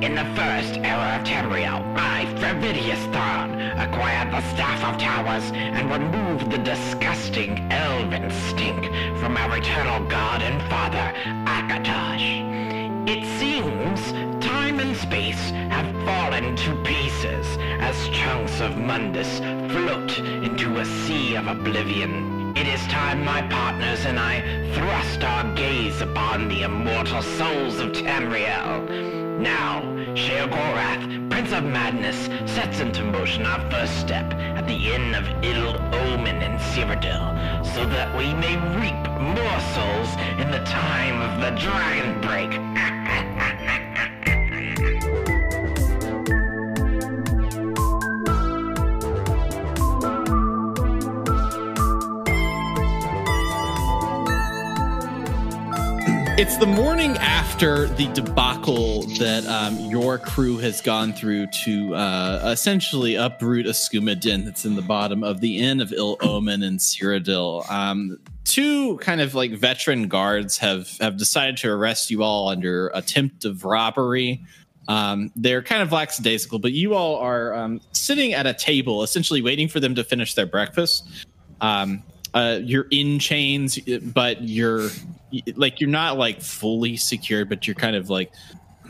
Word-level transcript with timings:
In 0.00 0.14
the 0.14 0.24
first 0.36 0.78
era 0.78 1.18
of 1.18 1.26
Tamriel, 1.26 1.82
I, 1.96 2.24
Fervidius 2.38 3.02
Thrawn, 3.12 3.60
acquired 3.80 4.30
the 4.30 4.40
Staff 4.54 4.84
of 4.84 4.96
Towers 4.96 5.50
and 5.50 5.90
removed 5.90 6.52
the 6.52 6.58
disgusting 6.58 7.58
elven 7.72 8.30
stink 8.30 8.84
from 9.18 9.36
our 9.36 9.56
eternal 9.56 10.06
god 10.06 10.40
and 10.42 10.62
father, 10.70 11.12
Akatosh. 11.50 13.08
It 13.08 13.24
seems 13.40 14.12
time 14.40 14.78
and 14.78 14.96
space 14.96 15.50
have 15.74 15.92
fallen 16.04 16.54
to 16.54 16.82
pieces 16.84 17.58
as 17.80 18.08
chunks 18.10 18.60
of 18.60 18.76
Mundus 18.76 19.40
float 19.72 20.16
into 20.20 20.78
a 20.78 20.84
sea 20.84 21.34
of 21.34 21.48
oblivion. 21.48 22.56
It 22.56 22.68
is 22.68 22.80
time 22.86 23.24
my 23.24 23.42
partners 23.48 24.04
and 24.04 24.16
I 24.16 24.42
thrust 24.74 25.24
our 25.24 25.52
gaze 25.56 26.00
upon 26.00 26.48
the 26.48 26.62
immortal 26.62 27.20
souls 27.20 27.80
of 27.80 27.90
Tamriel. 27.90 29.17
Now, 29.38 29.82
Sheogorath, 30.16 31.30
Prince 31.30 31.52
of 31.52 31.62
Madness, 31.62 32.26
sets 32.52 32.80
into 32.80 33.04
motion 33.04 33.46
our 33.46 33.60
first 33.70 34.00
step 34.00 34.34
at 34.34 34.66
the 34.66 34.92
Inn 34.92 35.14
of 35.14 35.28
Ill 35.44 35.80
Omen 35.94 36.42
in 36.42 36.58
Cyrodiil, 36.58 37.64
so 37.64 37.86
that 37.86 38.12
we 38.18 38.34
may 38.34 38.56
reap 38.76 38.98
more 39.20 39.60
souls 39.74 40.10
in 40.40 40.50
the 40.50 40.64
time 40.66 41.20
of 41.20 41.40
the 41.40 41.50
Dragon 41.60 42.20
Break. 42.20 43.84
It's 56.38 56.56
the 56.56 56.66
morning 56.66 57.16
after 57.16 57.88
the 57.88 58.06
debacle 58.12 59.02
that 59.18 59.44
um, 59.46 59.76
your 59.90 60.18
crew 60.18 60.58
has 60.58 60.80
gone 60.80 61.12
through 61.12 61.48
to 61.64 61.96
uh, 61.96 62.50
essentially 62.52 63.16
uproot 63.16 63.66
a 63.66 63.70
skooma 63.70 64.20
den 64.20 64.44
that's 64.44 64.64
in 64.64 64.76
the 64.76 64.82
bottom 64.82 65.24
of 65.24 65.40
the 65.40 65.58
inn 65.58 65.80
of 65.80 65.92
Ill 65.92 66.16
Omen 66.20 66.62
in 66.62 66.76
Cyrodiil. 66.76 67.68
Um, 67.68 68.20
two 68.44 68.98
kind 68.98 69.20
of 69.20 69.34
like 69.34 69.50
veteran 69.50 70.06
guards 70.06 70.58
have 70.58 70.96
have 71.00 71.16
decided 71.16 71.56
to 71.56 71.70
arrest 71.70 72.08
you 72.08 72.22
all 72.22 72.50
under 72.50 72.92
attempt 72.94 73.44
of 73.44 73.64
robbery. 73.64 74.44
Um, 74.86 75.32
they're 75.34 75.60
kind 75.60 75.82
of 75.82 75.90
lackadaisical, 75.90 76.60
but 76.60 76.70
you 76.70 76.94
all 76.94 77.16
are 77.16 77.52
um, 77.52 77.80
sitting 77.90 78.32
at 78.32 78.46
a 78.46 78.54
table, 78.54 79.02
essentially 79.02 79.42
waiting 79.42 79.66
for 79.66 79.80
them 79.80 79.96
to 79.96 80.04
finish 80.04 80.34
their 80.34 80.46
breakfast. 80.46 81.04
Um, 81.60 82.04
uh, 82.32 82.60
you're 82.62 82.86
in 82.92 83.18
chains, 83.18 83.80
but 84.14 84.42
you're 84.42 84.90
like 85.56 85.80
you're 85.80 85.90
not 85.90 86.18
like 86.18 86.40
fully 86.40 86.96
secured, 86.96 87.48
but 87.48 87.66
you're 87.66 87.74
kind 87.74 87.96
of 87.96 88.10
like 88.10 88.32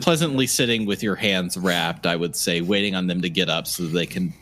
pleasantly 0.01 0.47
sitting 0.47 0.85
with 0.85 1.03
your 1.03 1.15
hands 1.15 1.57
wrapped. 1.57 2.05
I 2.05 2.15
would 2.15 2.35
say, 2.35 2.61
waiting 2.61 2.95
on 2.95 3.07
them 3.07 3.21
to 3.21 3.29
get 3.29 3.49
up 3.49 3.67
so 3.67 3.83
they 3.83 4.05
can 4.05 4.33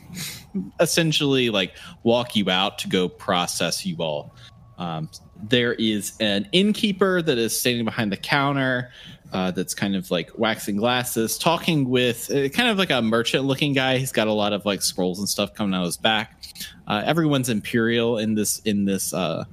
essentially 0.80 1.50
like 1.50 1.74
walk 2.02 2.36
you 2.36 2.48
out 2.50 2.78
to 2.78 2.88
go 2.88 3.08
process 3.08 3.84
you 3.84 3.96
all. 3.98 4.34
Um, 4.78 5.10
there 5.42 5.74
is 5.74 6.12
an 6.20 6.48
innkeeper 6.52 7.20
that 7.22 7.38
is 7.38 7.58
standing 7.58 7.84
behind 7.84 8.12
the 8.12 8.16
counter. 8.16 8.90
Uh, 9.30 9.50
that's 9.50 9.74
kind 9.74 9.94
of 9.94 10.10
like 10.10 10.30
waxing 10.38 10.78
glasses, 10.78 11.36
talking 11.36 11.90
with 11.90 12.30
uh, 12.30 12.48
kind 12.48 12.70
of 12.70 12.78
like 12.78 12.88
a 12.88 13.02
merchant 13.02 13.44
looking 13.44 13.74
guy. 13.74 13.98
He's 13.98 14.12
got 14.12 14.26
a 14.26 14.32
lot 14.32 14.54
of 14.54 14.64
like 14.64 14.80
scrolls 14.80 15.18
and 15.18 15.28
stuff 15.28 15.52
coming 15.52 15.74
out 15.74 15.82
of 15.82 15.86
his 15.86 15.98
back. 15.98 16.42
Uh, 16.86 17.02
everyone's 17.04 17.50
imperial 17.50 18.16
in 18.16 18.34
this 18.34 18.60
in 18.60 18.86
this 18.86 19.12
uh, 19.12 19.44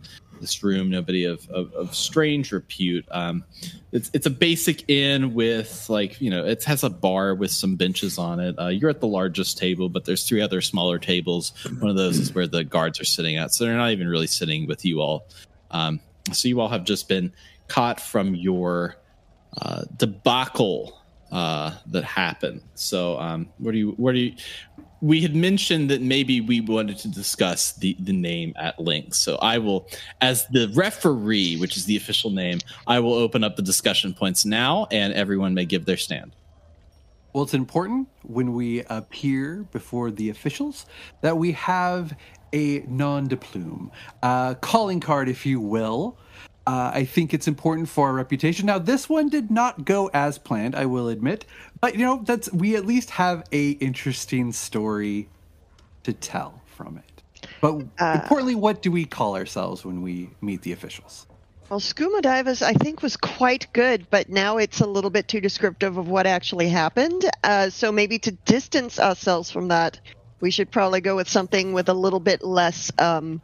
this 0.42 0.64
room. 0.64 0.90
Nobody 0.90 1.26
of, 1.26 1.48
of, 1.50 1.74
of 1.74 1.96
strange 1.96 2.52
repute. 2.52 3.06
Um, 3.12 3.44
it's 3.92 4.10
it's 4.14 4.26
a 4.26 4.32
basic 4.32 4.90
inn 4.90 5.34
with 5.34 5.90
like 5.90 6.20
you 6.22 6.30
know 6.30 6.46
it 6.46 6.64
has 6.64 6.84
a 6.84 6.90
bar 6.90 7.36
with 7.36 7.52
some 7.52 7.76
benches 7.76 8.18
on 8.18 8.40
it. 8.40 8.56
Uh, 8.60 8.68
you're 8.68 8.90
at 8.90 9.00
the 9.00 9.08
largest 9.08 9.58
table, 9.58 9.90
but 9.90 10.06
there's 10.06 10.28
three 10.28 10.42
other 10.42 10.62
smaller 10.62 11.00
tables. 11.00 11.54
One 11.80 11.90
of 11.90 11.96
those 11.96 12.18
is 12.18 12.34
where 12.34 12.48
the 12.48 12.64
guards 12.64 13.00
are 13.00 13.06
sitting 13.06 13.38
at, 13.38 13.54
so 13.54 13.66
they're 13.66 13.78
not 13.78 13.92
even 13.92 14.08
really 14.08 14.28
sitting 14.28 14.68
with 14.68 14.86
you 14.86 15.02
all. 15.02 15.28
Um, 15.72 16.00
so 16.32 16.48
you 16.48 16.60
all 16.60 16.70
have 16.70 16.84
just 16.84 17.08
been 17.08 17.32
caught 17.68 18.00
from 18.00 18.36
your 18.36 18.96
uh, 19.62 19.84
debacle 19.98 21.02
uh, 21.32 21.76
that 21.88 22.04
happened. 22.04 22.62
So, 22.76 23.20
um, 23.20 23.50
what 23.58 23.72
do 23.72 23.78
you? 23.78 23.92
What 23.98 24.14
do 24.14 24.20
you? 24.20 24.36
We 25.06 25.22
had 25.22 25.36
mentioned 25.36 25.92
that 25.92 26.02
maybe 26.02 26.42
we 26.42 26.62
wanted 26.62 26.98
to 27.00 27.08
discuss 27.08 27.74
the 27.74 27.96
the 28.00 28.12
name 28.12 28.54
at 28.56 28.80
length. 28.80 29.14
So, 29.14 29.36
I 29.36 29.60
will, 29.60 29.88
as 30.20 30.48
the 30.48 30.72
referee, 30.74 31.58
which 31.58 31.78
is 31.78 31.86
the 31.86 31.96
official 31.96 32.32
name, 32.32 32.58
I 32.88 33.00
will 33.00 33.14
open 33.14 33.44
up 33.44 33.56
the 33.56 33.62
discussion 33.62 34.16
points 34.16 34.46
now, 34.46 34.88
and 34.90 35.14
everyone 35.14 35.54
may 35.54 35.66
give 35.66 35.86
their 35.86 35.98
stand. 35.98 36.36
Well, 37.34 37.44
it's 37.44 37.54
important 37.54 38.08
when 38.24 38.54
we 38.54 38.82
appear 38.90 39.68
before 39.72 40.10
the 40.10 40.30
officials 40.30 40.88
that 41.22 41.38
we 41.38 41.52
have 41.52 42.18
a 42.54 42.80
non 42.88 43.28
de 43.28 43.38
plume, 43.38 43.92
uh, 44.24 44.56
calling 44.56 45.00
card, 45.00 45.30
if 45.30 45.46
you 45.46 45.60
will, 45.60 46.18
uh, 46.68 46.92
I 46.94 47.06
think 47.06 47.34
it's 47.34 47.48
important 47.48 47.90
for 47.90 48.08
our 48.08 48.14
reputation. 48.14 48.66
Now, 48.66 48.80
this 48.80 49.08
one 49.08 49.30
did 49.30 49.52
not 49.52 49.86
go 49.86 50.10
as 50.14 50.38
planned, 50.38 50.76
I 50.76 50.86
will 50.86 51.10
admit, 51.10 51.46
but 51.80 51.96
you 51.96 52.06
know 52.06 52.22
that's 52.24 52.52
we 52.52 52.76
at 52.76 52.86
least 52.86 53.12
have 53.12 53.44
a 53.52 53.72
interesting 53.72 54.52
story 54.52 55.30
to 56.04 56.14
tell 56.14 56.62
from 56.66 56.98
it. 56.98 57.50
But 57.62 57.84
uh, 58.00 58.20
importantly, 58.22 58.56
what 58.56 58.82
do 58.82 58.92
we 58.92 59.06
call 59.06 59.36
ourselves 59.36 59.86
when 59.86 60.02
we 60.02 60.30
meet 60.42 60.64
the 60.64 60.72
officials? 60.72 61.28
Well, 61.70 61.80
Skooma 61.80 62.22
Divers, 62.22 62.62
I 62.62 62.74
think, 62.74 63.02
was 63.02 63.18
quite 63.18 63.68
good, 63.74 64.08
but 64.12 64.30
now 64.30 64.58
it's 64.58 64.82
a 64.82 64.86
little 64.86 65.10
bit 65.10 65.28
too 65.28 65.42
descriptive 65.42 65.98
of 65.98 66.08
what 66.08 66.28
actually 66.28 66.70
happened. 66.70 67.26
Uh, 67.44 67.72
so 67.72 67.92
maybe 67.92 68.20
to 68.20 68.32
distance 68.32 69.00
ourselves 69.00 69.50
from 69.50 69.70
that, 69.70 70.00
we 70.42 70.52
should 70.52 70.70
probably 70.70 71.02
go 71.02 71.16
with 71.16 71.28
something 71.28 71.74
with 71.74 71.90
a 71.90 71.94
little 71.94 72.20
bit 72.20 72.44
less 72.44 72.92
um, 73.00 73.42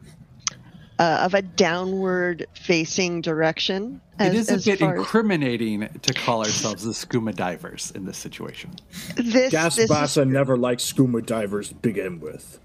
uh, 1.02 1.24
of 1.24 1.34
a 1.34 1.42
downward 1.42 2.46
facing 2.54 3.20
direction. 3.22 4.00
As, 4.20 4.28
it 4.28 4.36
is 4.36 4.66
a 4.66 4.70
bit 4.70 4.80
incriminating 4.80 5.82
as... 5.82 5.90
to 6.02 6.14
call 6.14 6.44
ourselves 6.44 6.84
the 6.84 6.92
skooma 6.92 7.34
divers 7.34 7.90
in 7.96 8.04
this 8.04 8.16
situation. 8.16 8.70
This, 9.16 9.52
Gasbassa 9.52 10.14
this 10.14 10.26
never 10.28 10.56
liked 10.56 10.80
skooma 10.80 11.26
divers 11.26 11.70
to 11.70 11.74
begin 11.74 12.20
with. 12.20 12.60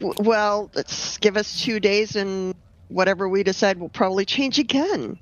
well, 0.00 0.70
let's 0.74 1.18
give 1.18 1.36
us 1.36 1.60
two 1.60 1.80
days 1.80 2.14
and 2.14 2.54
whatever 2.86 3.28
we 3.28 3.42
decide 3.42 3.80
will 3.80 3.88
probably 3.88 4.24
change 4.24 4.60
again. 4.60 5.18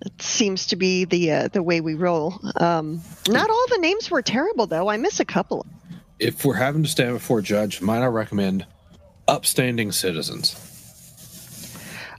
It 0.00 0.22
seems 0.22 0.68
to 0.68 0.76
be 0.76 1.04
the 1.04 1.30
uh, 1.30 1.48
the 1.48 1.62
way 1.62 1.82
we 1.82 1.94
roll. 1.94 2.40
Um, 2.56 3.02
not 3.28 3.50
all 3.50 3.66
the 3.68 3.78
names 3.80 4.10
were 4.10 4.22
terrible, 4.22 4.66
though. 4.66 4.88
I 4.88 4.96
miss 4.96 5.20
a 5.20 5.26
couple. 5.26 5.66
If 6.18 6.44
we're 6.46 6.54
having 6.54 6.84
to 6.84 6.88
stand 6.88 7.12
before 7.14 7.40
a 7.40 7.42
judge, 7.42 7.82
might 7.82 8.00
I 8.00 8.06
recommend 8.06 8.64
upstanding 9.26 9.92
citizens? 9.92 10.67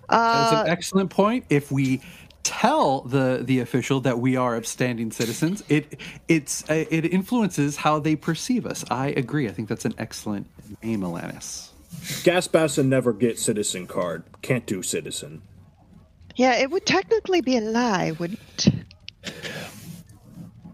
That's 0.09 0.52
an 0.52 0.58
uh, 0.59 0.64
excellent 0.68 1.09
point. 1.09 1.46
If 1.50 1.72
we 1.72 2.02
tell 2.44 3.02
the 3.02 3.42
the 3.44 3.59
official 3.59 4.02
that 4.02 4.20
we 4.20 4.36
are 4.36 4.56
upstanding 4.56 5.12
citizens, 5.12 5.64
it 5.70 6.00
it's 6.28 6.70
uh, 6.70 6.86
it 6.90 7.06
influences 7.14 7.78
how 7.78 8.00
they 8.00 8.16
perceive 8.16 8.66
us. 8.66 8.84
I 8.90 9.08
agree. 9.09 9.48
I 9.48 9.52
think 9.52 9.69
that's 9.69 9.86
an 9.86 9.96
excellent 9.98 10.48
name, 10.84 11.02
Alanis. 11.02 11.69
Gasbassa 12.24 12.86
never 12.86 13.14
get 13.14 13.40
citizen 13.40 13.88
card. 13.88 14.24
Can't 14.42 14.66
do 14.66 14.84
citizen. 14.84 15.42
Yeah, 16.36 16.56
it 16.56 16.72
would 16.72 16.86
technically 16.86 17.42
be 17.42 17.58
a 17.58 17.62
lie, 17.62 18.12
wouldn't? 18.12 18.69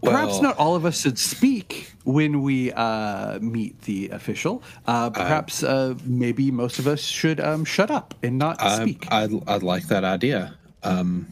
Perhaps 0.02 0.34
well, 0.34 0.42
not 0.42 0.58
all 0.58 0.76
of 0.76 0.84
us 0.84 1.00
should 1.00 1.18
speak 1.18 1.92
when 2.04 2.42
we 2.42 2.72
uh, 2.72 3.38
meet 3.40 3.80
the 3.82 4.10
official. 4.10 4.62
Uh, 4.86 5.10
perhaps 5.10 5.62
uh, 5.62 5.94
maybe 6.04 6.50
most 6.50 6.78
of 6.78 6.86
us 6.86 7.00
should 7.00 7.40
um, 7.40 7.64
shut 7.64 7.90
up 7.90 8.14
and 8.22 8.38
not 8.38 8.60
I, 8.62 8.82
speak. 8.82 9.06
I'd, 9.10 9.30
I'd 9.48 9.62
like 9.62 9.88
that 9.88 10.04
idea. 10.04 10.54
Um, 10.82 11.26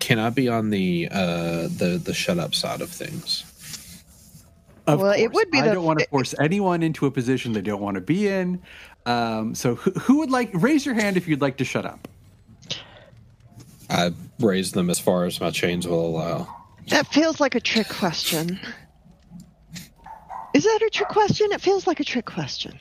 can 0.00 0.18
I 0.18 0.30
be 0.30 0.48
on 0.48 0.70
the 0.70 1.08
uh, 1.10 1.68
the 1.68 2.00
the 2.02 2.14
shut 2.14 2.38
up 2.38 2.54
side 2.54 2.80
of 2.80 2.90
things? 2.90 3.44
Of 4.86 5.00
well, 5.00 5.12
course. 5.12 5.20
it 5.20 5.32
would 5.32 5.50
be. 5.50 5.60
I 5.60 5.74
don't 5.74 5.84
want 5.84 5.98
to 6.00 6.06
force 6.08 6.34
anyone 6.38 6.82
into 6.82 7.06
a 7.06 7.10
position 7.10 7.52
they 7.52 7.60
don't 7.60 7.80
want 7.80 7.96
to 7.96 8.00
be 8.00 8.28
in. 8.28 8.62
Um, 9.04 9.54
so, 9.54 9.76
who, 9.76 9.90
who 9.92 10.18
would 10.18 10.30
like 10.30 10.50
raise 10.54 10.84
your 10.84 10.94
hand 10.94 11.16
if 11.16 11.28
you'd 11.28 11.40
like 11.40 11.56
to 11.58 11.64
shut 11.64 11.86
up? 11.86 12.08
I 13.88 14.12
raise 14.40 14.72
them 14.72 14.90
as 14.90 14.98
far 14.98 15.24
as 15.24 15.40
my 15.40 15.50
chains 15.50 15.86
will 15.86 16.06
allow. 16.06 16.65
That 16.88 17.06
feels 17.08 17.40
like 17.40 17.54
a 17.54 17.60
trick 17.60 17.88
question. 17.88 18.60
Is 20.54 20.64
that 20.64 20.82
a 20.86 20.90
trick 20.90 21.08
question? 21.08 21.52
It 21.52 21.60
feels 21.60 21.86
like 21.86 22.00
a 22.00 22.04
trick 22.04 22.24
question. 22.24 22.78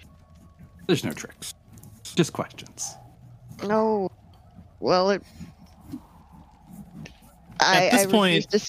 There's 0.88 1.04
no 1.04 1.12
tricks, 1.12 1.54
just 2.16 2.32
questions. 2.32 2.96
No. 3.64 4.10
Well, 4.80 5.10
it. 5.10 5.24
I, 7.60 7.88
at 7.88 7.92
this 7.92 8.06
I 8.06 8.12
point, 8.12 8.52
to 8.52 8.60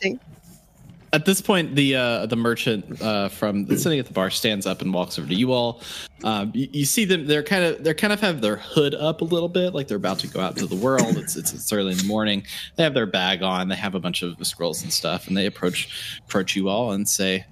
at 1.16 1.24
this 1.24 1.40
point, 1.40 1.74
the 1.74 1.96
uh, 1.96 2.26
the 2.26 2.36
merchant 2.36 3.00
uh, 3.00 3.30
from 3.30 3.66
sitting 3.78 3.98
at 3.98 4.04
the 4.04 4.12
bar 4.12 4.28
stands 4.28 4.66
up 4.66 4.82
and 4.82 4.92
walks 4.92 5.18
over 5.18 5.26
to 5.26 5.34
you 5.34 5.50
all. 5.50 5.80
Um, 6.22 6.52
you, 6.54 6.68
you, 6.70 6.84
see 6.84 7.06
them; 7.06 7.26
they're 7.26 7.42
kind 7.42 7.64
of 7.64 7.82
they're 7.82 7.94
kind 7.94 8.12
of 8.12 8.20
have 8.20 8.42
their 8.42 8.56
hood 8.56 8.94
up 8.94 9.22
a 9.22 9.24
little 9.24 9.48
bit, 9.48 9.74
like 9.74 9.88
they're 9.88 9.96
about 9.96 10.18
to 10.20 10.28
go 10.28 10.40
out 10.40 10.52
into 10.52 10.66
the 10.66 10.76
world. 10.76 11.16
It's, 11.16 11.34
it's, 11.34 11.54
it's 11.54 11.72
early 11.72 11.92
in 11.92 11.98
the 11.98 12.04
morning. 12.04 12.44
They 12.76 12.82
have 12.82 12.92
their 12.92 13.06
bag 13.06 13.42
on. 13.42 13.68
They 13.68 13.76
have 13.76 13.94
a 13.94 13.98
bunch 13.98 14.22
of 14.22 14.34
scrolls 14.46 14.82
and 14.82 14.92
stuff, 14.92 15.26
and 15.26 15.36
they 15.36 15.46
approach 15.46 16.20
approach 16.26 16.54
you 16.54 16.68
all 16.68 16.92
and 16.92 17.08
say, 17.08 17.46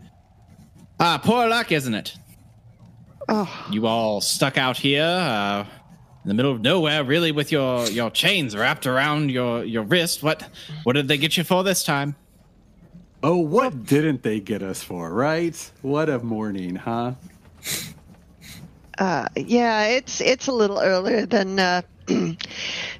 "Ah, 1.00 1.18
poor 1.24 1.48
luck, 1.48 1.72
isn't 1.72 1.94
it? 1.94 2.16
Oh, 3.30 3.66
You 3.70 3.86
all 3.86 4.20
stuck 4.20 4.58
out 4.58 4.76
here." 4.76 5.04
Uh, 5.04 5.64
in 6.22 6.28
the 6.28 6.34
middle 6.34 6.52
of 6.52 6.60
nowhere, 6.60 7.02
really, 7.04 7.32
with 7.32 7.52
your, 7.52 7.86
your 7.88 8.10
chains 8.10 8.56
wrapped 8.56 8.86
around 8.86 9.30
your, 9.30 9.62
your 9.62 9.82
wrist. 9.82 10.22
What 10.22 10.48
what 10.84 10.94
did 10.94 11.06
they 11.06 11.18
get 11.18 11.36
you 11.36 11.44
for 11.44 11.62
this 11.62 11.84
time? 11.84 12.16
Oh, 13.26 13.38
what 13.38 13.86
didn't 13.86 14.22
they 14.22 14.38
get 14.38 14.62
us 14.62 14.82
for, 14.82 15.10
right? 15.10 15.72
What 15.80 16.10
a 16.10 16.18
morning, 16.18 16.76
huh? 16.76 17.14
uh, 18.98 19.28
yeah, 19.34 19.86
it's 19.86 20.20
it's 20.20 20.46
a 20.46 20.52
little 20.52 20.78
earlier 20.78 21.24
than 21.24 21.58
uh, 21.58 21.80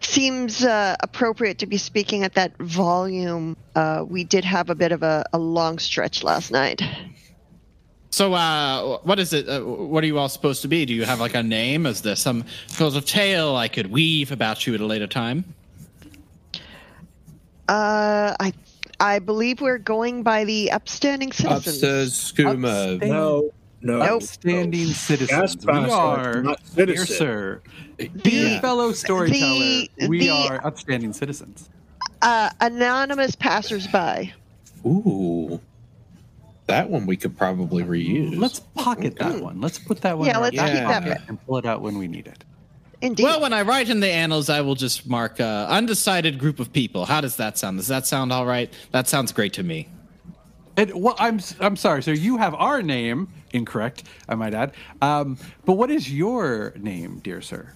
seems 0.01 0.65
uh, 0.65 0.97
appropriate 1.01 1.59
to 1.59 1.67
be 1.67 1.77
speaking 1.77 2.23
at 2.23 2.37
that 2.37 2.57
volume. 2.57 3.55
Uh, 3.75 4.07
we 4.09 4.25
did 4.25 4.47
have 4.47 4.71
a 4.71 4.75
bit 4.75 4.93
of 4.93 5.03
a, 5.03 5.27
a 5.35 5.39
long 5.39 5.79
stretch 5.79 6.23
last 6.23 6.51
night. 6.51 6.81
So, 8.09 8.33
uh, 8.33 9.01
what 9.01 9.19
is 9.19 9.35
it? 9.35 9.47
Uh, 9.47 9.61
what 9.61 10.03
are 10.05 10.07
you 10.07 10.17
all 10.17 10.31
supposed 10.31 10.63
to 10.63 10.69
be? 10.69 10.87
Do 10.87 10.95
you 10.95 11.05
have 11.05 11.21
like 11.21 11.35
a 11.35 11.43
name? 11.43 11.85
Is 11.85 12.01
there 12.01 12.17
some 12.17 12.47
sort 12.69 12.97
of 12.97 13.05
tale 13.05 13.57
I 13.57 13.69
could 13.69 13.91
weave 13.91 14.33
about 14.33 14.67
you 14.67 14.75
at 14.75 14.81
a 14.81 14.87
later 14.87 15.07
time? 15.07 15.45
Uh, 17.69 18.35
I 18.41 18.55
I 19.01 19.19
believe 19.19 19.61
we're 19.61 19.79
going 19.79 20.23
by 20.23 20.45
the 20.45 20.71
upstanding 20.71 21.33
citizens. 21.33 21.69
Upstairs 21.69 22.13
skooma. 22.33 22.95
Upstairs. 22.95 23.11
No, 23.11 23.51
no. 23.83 23.99
Nope. 23.99 24.09
Outstanding 24.11 24.87
citizens. 24.89 25.57
Gas 25.57 25.67
we 25.87 25.91
are, 25.91 26.43
not 26.43 26.61
dear 26.75 26.87
citizen. 26.97 27.17
sir, 27.17 27.63
dear 27.99 28.49
Yeah. 28.49 28.61
fellow 28.61 28.93
storyteller, 28.93 29.39
the- 29.39 29.91
we 30.09 30.21
the- 30.21 30.31
are 30.31 30.67
upstanding 30.67 31.13
citizens. 31.13 31.69
Uh, 32.23 32.49
anonymous 32.61 33.35
passersby. 33.37 34.33
Ooh. 34.87 35.61
That 36.67 36.89
one 36.89 37.05
we 37.05 37.17
could 37.19 37.37
probably 37.37 37.83
reuse. 37.85 38.39
Let's 38.39 38.61
pocket 38.75 39.17
that 39.19 39.43
one. 39.43 39.61
Let's 39.61 39.79
put 39.79 40.01
that 40.01 40.17
one. 40.17 40.27
Yeah, 40.27 40.33
in 40.33 40.37
our 40.37 40.43
let's 40.45 40.57
back 40.57 40.67
keep 40.73 40.77
that 40.89 41.03
pocket 41.05 41.23
and 41.29 41.47
pull 41.47 41.59
it 41.59 41.67
out 41.67 41.83
when 41.83 41.99
we 41.99 42.09
need 42.09 42.27
it. 42.27 42.43
Indeed. 43.05 43.23
Well, 43.25 43.41
when 43.41 43.53
I 43.53 43.63
write 43.63 43.91
in 43.91 44.01
the 44.01 44.11
annals, 44.11 44.49
I 44.49 44.61
will 44.63 44.75
just 44.75 45.07
mark 45.07 45.39
uh, 45.41 45.67
undecided 45.69 46.39
group 46.39 46.59
of 46.59 46.73
people. 46.73 47.05
How 47.05 47.21
does 47.21 47.37
that 47.37 47.59
sound? 47.59 47.79
Does 47.79 47.89
that 47.89 48.07
sound 48.07 48.33
all 48.33 48.47
right? 48.47 48.73
That 48.93 49.09
sounds 49.09 49.31
great 49.33 49.53
to 49.55 49.63
me. 49.63 49.89
And 50.77 50.93
well, 50.95 51.15
I'm 51.19 51.41
I'm 51.61 51.77
sorry, 51.77 52.03
sir. 52.03 52.13
You 52.13 52.39
have 52.39 52.55
our 52.55 52.83
name 52.83 53.29
incorrect. 53.53 54.05
I 54.29 54.35
might 54.35 54.55
add. 54.55 54.73
Um, 55.01 55.39
but 55.65 55.75
what 55.75 55.91
is 55.91 56.11
your 56.11 56.73
name, 56.77 57.21
dear 57.21 57.41
sir? 57.41 57.73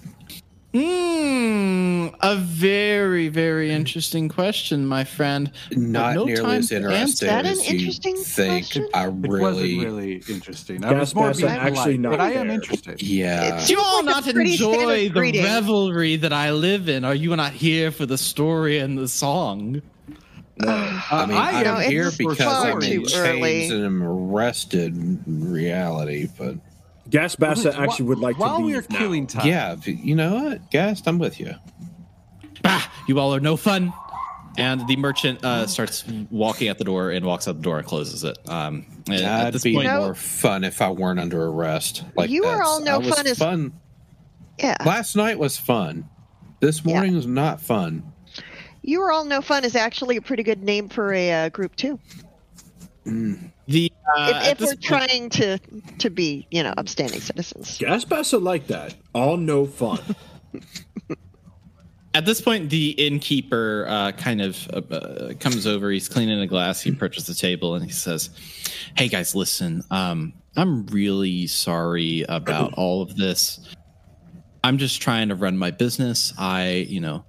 Hmm, 0.80 2.08
a 2.20 2.36
very, 2.36 3.28
very 3.28 3.72
interesting 3.72 4.28
question, 4.28 4.86
my 4.86 5.04
friend. 5.04 5.50
Not 5.74 6.14
No 6.14 6.24
nearly 6.24 6.42
time 6.42 6.58
as 6.58 6.70
interesting 6.70 7.28
That 7.28 7.46
an 7.46 7.52
as 7.52 7.70
you 7.70 7.78
interesting 7.78 8.16
think. 8.16 8.70
question? 8.70 8.88
I 8.94 9.08
It 9.22 9.34
wasn't 9.36 9.68
really, 9.68 9.84
really 9.84 10.24
interesting. 10.28 10.84
I 10.84 10.94
Gas 10.94 11.00
was 11.00 11.14
more 11.14 11.34
being 11.34 11.56
actually 11.58 11.96
polite, 11.96 12.00
not 12.00 12.10
but 12.10 12.20
I 12.20 12.32
am 12.32 12.50
interested. 12.50 13.02
yeah. 13.02 13.64
Do 13.66 13.72
you 13.74 13.80
all 13.80 14.04
like 14.04 14.24
not 14.24 14.26
enjoy 14.28 15.08
the 15.10 15.10
greeting. 15.10 15.44
revelry 15.44 16.16
that 16.16 16.32
I 16.32 16.52
live 16.52 16.88
in? 16.88 17.04
Are 17.04 17.14
you 17.14 17.34
not 17.36 17.52
here 17.52 17.90
for 17.90 18.06
the 18.06 18.18
story 18.18 18.78
and 18.78 18.98
the 18.98 19.08
song? 19.08 19.82
I 20.62 21.26
mean, 21.26 21.36
I 21.38 21.52
I 21.52 21.64
am 21.64 21.76
am 21.80 21.90
here 21.90 22.10
because 22.18 22.64
I'm 22.64 22.82
in 22.82 23.02
too 23.02 23.04
chains 23.04 23.14
early. 23.14 23.68
and 23.70 23.84
am 23.84 24.02
arrested 24.02 24.96
in 24.96 25.22
reality. 25.52 26.28
But 26.38 26.56
Gas 27.10 27.36
Bassa 27.36 27.72
Wh- 27.72 27.78
actually 27.80 28.06
would 28.06 28.18
like 28.18 28.36
to 28.36 28.40
While 28.42 28.56
leave 28.58 28.66
we 28.66 28.74
are 28.76 28.84
now. 28.90 28.98
killing 28.98 29.26
time, 29.26 29.46
yeah, 29.46 29.76
you 29.84 30.14
know 30.14 30.34
what, 30.44 30.70
Gast, 30.70 31.06
I'm 31.08 31.18
with 31.18 31.40
you. 31.40 31.54
Bah, 32.62 32.82
you 33.06 33.18
all 33.18 33.34
are 33.34 33.40
no 33.40 33.56
fun. 33.56 33.92
And 34.56 34.86
the 34.88 34.96
merchant 34.96 35.44
uh, 35.44 35.68
starts 35.68 36.04
walking 36.30 36.68
out 36.68 36.78
the 36.78 36.84
door 36.84 37.12
and 37.12 37.24
walks 37.24 37.46
out 37.46 37.54
the 37.56 37.62
door 37.62 37.78
and 37.78 37.86
closes 37.86 38.24
it. 38.24 38.36
Um, 38.48 38.86
and 39.06 39.14
at 39.14 39.20
That'd 39.20 39.54
this 39.54 39.62
be 39.62 39.74
point, 39.74 39.86
No. 39.86 40.00
more 40.00 40.14
fun 40.16 40.64
if 40.64 40.82
I 40.82 40.90
weren't 40.90 41.20
under 41.20 41.46
arrest. 41.46 42.02
Like 42.16 42.28
You 42.28 42.44
are 42.44 42.52
that's- 42.56 42.66
all 42.68 42.80
no 42.82 42.94
I 42.94 42.98
was 42.98 43.14
fun 43.14 43.26
as- 43.28 43.38
fun. 43.38 43.72
yeah. 44.58 44.76
Last 44.84 45.14
night 45.14 45.38
was 45.38 45.56
fun. 45.56 46.08
This 46.58 46.82
Yeah. 46.84 46.92
morning 46.94 47.14
was 47.14 47.26
not 47.26 47.60
fun. 47.60 48.02
You 48.82 49.00
are 49.02 49.12
all 49.12 49.24
no 49.24 49.42
fun 49.42 49.64
is 49.64 49.76
actually 49.76 50.16
a 50.16 50.20
pretty 50.22 50.42
good 50.42 50.64
name 50.64 50.88
for 50.88 51.12
a 51.12 51.32
uh, 51.44 51.48
group 51.50 51.76
too. 51.76 52.00
The 54.16 54.20
uh, 54.22 54.40
if 54.44 54.52
if 54.52 54.60
we're 54.60 54.66
point- 54.68 54.82
trying 54.82 55.30
to 55.30 55.58
to 55.98 56.10
be, 56.10 56.46
you 56.50 56.62
know, 56.62 56.74
upstanding 56.76 57.20
citizens. 57.20 57.78
Gas 57.78 58.04
Bassa 58.04 58.38
like 58.42 58.66
that. 58.68 58.94
All 59.14 59.36
no 59.36 59.66
fun. 59.66 60.00
At 62.14 62.24
this 62.24 62.40
point, 62.40 62.70
the 62.70 62.90
innkeeper 62.92 63.84
uh, 63.88 64.12
kind 64.12 64.40
of 64.40 64.68
uh, 64.72 64.78
uh, 64.94 65.34
comes 65.34 65.66
over. 65.66 65.90
He's 65.90 66.08
cleaning 66.08 66.40
a 66.40 66.46
glass. 66.46 66.80
He 66.80 66.90
approaches 66.90 67.26
the 67.26 67.34
table 67.34 67.74
and 67.74 67.84
he 67.84 67.92
says, 67.92 68.30
"Hey 68.96 69.08
guys, 69.08 69.34
listen. 69.34 69.82
Um, 69.90 70.32
I'm 70.56 70.86
really 70.86 71.46
sorry 71.46 72.24
about 72.28 72.74
all 72.74 73.02
of 73.02 73.16
this. 73.16 73.60
I'm 74.64 74.78
just 74.78 75.00
trying 75.00 75.28
to 75.28 75.34
run 75.36 75.56
my 75.56 75.70
business. 75.70 76.32
I, 76.36 76.86
you 76.88 77.00
know, 77.00 77.24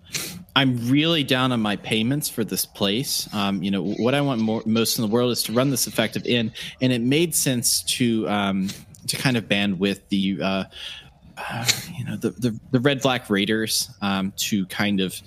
I'm 0.56 0.90
really 0.90 1.24
down 1.24 1.52
on 1.52 1.62
my 1.62 1.76
payments 1.76 2.28
for 2.30 2.44
this 2.44 2.66
place. 2.66 3.30
Um, 3.34 3.64
you 3.64 3.72
know, 3.72 3.84
what 3.84 4.14
I 4.14 4.22
want 4.22 4.42
more, 4.42 4.62
most 4.66 4.98
in 4.98 5.04
the 5.04 5.08
world 5.08 5.32
is 5.32 5.44
to 5.44 5.54
run 5.54 5.70
this 5.70 5.88
effective 5.88 6.26
inn, 6.26 6.52
and 6.82 6.92
it 6.92 7.02
made 7.02 7.34
sense 7.36 7.84
to 7.84 8.28
um, 8.28 8.70
to 9.08 9.18
kind 9.18 9.38
of 9.38 9.48
band 9.48 9.80
with 9.80 10.08
the." 10.10 10.40
Uh, 10.42 10.64
uh, 11.38 11.66
you 11.98 12.04
know 12.04 12.18
the, 12.18 12.32
the 12.32 12.60
the 12.72 12.80
red 12.82 13.02
black 13.02 13.30
raiders 13.30 13.90
um, 14.02 14.34
to 14.36 14.66
kind 14.66 15.00
of 15.00 15.22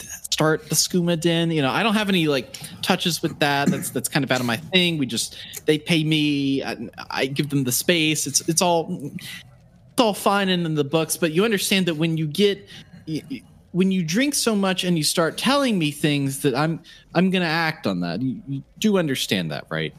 start 0.00 0.68
the 0.68 0.74
skooma 0.74 1.20
den 1.20 1.50
you 1.50 1.60
know 1.60 1.70
i 1.70 1.82
don't 1.82 1.94
have 1.94 2.08
any 2.08 2.28
like 2.28 2.56
touches 2.82 3.20
with 3.20 3.38
that 3.40 3.68
that's 3.68 3.90
that's 3.90 4.08
kind 4.08 4.24
of 4.24 4.30
out 4.30 4.40
of 4.40 4.46
my 4.46 4.56
thing 4.56 4.96
we 4.96 5.04
just 5.04 5.36
they 5.66 5.78
pay 5.78 6.02
me 6.04 6.62
I, 6.62 6.88
I 7.10 7.26
give 7.26 7.50
them 7.50 7.64
the 7.64 7.72
space 7.72 8.26
it's 8.26 8.46
it's 8.48 8.62
all 8.62 9.10
it's 9.12 10.00
all 10.00 10.14
fine 10.14 10.48
and 10.48 10.64
in 10.64 10.74
the 10.74 10.84
books 10.84 11.16
but 11.16 11.32
you 11.32 11.44
understand 11.44 11.86
that 11.86 11.96
when 11.96 12.16
you 12.16 12.26
get 12.26 12.58
y- 13.06 13.22
y- 13.30 13.42
when 13.76 13.92
you 13.92 14.02
drink 14.02 14.34
so 14.34 14.56
much 14.56 14.84
and 14.84 14.96
you 14.96 15.04
start 15.04 15.36
telling 15.36 15.78
me 15.78 15.90
things 15.90 16.40
that 16.40 16.54
i'm 16.54 16.80
i'm 17.14 17.30
gonna 17.30 17.44
act 17.44 17.86
on 17.86 18.00
that 18.00 18.22
you, 18.22 18.40
you 18.48 18.62
do 18.78 18.96
understand 18.96 19.50
that 19.50 19.64
right 19.70 19.92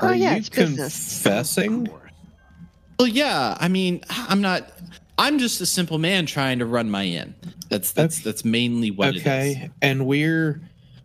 Oh 0.00 0.08
Are 0.08 0.14
yeah, 0.14 0.32
you 0.32 0.36
it's 0.38 0.48
business. 0.50 1.22
confessing? 1.22 1.88
Well, 2.98 3.08
yeah. 3.08 3.56
I 3.58 3.68
mean, 3.68 4.02
I'm 4.10 4.42
not. 4.42 4.70
I'm 5.18 5.38
just 5.38 5.60
a 5.62 5.66
simple 5.66 5.98
man 5.98 6.26
trying 6.26 6.58
to 6.58 6.66
run 6.66 6.90
my 6.90 7.04
inn. 7.04 7.34
That's 7.70 7.92
that's 7.92 8.20
that's 8.20 8.44
mainly 8.44 8.90
what 8.90 9.08
it 9.10 9.16
is. 9.16 9.22
Okay, 9.22 9.70
and 9.80 10.06
we're 10.06 10.60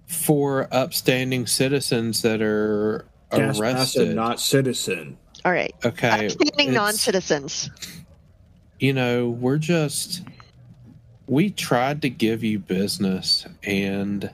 for 0.08 0.68
upstanding 0.74 1.48
citizens 1.48 2.22
that 2.24 2.42
are 2.42 3.06
Gas 3.32 3.60
arrested. 3.60 4.14
not 4.14 4.42
citizen. 4.42 5.18
All 5.45 5.54
right. 5.54 5.74
okay, 5.86 6.26
Upstanding 6.26 6.74
non-citizens. 6.74 7.69
You 8.80 8.92
know, 8.94 9.30
we're 9.30 9.57
just 9.57 10.21
we 11.28 11.49
tried 11.49 12.01
to 12.01 12.09
give 12.09 12.44
you 12.44 12.59
business, 12.59 13.45
and 13.63 14.33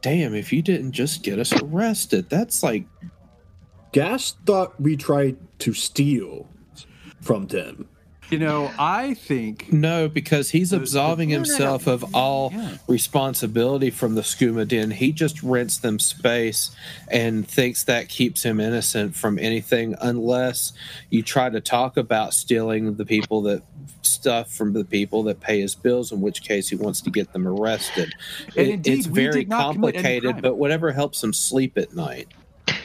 damn, 0.00 0.34
if 0.34 0.52
you 0.52 0.62
didn't 0.62 0.92
just 0.92 1.22
get 1.22 1.38
us 1.38 1.52
arrested, 1.52 2.28
that's 2.30 2.62
like 2.62 2.86
Gas 3.92 4.34
thought 4.44 4.78
we 4.80 4.96
tried 4.96 5.36
to 5.60 5.72
steal 5.72 6.48
from 7.20 7.46
them. 7.46 7.88
You 8.28 8.38
know, 8.40 8.72
I 8.76 9.14
think 9.14 9.72
No, 9.72 10.08
because 10.08 10.50
he's 10.50 10.70
The- 10.70 10.78
the- 10.78 10.82
absolving 10.82 11.28
No, 11.28 11.36
no, 11.36 11.42
no. 11.42 11.48
himself 11.48 11.86
of 11.86 12.04
all 12.14 12.50
Yeah. 12.52 12.76
responsibility 12.88 13.90
from 13.90 14.16
the 14.16 14.22
skooma 14.22 14.66
den. 14.66 14.90
He 14.90 15.12
just 15.12 15.42
rents 15.44 15.78
them 15.78 15.98
space 16.00 16.70
and 17.08 17.46
thinks 17.46 17.84
that 17.84 18.08
keeps 18.08 18.42
him 18.42 18.58
innocent 18.58 19.14
from 19.14 19.38
anything 19.38 19.94
unless 20.00 20.72
you 21.08 21.22
try 21.22 21.50
to 21.50 21.60
talk 21.60 21.96
about 21.96 22.34
stealing 22.34 22.96
the 22.96 23.04
people 23.04 23.42
that 23.42 23.62
stuff 24.02 24.52
from 24.52 24.72
the 24.72 24.84
people 24.84 25.22
that 25.24 25.38
pay 25.40 25.60
his 25.60 25.76
bills, 25.76 26.10
in 26.10 26.20
which 26.20 26.42
case 26.42 26.68
he 26.68 26.74
wants 26.76 27.00
to 27.02 27.10
get 27.10 27.32
them 27.32 27.46
arrested. 27.46 28.12
It- 28.56 28.68
indeed, 28.68 28.98
it's 28.98 29.06
very 29.06 29.40
did 29.44 29.48
not 29.48 29.74
commit 29.74 29.94
any 29.94 30.02
complicated, 30.02 30.42
but 30.42 30.56
whatever 30.56 30.90
helps 30.92 31.22
him 31.22 31.32
sleep 31.32 31.78
at 31.78 31.94
night. 31.94 32.26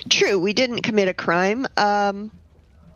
True, 0.10 0.38
we 0.38 0.54
didn't 0.54 0.82
commit 0.82 1.08
a 1.08 1.14
crime. 1.14 1.66
Um, 1.78 2.30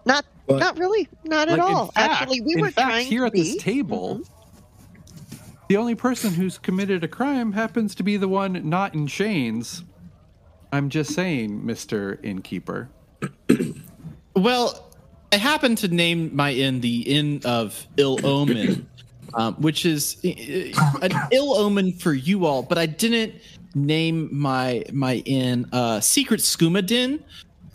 not 0.05 0.25
But- 0.47 0.59
not 0.59 0.77
really, 0.77 1.07
not 1.23 1.47
like, 1.49 1.57
at 1.57 1.59
all. 1.59 1.87
fact- 1.87 2.21
Actually, 2.21 2.41
we 2.41 2.53
in 2.53 2.61
were 2.61 2.71
fact, 2.71 2.87
trying 2.89 3.07
here 3.07 3.21
to 3.21 3.27
at 3.27 3.33
be. 3.33 3.41
this 3.43 3.57
table. 3.63 4.21
The 5.69 5.77
only 5.77 5.95
person 5.95 6.33
who's 6.33 6.57
committed 6.59 7.03
a 7.03 7.07
crime 7.07 7.51
happens 7.53 7.95
to 7.95 8.03
be 8.03 8.17
the 8.17 8.27
one 8.27 8.69
not 8.69 8.93
in 8.93 9.07
chains. 9.07 9.83
I'm 10.71 10.89
just 10.89 11.13
saying, 11.13 11.65
Mister 11.65 12.19
Innkeeper. 12.23 12.89
Well, 14.35 14.91
I 15.31 15.37
happen 15.37 15.75
to 15.77 15.87
name 15.87 16.35
my 16.35 16.51
inn 16.51 16.81
the 16.81 17.01
Inn 17.01 17.39
of 17.45 17.87
Ill 17.95 18.19
Omen, 18.25 18.85
um, 19.33 19.55
which 19.55 19.85
is 19.85 20.17
uh, 20.25 20.99
an 21.01 21.11
ill 21.31 21.55
omen 21.57 21.93
for 21.93 22.13
you 22.13 22.45
all. 22.45 22.61
But 22.61 22.77
I 22.77 22.85
didn't. 22.85 23.33
name 23.75 24.27
my 24.31 24.83
my 24.93 25.15
inn 25.25 25.67
uh, 25.73 25.99
Secret 26.01 26.39
Skooma 26.41 26.85
Din, 26.85 27.23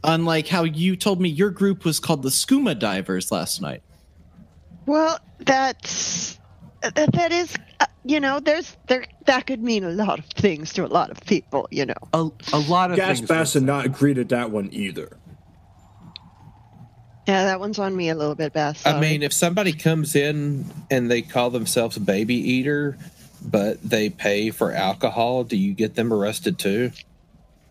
unlike 0.05 0.49
how 0.49 0.65
you 0.65 0.97
told 0.97 1.21
me 1.21 1.29
your 1.29 1.51
group 1.51 1.85
was 1.85 2.01
called 2.01 2.23
the 2.23 2.29
Skooma 2.31 2.79
Divers 2.79 3.31
last 3.31 3.61
night. 3.61 3.83
Well, 4.87 5.19
that's 5.39 6.39
that, 6.83 7.13
that 7.13 7.33
is, 7.33 7.55
uh, 7.81 7.87
you 8.05 8.21
know, 8.21 8.41
there's 8.41 8.77
there 8.87 9.05
that 9.27 9.47
could 9.47 9.63
mean 9.63 9.85
a 9.85 9.91
lot 9.91 10.19
of 10.19 10.25
things 10.27 10.73
to 10.75 10.85
a 10.85 10.89
lot 10.89 11.11
of 11.11 11.21
people, 11.27 11.69
you 11.71 11.87
know. 11.87 11.95
A, 12.15 12.29
a 12.53 12.59
lot 12.59 12.91
of 12.91 12.97
Gas 12.97 13.19
things. 13.19 13.29
Bass 13.29 13.53
did 13.53 13.63
not 13.63 13.85
agree 13.85 14.15
to 14.15 14.25
that 14.25 14.51
one 14.51 14.71
either. 14.73 15.17
Yeah, 17.29 17.45
that 17.45 17.61
one's 17.61 17.79
on 17.79 17.95
me 17.95 18.09
a 18.09 18.15
little 18.15 18.35
bit, 18.35 18.53
Beth. 18.53 18.85
I 18.85 18.99
mean, 18.99 19.23
if 19.23 19.33
somebody 19.33 19.73
comes 19.73 20.17
in 20.17 20.65
and 20.91 21.09
they 21.11 21.23
call 21.23 21.51
themselves 21.51 21.97
a 21.97 22.01
baby 22.01 22.35
eater, 22.35 22.99
but 23.43 23.81
they 23.83 24.11
pay 24.11 24.51
for 24.51 24.73
alcohol, 24.73 25.45
do 25.45 25.57
you 25.57 25.73
get 25.73 25.95
them 25.95 26.13
arrested 26.13 26.59
too? 26.59 26.91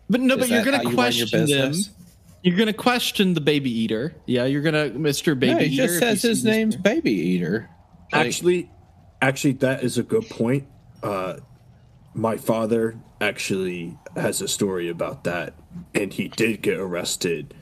But 0.08 0.20
no, 0.20 0.34
Is 0.34 0.40
but 0.40 0.48
you're 0.48 0.64
going 0.64 0.76
how 0.76 0.82
to 0.82 0.88
you 0.88 0.94
question 0.94 1.46
them. 1.46 1.74
Business? 2.42 2.56
You're 2.56 2.56
going 2.56 2.74
to 2.74 2.82
question 2.82 3.34
the 3.34 3.40
baby 3.40 3.70
eater. 3.70 4.14
Yeah, 4.26 4.44
you're 4.46 4.62
going 4.62 4.92
to, 4.92 4.98
Mister 4.98 5.34
Baby 5.34 5.52
No, 5.54 5.58
he 5.60 5.74
Eater. 5.74 5.86
just 5.86 5.98
says 5.98 6.22
his 6.22 6.42
this- 6.42 6.50
name's 6.52 6.76
Baby 6.76 7.12
Eater. 7.12 7.68
Like, 8.12 8.26
Actually, 8.26 8.70
actually, 9.22 9.52
that 9.54 9.84
is 9.84 9.98
a 9.98 10.02
good 10.02 10.28
point. 10.28 10.66
Uh, 11.02 11.36
my 12.14 12.36
father 12.36 12.98
actually 13.20 13.96
has 14.16 14.40
a 14.42 14.48
story 14.48 14.88
about 14.88 15.24
that, 15.24 15.54
and 15.94 16.12
he 16.12 16.28
did 16.28 16.60
get 16.62 16.78
arrested 16.80 17.54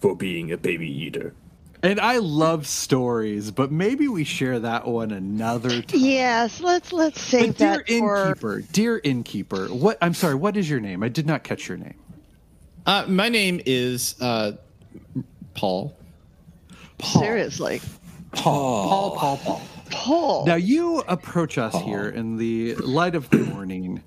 for 0.00 0.14
being 0.14 0.52
a 0.52 0.56
baby 0.56 0.88
eater. 0.88 1.34
And 1.82 1.98
I 1.98 2.18
love 2.18 2.68
stories, 2.68 3.50
but 3.50 3.72
maybe 3.72 4.06
we 4.06 4.22
share 4.22 4.60
that 4.60 4.86
one 4.86 5.10
another 5.10 5.82
time. 5.82 6.00
yes, 6.00 6.60
let's 6.60 6.92
let's 6.92 7.20
save 7.20 7.48
But 7.48 7.58
dear 7.58 7.68
that 7.78 7.88
for. 7.88 8.26
innkeeper, 8.28 8.60
dear 8.72 9.00
innkeeper, 9.02 9.66
what? 9.66 9.98
I'm 10.00 10.14
sorry. 10.14 10.36
What 10.36 10.56
is 10.56 10.70
your 10.70 10.78
name? 10.78 11.02
I 11.02 11.08
did 11.08 11.26
not 11.26 11.42
catch 11.42 11.68
your 11.68 11.78
name. 11.78 11.94
Uh, 12.84 13.04
my 13.06 13.28
name 13.28 13.60
is 13.64 14.16
uh, 14.20 14.52
Paul. 15.54 15.96
Seriously, 17.00 17.80
Paul, 18.32 19.16
Paul, 19.16 19.36
Paul. 19.38 19.62
Paul. 19.90 20.46
Now 20.46 20.56
you 20.56 20.98
approach 21.06 21.58
us 21.58 21.74
here 21.82 22.08
in 22.08 22.38
the 22.38 22.74
light 22.76 23.14
of 23.14 23.30
the 23.30 23.38
morning, 23.38 24.02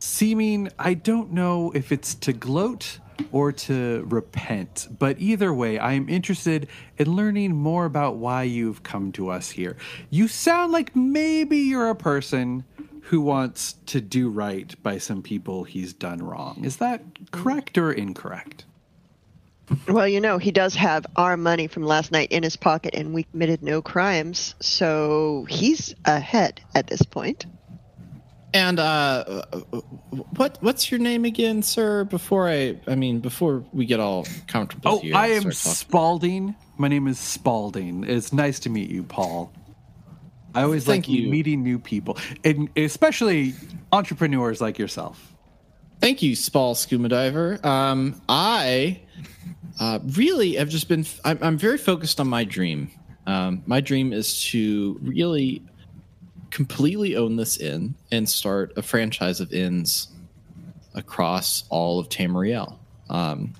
seeming 0.00 0.70
I 0.78 0.94
don't 0.94 1.32
know 1.32 1.72
if 1.74 1.92
it's 1.92 2.14
to 2.16 2.34
gloat 2.34 2.98
or 3.32 3.52
to 3.52 4.04
repent, 4.06 4.88
but 4.98 5.18
either 5.18 5.54
way, 5.54 5.78
I 5.78 5.92
am 5.92 6.08
interested 6.08 6.68
in 6.98 7.16
learning 7.16 7.54
more 7.56 7.86
about 7.86 8.16
why 8.16 8.42
you've 8.42 8.82
come 8.82 9.12
to 9.12 9.30
us 9.30 9.50
here. 9.50 9.78
You 10.10 10.28
sound 10.28 10.72
like 10.72 10.94
maybe 10.94 11.58
you're 11.58 11.90
a 11.90 11.96
person 11.96 12.64
who 13.02 13.20
wants 13.20 13.74
to 13.86 14.00
do 14.00 14.28
right 14.28 14.74
by 14.82 14.98
some 14.98 15.22
people 15.22 15.64
he's 15.64 15.92
done 15.92 16.18
wrong. 16.22 16.62
Is 16.64 16.76
that 16.78 17.02
correct 17.30 17.76
or 17.78 17.92
incorrect? 17.92 18.64
Well, 19.88 20.08
you 20.08 20.20
know, 20.20 20.38
he 20.38 20.50
does 20.50 20.74
have 20.74 21.06
our 21.14 21.36
money 21.36 21.68
from 21.68 21.84
last 21.84 22.10
night 22.10 22.32
in 22.32 22.42
his 22.42 22.56
pocket, 22.56 22.94
and 22.94 23.14
we 23.14 23.22
committed 23.22 23.62
no 23.62 23.80
crimes, 23.80 24.56
so 24.58 25.46
he's 25.48 25.94
ahead 26.04 26.60
at 26.74 26.88
this 26.88 27.02
point. 27.02 27.46
And 28.52 28.80
uh, 28.80 29.42
what 30.36 30.58
what's 30.60 30.90
your 30.90 30.98
name 30.98 31.24
again, 31.24 31.62
sir? 31.62 32.02
Before 32.02 32.48
I, 32.48 32.80
I 32.88 32.96
mean, 32.96 33.20
before 33.20 33.64
we 33.72 33.86
get 33.86 34.00
all 34.00 34.26
comfortable 34.48 34.90
Oh, 34.90 34.98
here. 34.98 35.14
I 35.14 35.28
am. 35.28 35.52
Spalding. 35.52 36.56
My 36.76 36.88
name 36.88 37.06
is 37.06 37.20
Spalding. 37.20 38.02
It's 38.02 38.32
nice 38.32 38.58
to 38.60 38.70
meet 38.70 38.90
you, 38.90 39.04
Paul. 39.04 39.52
I 40.54 40.62
always 40.62 40.84
Thank 40.84 41.06
like 41.06 41.14
you. 41.16 41.28
meeting 41.28 41.62
new 41.62 41.78
people, 41.78 42.18
and 42.44 42.68
especially 42.76 43.54
entrepreneurs 43.92 44.60
like 44.60 44.78
yourself. 44.78 45.34
Thank 46.00 46.22
you, 46.22 46.34
Spall 46.34 46.74
Scuba 46.74 47.08
Diver. 47.08 47.60
Um, 47.64 48.20
I 48.28 49.00
uh, 49.78 49.98
really 50.16 50.54
have 50.54 50.68
just 50.68 50.88
been. 50.88 51.04
I'm, 51.24 51.38
I'm 51.42 51.58
very 51.58 51.78
focused 51.78 52.20
on 52.20 52.28
my 52.28 52.44
dream. 52.44 52.90
Um, 53.26 53.62
my 53.66 53.80
dream 53.80 54.12
is 54.12 54.42
to 54.46 54.98
really 55.02 55.62
completely 56.50 57.16
own 57.16 57.36
this 57.36 57.58
inn 57.58 57.94
and 58.10 58.28
start 58.28 58.72
a 58.76 58.82
franchise 58.82 59.40
of 59.40 59.52
inns 59.52 60.08
across 60.94 61.64
all 61.68 62.00
of 62.00 62.08
Tamriel. 62.08 62.76
Um, 63.08 63.52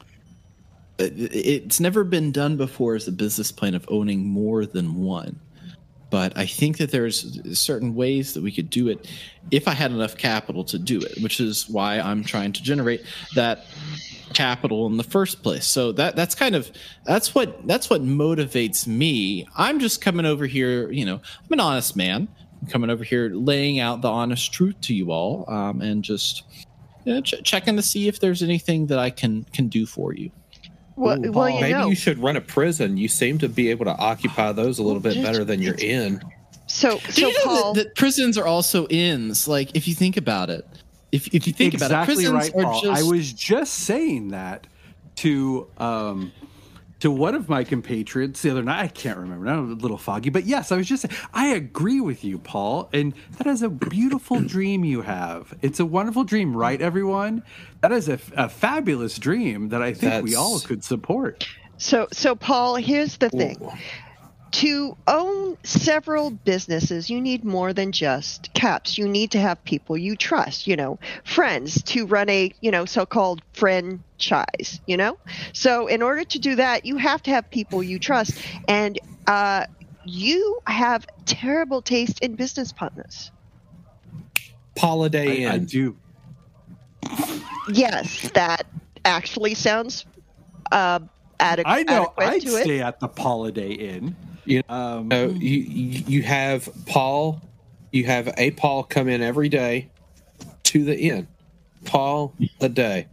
it- 0.98 1.12
it's 1.34 1.78
never 1.78 2.02
been 2.04 2.32
done 2.32 2.56
before 2.56 2.96
as 2.96 3.06
a 3.06 3.12
business 3.12 3.52
plan 3.52 3.74
of 3.74 3.84
owning 3.88 4.26
more 4.26 4.66
than 4.66 5.02
one 5.02 5.38
but 6.10 6.36
I 6.36 6.44
think 6.44 6.78
that 6.78 6.90
there's 6.90 7.40
certain 7.58 7.94
ways 7.94 8.34
that 8.34 8.42
we 8.42 8.52
could 8.52 8.68
do 8.68 8.88
it 8.88 9.08
if 9.50 9.68
I 9.68 9.72
had 9.72 9.92
enough 9.92 10.16
capital 10.16 10.64
to 10.64 10.78
do 10.78 11.00
it, 11.00 11.22
which 11.22 11.40
is 11.40 11.68
why 11.68 12.00
I'm 12.00 12.24
trying 12.24 12.52
to 12.52 12.62
generate 12.62 13.04
that 13.34 13.64
capital 14.34 14.86
in 14.86 14.96
the 14.96 15.04
first 15.04 15.42
place. 15.42 15.66
So 15.66 15.92
that 15.92 16.16
that's 16.16 16.34
kind 16.34 16.54
of 16.54 16.70
that's 17.04 17.34
what 17.34 17.66
that's 17.66 17.88
what 17.88 18.02
motivates 18.02 18.86
me. 18.86 19.46
I'm 19.56 19.78
just 19.78 20.00
coming 20.00 20.26
over 20.26 20.46
here, 20.46 20.90
you 20.90 21.04
know, 21.04 21.16
I'm 21.16 21.52
an 21.52 21.60
honest 21.60 21.96
man. 21.96 22.28
I'm 22.60 22.68
coming 22.68 22.90
over 22.90 23.04
here 23.04 23.30
laying 23.30 23.78
out 23.78 24.02
the 24.02 24.10
honest 24.10 24.52
truth 24.52 24.80
to 24.82 24.94
you 24.94 25.12
all 25.12 25.44
um, 25.48 25.80
and 25.80 26.02
just 26.02 26.42
you 27.04 27.14
know, 27.14 27.20
ch- 27.22 27.42
checking 27.42 27.76
to 27.76 27.82
see 27.82 28.08
if 28.08 28.20
there's 28.20 28.42
anything 28.42 28.86
that 28.86 28.98
I 28.98 29.10
can 29.10 29.44
can 29.44 29.68
do 29.68 29.86
for 29.86 30.14
you. 30.14 30.30
Well, 31.00 31.26
Ooh, 31.26 31.32
well, 31.32 31.48
you 31.48 31.60
Maybe 31.60 31.72
know, 31.72 31.88
you 31.88 31.94
should 31.94 32.18
run 32.18 32.36
a 32.36 32.40
prison. 32.40 32.96
You 32.96 33.08
seem 33.08 33.38
to 33.38 33.48
be 33.48 33.70
able 33.70 33.86
to 33.86 33.96
occupy 33.96 34.52
those 34.52 34.78
a 34.78 34.82
little 34.82 35.00
bit 35.00 35.22
better 35.22 35.44
than 35.44 35.62
your 35.62 35.74
inn. 35.78 36.20
so 36.66 36.98
Do 36.98 37.12
so 37.12 37.28
you 37.28 37.32
know 37.34 37.44
Paul. 37.44 37.72
that, 37.74 37.84
that 37.84 37.94
prisons 37.96 38.36
are 38.36 38.46
also 38.46 38.86
inns? 38.88 39.48
Like, 39.48 39.74
if 39.74 39.88
you 39.88 39.94
think 39.94 40.16
about 40.16 40.50
it, 40.50 40.66
if 41.12 41.26
if 41.34 41.46
you 41.46 41.52
think 41.52 41.74
exactly 41.74 42.26
about 42.26 42.44
it, 42.44 42.52
right, 42.52 42.52
prisons 42.52 42.64
Paul. 42.64 42.78
are 42.78 42.82
just. 42.82 43.02
I 43.02 43.10
was 43.10 43.32
just 43.32 43.74
saying 43.74 44.28
that 44.28 44.66
to 45.16 45.66
um, 45.78 46.32
to 47.00 47.10
one 47.10 47.34
of 47.34 47.48
my 47.48 47.64
compatriots 47.64 48.42
the 48.42 48.50
other 48.50 48.62
night. 48.62 48.84
I 48.84 48.88
can't 48.88 49.18
remember. 49.18 49.46
Now 49.46 49.58
I'm 49.58 49.72
a 49.72 49.74
little 49.74 49.98
foggy, 49.98 50.30
but 50.30 50.44
yes, 50.44 50.70
I 50.70 50.76
was 50.76 50.86
just. 50.86 51.06
I 51.34 51.48
agree 51.48 52.00
with 52.00 52.24
you, 52.24 52.38
Paul, 52.38 52.88
and 52.92 53.14
that 53.38 53.46
is 53.46 53.62
a 53.62 53.68
beautiful 53.68 54.40
dream 54.46 54.84
you 54.84 55.02
have. 55.02 55.54
It's 55.62 55.80
a 55.80 55.86
wonderful 55.86 56.24
dream, 56.24 56.56
right, 56.56 56.80
everyone? 56.80 57.42
That 57.80 57.92
is 57.92 58.08
a, 58.08 58.18
a 58.36 58.48
fabulous 58.48 59.18
dream 59.18 59.70
that 59.70 59.82
I 59.82 59.94
think 59.94 60.24
we 60.24 60.34
all 60.34 60.60
could 60.60 60.84
support. 60.84 61.46
So, 61.78 62.08
so 62.12 62.36
Paul, 62.36 62.76
here's 62.76 63.16
the 63.16 63.30
thing. 63.30 63.56
To 64.52 64.96
own 65.06 65.56
several 65.62 66.30
businesses, 66.30 67.08
you 67.08 67.20
need 67.20 67.44
more 67.44 67.72
than 67.72 67.92
just 67.92 68.52
caps. 68.52 68.98
You 68.98 69.06
need 69.06 69.30
to 69.30 69.38
have 69.38 69.62
people 69.64 69.96
you 69.96 70.16
trust, 70.16 70.66
you 70.66 70.76
know, 70.76 70.98
friends 71.24 71.82
to 71.84 72.04
run 72.04 72.28
a, 72.28 72.52
you 72.60 72.72
know, 72.72 72.84
so-called 72.84 73.42
franchise, 73.52 74.80
you 74.86 74.96
know? 74.96 75.18
So, 75.52 75.86
in 75.86 76.02
order 76.02 76.24
to 76.24 76.38
do 76.38 76.56
that, 76.56 76.84
you 76.84 76.96
have 76.96 77.22
to 77.24 77.30
have 77.30 77.48
people 77.50 77.82
you 77.82 77.98
trust 78.00 78.34
and 78.66 78.98
uh 79.26 79.66
you 80.04 80.60
have 80.66 81.06
terrible 81.26 81.82
taste 81.82 82.20
in 82.20 82.34
business 82.34 82.72
partners. 82.72 83.30
Holiday 84.78 85.46
I, 85.46 85.54
I 85.54 85.58
do. 85.58 85.96
Yes, 87.68 88.30
that 88.34 88.66
actually 89.04 89.54
sounds 89.54 90.06
uh 90.72 90.98
ade- 91.40 91.62
I 91.64 91.82
know. 91.84 92.12
adequate 92.18 92.26
I'd 92.26 92.42
to 92.42 92.56
it. 92.56 92.64
stay 92.64 92.80
at 92.80 92.98
the 92.98 93.08
Holiday 93.08 93.72
Inn. 93.72 94.16
You 94.44 94.62
Um, 94.68 95.08
know, 95.08 95.28
you 95.28 95.58
you 95.60 96.04
you 96.06 96.22
have 96.22 96.68
Paul. 96.86 97.40
You 97.92 98.04
have 98.04 98.32
a 98.36 98.50
Paul 98.52 98.84
come 98.84 99.08
in 99.08 99.20
every 99.22 99.48
day 99.48 99.88
to 100.64 100.84
the 100.84 100.98
inn. 100.98 101.26
Paul 101.84 102.34
a 102.60 102.68
day. 102.68 103.06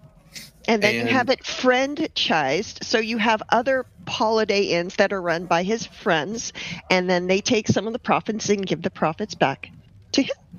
And 0.68 0.84
then 0.84 0.96
And- 0.96 1.08
you 1.10 1.16
have 1.16 1.30
it 1.30 1.44
franchised, 1.44 2.84
so 2.84 3.00
you 3.00 3.18
have 3.18 3.42
other 3.50 3.86
holiday 4.08 4.64
inns 4.64 4.96
that 4.98 5.14
are 5.14 5.22
run 5.22 5.46
by 5.46 5.64
his 5.64 5.86
friends, 5.86 6.52
and 6.92 7.10
then 7.10 7.28
they 7.28 7.40
take 7.42 7.68
some 7.70 7.88
of 7.88 7.94
the 7.94 8.00
profits 8.00 8.50
and 8.50 8.66
give 8.66 8.82
the 8.82 8.90
profits 8.90 9.34
back 9.34 9.70
to 10.12 10.22
him. 10.24 10.36
have 10.50 10.56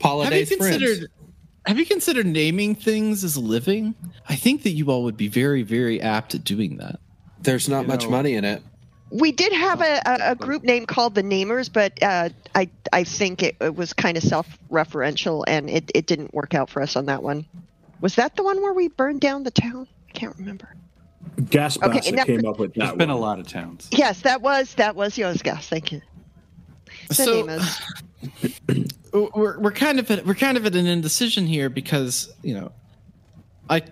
you 0.00 0.08
Holiday's 0.08 0.48
considered? 0.48 0.96
friends. 0.98 1.06
Have 1.66 1.78
you 1.78 1.86
considered 1.86 2.26
naming 2.26 2.74
things 2.74 3.22
as 3.24 3.36
living? 3.36 3.94
I 4.28 4.34
think 4.36 4.62
that 4.64 4.70
you 4.70 4.90
all 4.90 5.04
would 5.04 5.16
be 5.16 5.28
very, 5.28 5.62
very 5.62 6.00
apt 6.00 6.34
at 6.34 6.42
doing 6.44 6.76
that. 6.78 6.98
There's 7.40 7.68
not 7.68 7.82
You 7.82 7.88
much 7.88 8.04
know- 8.04 8.10
money 8.10 8.34
in 8.34 8.44
it. 8.44 8.62
We 9.12 9.30
did 9.30 9.52
have 9.52 9.80
a, 9.82 10.00
a, 10.06 10.30
a 10.32 10.34
group 10.34 10.62
name 10.64 10.86
called 10.86 11.14
the 11.14 11.22
Namers, 11.22 11.70
but 11.70 12.02
uh, 12.02 12.30
I 12.54 12.70
I 12.92 13.04
think 13.04 13.42
it, 13.42 13.56
it 13.60 13.76
was 13.76 13.92
kind 13.92 14.16
of 14.16 14.22
self-referential, 14.22 15.44
and 15.46 15.68
it, 15.68 15.90
it 15.94 16.06
didn't 16.06 16.32
work 16.32 16.54
out 16.54 16.70
for 16.70 16.80
us 16.80 16.96
on 16.96 17.06
that 17.06 17.22
one. 17.22 17.44
Was 18.00 18.14
that 18.16 18.36
the 18.36 18.42
one 18.42 18.62
where 18.62 18.72
we 18.72 18.88
burned 18.88 19.20
down 19.20 19.42
the 19.42 19.50
town? 19.50 19.86
I 20.08 20.12
can't 20.12 20.34
remember. 20.38 20.74
Gas 21.50 21.76
Okay, 21.76 21.88
Bassett 21.88 22.12
enough- 22.14 22.26
came 22.26 22.46
up 22.46 22.58
with 22.58 22.72
that. 22.74 22.78
There's 22.80 22.90
that 22.92 22.98
been 22.98 23.10
a 23.10 23.16
lot 23.16 23.38
of 23.38 23.46
towns. 23.46 23.88
Yes, 23.92 24.22
that 24.22 24.40
was 24.40 24.74
that 24.74 24.96
was 24.96 25.18
yours, 25.18 25.42
gas. 25.42 25.68
Thank 25.68 25.92
you. 25.92 26.00
The 27.08 27.14
So- 27.14 27.44
Namers. 27.44 27.82
We're 29.12 29.58
we're 29.58 29.72
kind 29.72 29.98
of 29.98 30.10
at, 30.10 30.24
we're 30.24 30.34
kind 30.34 30.56
of 30.56 30.64
at 30.64 30.74
an 30.74 30.86
indecision 30.86 31.46
here 31.46 31.68
because 31.68 32.32
you 32.42 32.54
know, 32.54 32.72
I 33.68 33.82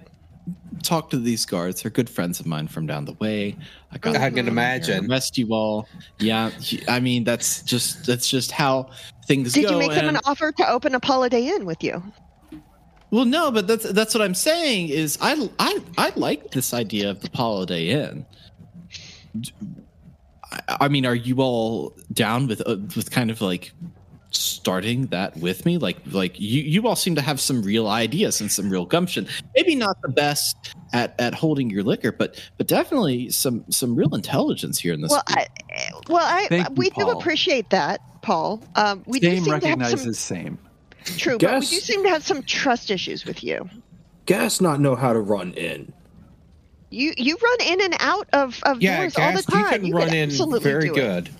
talked 0.83 1.11
to 1.11 1.19
these 1.19 1.47
guards. 1.47 1.83
They're 1.83 1.91
good 1.91 2.09
friends 2.09 2.41
of 2.41 2.47
mine 2.47 2.69
from 2.69 2.87
down 2.87 3.05
the 3.05 3.13
way. 3.15 3.57
I 3.93 3.99
got 3.99 4.17
I 4.17 4.31
can 4.31 4.49
imagine. 4.49 5.11
arrest 5.11 5.39
you 5.39 5.53
all. 5.53 5.87
Yeah, 6.19 6.51
I 6.89 7.01
mean 7.01 7.25
that's 7.25 7.63
just 7.63 8.07
that's 8.07 8.29
just 8.29 8.51
how 8.51 8.91
things 9.27 9.55
go. 9.55 9.63
Did 9.63 9.71
you 9.71 9.79
make 9.79 9.93
them 9.93 10.09
an 10.09 10.19
offer 10.25 10.53
to 10.53 10.69
open 10.69 10.95
a 10.95 11.01
Holiday 11.05 11.47
Inn 11.47 11.65
with 11.67 11.83
you? 11.83 12.03
Well, 13.11 13.25
no, 13.25 13.51
but 13.51 13.67
that's 13.67 13.91
that's 13.93 14.15
what 14.15 14.23
I'm 14.23 14.35
saying 14.35 14.89
is 14.89 15.19
I 15.21 15.51
I 15.59 15.81
I 15.99 16.13
like 16.17 16.53
this 16.53 16.73
idea 16.73 17.11
of 17.11 17.21
the 17.21 17.31
Holiday 17.35 17.89
Inn. 17.89 18.25
I, 20.53 20.77
I 20.83 20.89
mean, 20.89 21.05
are 21.05 21.15
you 21.15 21.41
all 21.41 21.97
down 22.13 22.47
with 22.47 22.63
uh, 22.67 22.77
with 22.97 23.11
kind 23.11 23.31
of 23.31 23.41
like 23.41 23.73
starting 24.31 25.07
that 25.07 25.37
with 25.37 25.65
me? 25.67 25.79
Like 25.79 25.99
like 26.11 26.39
you 26.39 26.63
you 26.63 26.87
all 26.87 26.97
seem 26.97 27.15
to 27.17 27.21
have 27.23 27.41
some 27.41 27.63
real 27.63 27.89
ideas 27.89 28.41
and 28.41 28.51
some 28.51 28.71
real 28.71 28.85
gumption. 28.87 29.27
Maybe 29.57 29.75
not 29.75 30.01
the 30.03 30.09
best 30.09 30.75
at 30.93 31.15
at 31.19 31.35
holding 31.35 31.71
your 31.71 31.83
liquor, 31.83 32.13
but 32.13 32.41
but 32.57 32.67
definitely 32.67 33.31
some 33.31 33.65
some 33.71 33.95
real 33.97 34.15
intelligence 34.15 34.79
here 34.79 34.93
in 34.93 35.01
this. 35.01 35.11
Well, 35.11 35.23
group. 35.27 35.39
I, 35.39 35.91
well, 36.09 36.27
I 36.27 36.47
Thank 36.49 36.69
you, 36.69 36.75
we 36.77 36.91
do 36.91 37.05
Paul. 37.05 37.19
appreciate 37.19 37.71
that, 37.71 38.01
Paul. 38.23 38.63
Um, 38.77 39.03
we 39.07 39.21
do 39.21 39.29
Same 39.31 39.37
seem 39.37 39.45
to 39.47 39.51
have 39.53 39.63
recognizes 39.79 40.19
some 40.19 40.37
same. 40.37 40.59
true, 41.05 41.39
but 41.39 41.51
we 41.55 41.61
Guess- 41.61 41.71
do 41.71 41.77
seem 41.81 42.03
to 42.05 42.09
have 42.11 42.25
some 42.25 42.43
trust 42.43 42.91
issues 42.91 43.25
with 43.25 43.43
you. 43.45 43.69
Gas 44.27 44.61
not 44.61 44.81
know 44.81 44.95
how 44.95 45.13
to 45.13 45.21
run 45.21 45.53
in. 45.55 45.93
You 46.93 47.15
you 47.17 47.37
run 47.41 47.69
in 47.69 47.81
and 47.83 47.95
out 48.01 48.29
of, 48.33 48.61
of 48.65 48.83
Yeah, 48.83 48.97
doors 48.99 49.17
all 49.17 49.31
the 49.33 49.37
Gas, 49.43 49.49
you 49.49 49.55
time. 49.55 49.71
can 49.71 49.83
could 49.83 49.95
run 49.95 50.15
in 50.15 50.29
absolutely 50.31 50.61
very 50.71 50.87
do 50.89 50.93
it. 50.93 50.95
good. 50.95 51.31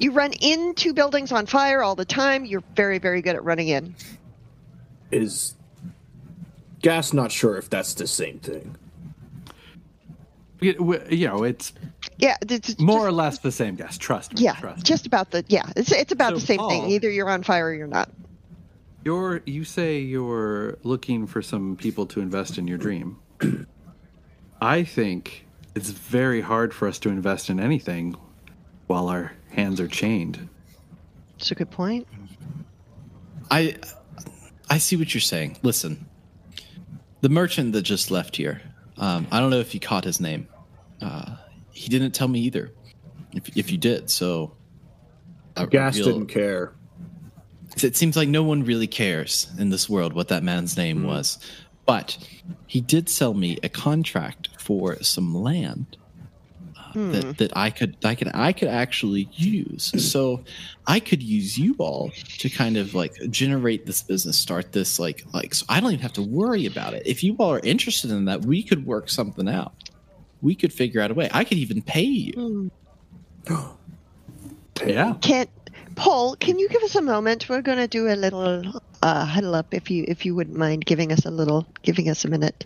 You 0.00 0.12
run 0.12 0.32
into 0.32 0.92
buildings 0.94 1.30
on 1.30 1.46
fire 1.46 1.82
all 1.82 1.94
the 1.94 2.04
time. 2.06 2.44
You're 2.44 2.64
very 2.74 2.98
very 2.98 3.20
good 3.22 3.36
at 3.36 3.44
running 3.44 3.68
in. 3.68 3.94
Is 5.12 5.54
Gas 6.82 7.12
not 7.12 7.30
sure 7.30 7.56
if 7.58 7.68
that's 7.68 7.94
the 7.94 8.06
same 8.06 8.38
thing? 8.38 8.76
It- 10.62 10.78
you 11.12 11.26
know, 11.26 11.42
it's 11.44 11.72
Yeah, 12.18 12.36
it's 12.42 12.78
more 12.78 13.00
just- 13.00 13.06
or 13.08 13.12
less 13.12 13.38
the 13.38 13.52
same, 13.52 13.76
gas. 13.76 13.98
Trust 13.98 14.34
me. 14.34 14.42
Yeah, 14.42 14.54
trust. 14.54 14.84
just 14.84 15.06
about 15.06 15.30
the 15.30 15.44
yeah. 15.48 15.70
It's 15.76 15.92
it's 15.92 16.12
about 16.12 16.30
So, 16.30 16.34
the 16.40 16.46
same 16.46 16.68
thing. 16.68 16.90
Either 16.90 17.10
you're 17.10 17.28
on 17.30 17.42
fire 17.42 17.66
or 17.66 17.74
you're 17.74 17.86
not. 17.86 18.10
You're 19.04 19.42
you 19.46 19.64
say 19.64 19.98
you're 20.00 20.78
looking 20.82 21.26
for 21.26 21.42
some 21.42 21.76
people 21.76 22.06
to 22.06 22.20
invest 22.20 22.56
in 22.58 22.66
your 22.68 22.78
dream. 22.78 23.16
I 24.62 24.82
think 24.84 25.46
it's 25.74 25.90
very 25.90 26.40
hard 26.42 26.74
for 26.74 26.88
us 26.88 26.98
to 27.00 27.08
invest 27.10 27.48
in 27.50 27.58
anything 27.60 28.14
while 28.86 29.08
our 29.08 29.32
hands 29.50 29.80
are 29.80 29.88
chained. 29.88 30.48
It's 31.36 31.50
a 31.50 31.54
good 31.54 31.70
point. 31.70 32.06
I 33.50 33.76
I 34.68 34.78
see 34.78 34.96
what 34.96 35.12
you're 35.14 35.20
saying. 35.20 35.58
Listen, 35.62 36.06
the 37.20 37.28
merchant 37.28 37.72
that 37.72 37.82
just 37.82 38.10
left 38.10 38.36
here. 38.36 38.62
Um, 38.98 39.26
I 39.32 39.40
don't 39.40 39.50
know 39.50 39.58
if 39.58 39.74
you 39.74 39.80
caught 39.80 40.04
his 40.04 40.20
name. 40.20 40.46
Uh, 41.00 41.36
he 41.72 41.88
didn't 41.88 42.12
tell 42.12 42.28
me 42.28 42.40
either. 42.40 42.70
If 43.32 43.56
if 43.56 43.70
you 43.72 43.78
did, 43.78 44.10
so 44.10 44.52
a- 45.56 45.64
a 45.64 45.66
Gas 45.66 45.96
real- 45.96 46.06
didn't 46.06 46.26
care. 46.26 46.72
It 47.82 47.96
seems 47.96 48.16
like 48.16 48.28
no 48.28 48.42
one 48.42 48.64
really 48.64 48.88
cares 48.88 49.46
in 49.56 49.70
this 49.70 49.88
world 49.88 50.12
what 50.12 50.28
that 50.28 50.42
man's 50.42 50.76
name 50.76 51.04
was, 51.04 51.38
but 51.86 52.18
he 52.66 52.80
did 52.80 53.08
sell 53.08 53.32
me 53.32 53.58
a 53.62 53.68
contract 53.68 54.48
for 54.58 55.00
some 55.02 55.32
land 55.34 55.96
uh, 56.96 57.10
that 57.12 57.38
that 57.38 57.56
I 57.56 57.70
could 57.70 57.96
I 58.04 58.14
could 58.14 58.30
I 58.34 58.52
could 58.52 58.68
actually 58.68 59.28
use. 59.32 59.92
So 60.10 60.44
I 60.86 61.00
could 61.00 61.22
use 61.22 61.58
you 61.58 61.74
all 61.78 62.10
to 62.38 62.50
kind 62.50 62.76
of 62.76 62.94
like 62.94 63.14
generate 63.30 63.86
this 63.86 64.02
business, 64.02 64.38
start 64.38 64.72
this 64.72 64.98
like 64.98 65.24
like 65.32 65.54
so 65.54 65.66
I 65.68 65.80
don't 65.80 65.92
even 65.92 66.02
have 66.02 66.12
to 66.14 66.22
worry 66.22 66.66
about 66.66 66.94
it. 66.94 67.02
If 67.06 67.22
you 67.22 67.36
all 67.38 67.52
are 67.52 67.60
interested 67.60 68.10
in 68.10 68.24
that, 68.26 68.44
we 68.44 68.62
could 68.62 68.86
work 68.86 69.08
something 69.10 69.48
out. 69.48 69.72
We 70.42 70.54
could 70.54 70.72
figure 70.72 71.00
out 71.00 71.10
a 71.10 71.14
way. 71.14 71.28
I 71.32 71.44
could 71.44 71.58
even 71.58 71.82
pay 71.82 72.02
you. 72.02 72.70
Yeah. 74.86 75.14
Can 75.20 75.46
Paul, 75.94 76.36
can 76.36 76.58
you 76.58 76.68
give 76.68 76.82
us 76.82 76.94
a 76.94 77.02
moment? 77.02 77.48
We're 77.48 77.60
going 77.60 77.78
to 77.78 77.88
do 77.88 78.08
a 78.08 78.16
little 78.16 78.80
uh, 79.02 79.24
huddle 79.24 79.54
up, 79.54 79.74
if 79.74 79.90
you 79.90 80.04
if 80.08 80.24
you 80.24 80.34
wouldn't 80.34 80.56
mind 80.56 80.86
giving 80.86 81.12
us 81.12 81.26
a 81.26 81.30
little, 81.30 81.66
giving 81.82 82.08
us 82.08 82.24
a 82.24 82.28
minute. 82.28 82.64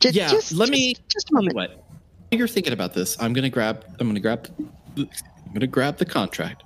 Just, 0.00 0.14
yeah, 0.14 0.28
just, 0.28 0.52
let 0.52 0.66
just- 0.66 0.72
me 0.72 0.94
just 1.08 1.30
a 1.30 1.34
moment. 1.34 1.54
What? 1.54 1.85
You're 2.30 2.48
thinking 2.48 2.72
about 2.72 2.94
this. 2.94 3.16
I'm 3.20 3.32
gonna 3.32 3.50
grab. 3.50 3.84
I'm 4.00 4.08
gonna 4.08 4.20
grab. 4.20 4.48
I'm 4.96 5.08
gonna 5.52 5.66
grab 5.66 5.96
the 5.96 6.04
contract. 6.04 6.62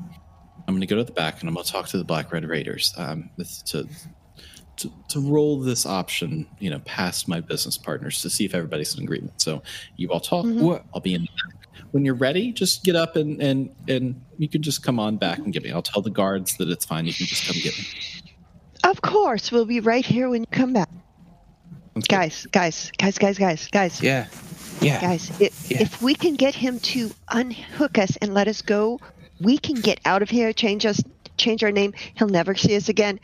I'm 0.67 0.75
gonna 0.75 0.87
go 0.87 0.97
to 0.97 1.05
the 1.05 1.13
back 1.13 1.41
and 1.41 1.49
I'm 1.49 1.55
gonna 1.55 1.65
talk 1.65 1.89
to 1.89 1.99
the 1.99 2.05
Black 2.05 2.33
Red 2.33 2.45
Raiders. 2.45 2.95
Um, 2.97 3.31
to 3.67 3.87
to 4.77 4.93
to 5.09 5.21
roll 5.21 5.61
this 5.61 5.85
option, 5.85 6.47
you 6.59 6.71
know, 6.71 6.79
past 6.81 7.29
my 7.29 7.41
business 7.41 7.77
partners 7.77 8.23
to 8.23 8.31
see 8.31 8.45
if 8.45 8.55
everybody's 8.55 8.97
in 8.97 9.05
agreement. 9.05 9.41
So 9.41 9.63
you 9.97 10.11
all 10.11 10.21
talk. 10.21 10.47
What? 10.47 10.85
I'll 10.95 11.01
be 11.01 11.15
in. 11.15 11.23
The 11.23 11.27
back. 11.27 11.57
When 11.93 12.05
you're 12.05 12.15
ready, 12.15 12.53
just 12.53 12.85
get 12.85 12.97
up 12.97 13.17
and 13.17 13.41
and 13.43 13.75
and 13.89 14.21
you 14.39 14.49
can 14.49 14.63
just 14.63 14.83
come 14.83 14.99
on 14.99 15.17
back 15.17 15.39
and 15.39 15.53
get 15.53 15.63
me. 15.63 15.71
I'll 15.73 15.83
tell 15.83 16.03
the 16.03 16.11
guards 16.11 16.57
that 16.57 16.69
it's 16.69 16.85
fine. 16.85 17.05
You 17.05 17.13
can 17.13 17.27
just 17.27 17.47
come 17.47 17.57
get 17.63 17.77
me. 17.77 17.85
Of 18.85 19.03
course, 19.03 19.53
we'll 19.53 19.67
be 19.67 19.81
right 19.81 20.07
here 20.07 20.31
when 20.31 20.43
you 20.43 20.47
come 20.51 20.73
back. 20.73 20.89
Guys, 22.09 22.47
guys, 22.53 22.93
guys, 22.99 23.19
guys, 23.19 23.39
guys, 23.39 23.69
guys, 23.69 24.03
Yeah. 24.03 24.27
Yeah. 24.81 25.01
guys. 25.01 25.31
If, 25.41 25.71
Yeah. 25.71 25.83
if 25.83 26.01
we 26.01 26.15
can 26.15 26.37
get 26.37 26.55
him 26.55 26.79
to 26.81 27.11
unhook 27.29 27.99
us 27.99 28.17
and 28.23 28.33
let 28.33 28.49
us 28.49 28.63
go, 28.63 29.01
we 29.41 29.59
can 29.59 29.75
get 29.75 30.01
out 30.05 30.23
of 30.23 30.31
here. 30.31 30.53
Change 30.53 30.87
us, 30.87 31.03
change 31.37 31.65
our 31.65 31.73
name. 31.73 31.93
He'll 32.15 32.29
never 32.29 32.55
see 32.55 32.77
us 32.77 32.89
again. 32.89 33.21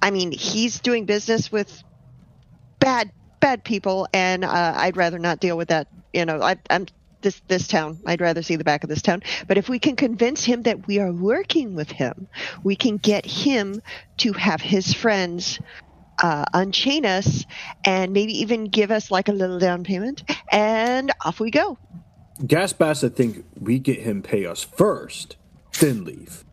I 0.00 0.10
mean, 0.10 0.32
he's 0.32 0.80
doing 0.80 1.04
business 1.04 1.52
with 1.52 1.82
bad, 2.80 3.12
bad 3.40 3.62
people, 3.62 4.08
and 4.12 4.44
uh, 4.44 4.74
I'd 4.76 4.96
rather 4.96 5.18
not 5.18 5.38
deal 5.38 5.56
with 5.56 5.68
that. 5.68 5.86
You 6.12 6.24
know, 6.24 6.40
I, 6.42 6.56
I'm 6.70 6.86
this 7.20 7.40
this 7.46 7.68
town. 7.68 7.98
I'd 8.04 8.20
rather 8.20 8.42
see 8.42 8.56
the 8.56 8.64
back 8.64 8.82
of 8.82 8.88
this 8.88 9.02
town. 9.02 9.22
But 9.46 9.58
if 9.58 9.68
we 9.68 9.78
can 9.78 9.94
convince 9.94 10.44
him 10.44 10.62
that 10.62 10.86
we 10.88 10.98
are 10.98 11.12
working 11.12 11.74
with 11.76 11.90
him, 11.90 12.26
we 12.64 12.74
can 12.74 12.96
get 12.96 13.24
him 13.24 13.80
to 14.18 14.32
have 14.32 14.60
his 14.60 14.92
friends 14.92 15.60
uh, 16.22 16.44
unchain 16.54 17.04
us 17.04 17.44
and 17.84 18.12
maybe 18.12 18.40
even 18.40 18.64
give 18.64 18.90
us 18.90 19.10
like 19.10 19.28
a 19.28 19.32
little 19.32 19.58
down 19.58 19.84
payment, 19.84 20.22
and 20.50 21.12
off 21.24 21.40
we 21.40 21.50
go. 21.50 21.76
Gas 22.46 22.72
Bass, 22.72 23.04
I 23.04 23.08
think 23.08 23.44
we 23.60 23.78
get 23.78 24.00
him 24.00 24.22
pay 24.22 24.46
us 24.46 24.62
first, 24.62 25.36
then 25.80 26.04
leave. 26.04 26.44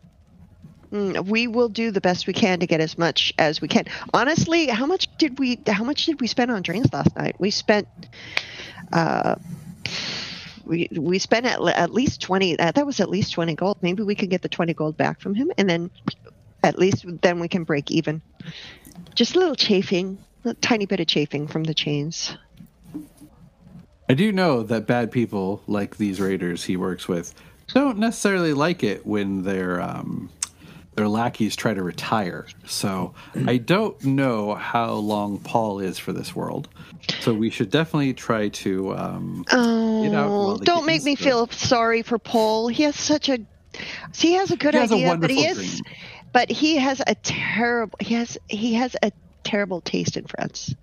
Mm, 0.92 1.24
We 1.26 1.46
will 1.46 1.68
do 1.68 1.90
the 1.90 2.00
best 2.00 2.26
we 2.26 2.32
can 2.32 2.60
to 2.60 2.66
get 2.66 2.80
as 2.80 2.98
much 2.98 3.32
as 3.38 3.60
we 3.60 3.68
can. 3.68 3.84
Honestly, 4.12 4.66
how 4.66 4.86
much 4.86 5.08
did 5.18 5.38
we? 5.38 5.60
How 5.66 5.84
much 5.84 6.06
did 6.06 6.20
we 6.20 6.26
spend 6.26 6.50
on 6.50 6.62
drinks 6.62 6.92
last 6.92 7.16
night? 7.16 7.36
We 7.38 7.50
spent. 7.50 7.88
Uh, 8.92 9.36
we 10.64 10.88
we 10.92 11.18
spent 11.18 11.46
at, 11.46 11.60
at 11.60 11.92
least 11.92 12.20
twenty. 12.20 12.58
Uh, 12.58 12.72
that 12.72 12.86
was 12.86 12.98
at 13.00 13.08
least 13.08 13.32
twenty 13.32 13.54
gold. 13.54 13.78
Maybe 13.82 14.02
we 14.02 14.16
could 14.16 14.30
get 14.30 14.42
the 14.42 14.48
twenty 14.48 14.74
gold 14.74 14.96
back 14.96 15.20
from 15.20 15.34
him, 15.34 15.52
and 15.56 15.70
then 15.70 15.90
at 16.62 16.78
least 16.78 17.04
then 17.22 17.38
we 17.38 17.48
can 17.48 17.64
break 17.64 17.90
even. 17.90 18.20
Just 19.14 19.36
a 19.36 19.38
little 19.38 19.56
chafing, 19.56 20.18
a 20.44 20.54
tiny 20.54 20.86
bit 20.86 21.00
of 21.00 21.06
chafing 21.06 21.46
from 21.46 21.64
the 21.64 21.74
chains. 21.74 22.36
I 24.08 24.14
do 24.14 24.32
know 24.32 24.62
that 24.64 24.86
bad 24.86 25.12
people 25.12 25.62
like 25.66 25.96
these 25.96 26.20
raiders 26.20 26.64
he 26.64 26.76
works 26.76 27.06
with 27.06 27.32
don't 27.74 27.98
necessarily 27.98 28.52
like 28.52 28.82
it 28.82 29.06
when 29.06 29.42
their 29.42 29.80
um, 29.80 30.30
their 30.94 31.08
lackeys 31.08 31.56
try 31.56 31.72
to 31.72 31.82
retire. 31.82 32.46
So 32.66 33.14
I 33.46 33.58
don't 33.58 34.02
know 34.04 34.54
how 34.54 34.94
long 34.94 35.38
Paul 35.38 35.80
is 35.80 35.98
for 35.98 36.12
this 36.12 36.34
world. 36.34 36.68
So 37.20 37.32
we 37.32 37.50
should 37.50 37.70
definitely 37.70 38.14
try 38.14 38.48
to. 38.48 38.96
Um, 38.96 39.44
Oh, 39.52 40.58
don't 40.58 40.86
make 40.86 41.04
me 41.04 41.14
feel 41.14 41.46
sorry 41.48 42.02
for 42.02 42.18
Paul. 42.18 42.68
He 42.68 42.82
has 42.84 42.96
such 42.96 43.28
a 43.28 43.38
he 44.14 44.34
has 44.34 44.50
a 44.50 44.56
good 44.56 44.74
He 44.74 44.80
has 44.80 44.90
a 44.90 44.94
idea, 44.94 45.16
but 45.16 45.30
he 45.30 45.46
is 45.46 45.80
dream. 45.80 45.94
But 46.32 46.50
he 46.50 46.76
has 46.76 47.02
a 47.06 47.14
terrible 47.16 47.96
he 48.00 48.14
has 48.14 48.38
he 48.48 48.74
has 48.74 48.96
a 49.02 49.12
terrible 49.44 49.80
taste 49.80 50.16
in 50.16 50.26
friends. 50.26 50.74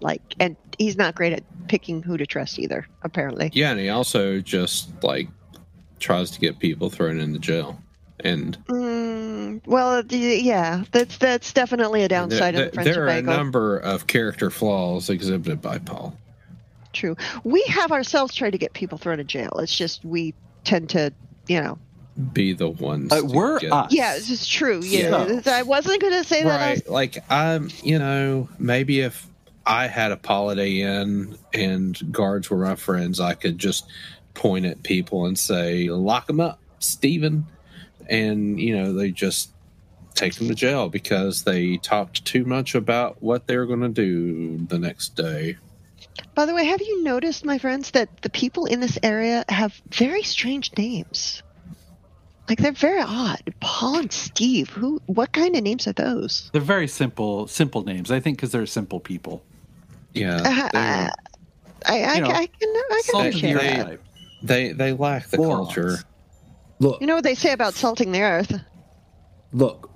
Like 0.00 0.22
and 0.40 0.56
he's 0.78 0.96
not 0.96 1.14
great 1.14 1.32
at 1.32 1.42
picking 1.68 2.02
who 2.02 2.16
to 2.16 2.26
trust 2.26 2.58
either, 2.58 2.86
apparently. 3.02 3.50
Yeah, 3.52 3.70
and 3.70 3.80
he 3.80 3.88
also 3.88 4.40
just 4.40 4.90
like 5.02 5.28
tries 6.00 6.30
to 6.32 6.40
get 6.40 6.58
people 6.58 6.90
thrown 6.90 7.20
into 7.20 7.38
jail. 7.38 7.78
And 8.20 8.56
Mm, 8.68 9.66
well, 9.66 10.04
yeah, 10.06 10.84
that's 10.92 11.18
that's 11.18 11.52
definitely 11.52 12.02
a 12.04 12.08
downside 12.08 12.54
there- 12.54 12.66
of 12.66 12.70
the 12.70 12.74
French 12.74 12.94
there 12.94 13.04
are 13.04 13.08
a 13.08 13.22
number 13.22 13.78
of 13.78 14.06
character 14.06 14.50
flaws 14.50 15.10
exhibited 15.10 15.60
by 15.60 15.78
Paul. 15.78 16.16
True. 16.92 17.16
We 17.42 17.62
have 17.64 17.90
ourselves 17.90 18.34
tried 18.34 18.50
to 18.50 18.58
get 18.58 18.72
people 18.72 18.98
thrown 18.98 19.18
in 19.20 19.26
jail. 19.26 19.50
It's 19.58 19.76
just 19.76 20.04
we 20.04 20.32
tend 20.62 20.90
to, 20.90 21.12
you 21.48 21.60
know. 21.60 21.78
Be 22.32 22.52
the 22.52 22.68
ones. 22.68 23.12
uh, 23.12 23.20
to 23.20 23.26
we're 23.26 23.58
get- 23.58 23.72
us. 23.72 23.92
Yeah, 23.92 24.14
this 24.14 24.30
is 24.30 24.46
true. 24.46 24.80
Yeah, 24.84 25.26
Yeah. 25.26 25.40
I 25.46 25.62
wasn't 25.62 26.00
going 26.00 26.12
to 26.14 26.24
say 26.24 26.42
that. 26.44 26.60
I 26.60 26.70
was- 26.70 26.82
right 26.86 26.90
like 26.90 27.24
i'm 27.30 27.70
you 27.82 27.98
know 27.98 28.48
maybe 28.58 29.00
if 29.00 29.26
i 29.66 29.86
had 29.88 30.12
a 30.12 30.20
holiday 30.24 30.80
inn 30.80 31.36
and 31.52 31.98
guards 32.12 32.50
were 32.50 32.58
my 32.58 32.76
friends 32.76 33.18
i 33.20 33.34
could 33.34 33.58
just 33.58 33.86
point 34.34 34.64
at 34.66 34.82
people 34.82 35.26
and 35.26 35.38
say 35.38 35.88
lock 35.88 36.26
them 36.26 36.38
up 36.40 36.60
Stephen. 36.78 37.46
and 38.08 38.60
you 38.60 38.76
know 38.76 38.92
they 38.92 39.10
just 39.10 39.50
take 40.14 40.34
them 40.34 40.46
to 40.48 40.54
jail 40.54 40.88
because 40.88 41.42
they 41.44 41.76
talked 41.78 42.24
too 42.24 42.44
much 42.44 42.74
about 42.76 43.20
what 43.22 43.46
they 43.48 43.56
were 43.56 43.66
going 43.66 43.80
to 43.80 43.88
do 43.88 44.58
the 44.66 44.78
next 44.78 45.16
day 45.16 45.56
By 46.34 46.46
the 46.46 46.54
way, 46.54 46.64
have 46.66 46.80
you 46.80 47.02
noticed, 47.02 47.44
my 47.44 47.58
friends, 47.58 47.90
that 47.92 48.08
the 48.22 48.30
people 48.30 48.66
in 48.66 48.78
this 48.80 48.98
area 49.02 49.44
have 49.48 49.72
very 49.90 50.22
strange 50.22 50.70
names? 50.78 51.42
Like 52.48 52.58
they're 52.58 52.72
very 52.72 53.00
odd. 53.00 53.40
Paul 53.60 53.98
and 54.00 54.12
Steve. 54.12 54.68
Who? 54.70 55.00
What 55.06 55.32
kind 55.32 55.56
of 55.56 55.62
names 55.62 55.86
are 55.86 55.92
those? 55.94 56.50
They're 56.52 56.60
very 56.60 56.88
simple, 56.88 57.46
simple 57.46 57.82
names. 57.84 58.10
I 58.10 58.20
think 58.20 58.36
because 58.36 58.52
they're 58.52 58.66
simple 58.66 59.00
people. 59.00 59.42
Yeah, 60.12 60.36
Uh, 60.74 61.08
I 61.86 62.02
I, 62.02 62.14
You 62.16 62.20
know, 62.22 62.28
I 62.30 62.46
can 62.46 62.68
I 62.68 63.02
can 63.06 63.20
appreciate 63.20 63.54
they- 63.54 63.76
that. 63.76 63.98
they 64.42 64.72
they 64.72 64.92
lack 64.92 65.28
the 65.28 65.38
Morons. 65.38 65.66
culture. 65.68 65.98
Look, 66.80 67.00
You 67.00 67.06
know 67.06 67.14
what 67.14 67.24
they 67.24 67.34
say 67.34 67.52
about 67.52 67.74
salting 67.74 68.12
the 68.12 68.22
earth? 68.22 68.52
look. 69.52 69.90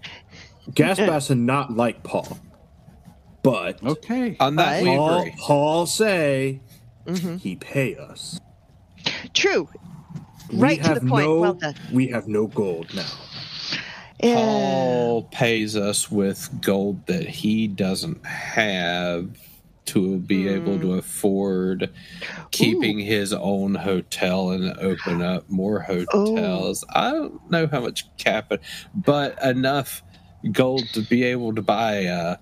Gas 0.74 0.96
Bass 1.08 1.30
and 1.30 1.46
not 1.46 1.74
like 1.76 2.02
Paul, 2.02 2.38
but 3.42 3.82
Okay. 3.82 4.36
On 4.40 4.56
that, 4.56 4.82
we 4.82 4.88
Paul. 4.96 5.26
Paul 5.38 5.86
say 5.86 6.60
Mm-hmm. 7.06 7.36
he 7.36 7.56
pay 7.56 7.94
us. 7.96 8.38
True. 9.32 9.68
We 10.50 10.58
Right 10.58 10.82
to 10.82 10.88
have 10.88 11.00
the 11.02 11.08
point. 11.08 11.26
No, 11.26 11.40
Well 11.40 11.54
done. 11.54 11.74
We 11.92 12.08
have 12.08 12.28
no 12.28 12.46
gold 12.46 12.94
now. 12.94 13.06
Yeah. 14.22 14.34
Paul 14.34 15.22
pays 15.24 15.76
us 15.76 16.10
with 16.10 16.48
gold 16.60 17.06
that 17.06 17.28
he 17.28 17.68
doesn't 17.68 18.24
have 18.26 19.28
to 19.86 20.18
be 20.18 20.42
hmm. 20.42 20.54
able 20.54 20.78
to 20.80 20.94
afford 20.94 21.90
keeping 22.50 22.98
his 22.98 23.32
own 23.32 23.74
hotel 23.74 24.50
and 24.50 24.76
open 24.78 25.22
up 25.22 25.48
more 25.48 25.80
hotels. 25.80 26.84
Oh. 26.90 27.00
I 27.00 27.10
don't 27.12 27.50
know 27.50 27.66
how 27.66 27.80
much 27.80 28.04
capital, 28.18 28.64
but 28.94 29.42
enough 29.42 30.02
gold 30.52 30.84
to 30.92 31.00
be 31.00 31.24
able 31.24 31.54
to 31.54 31.62
buy 31.62 31.94
a, 32.00 32.36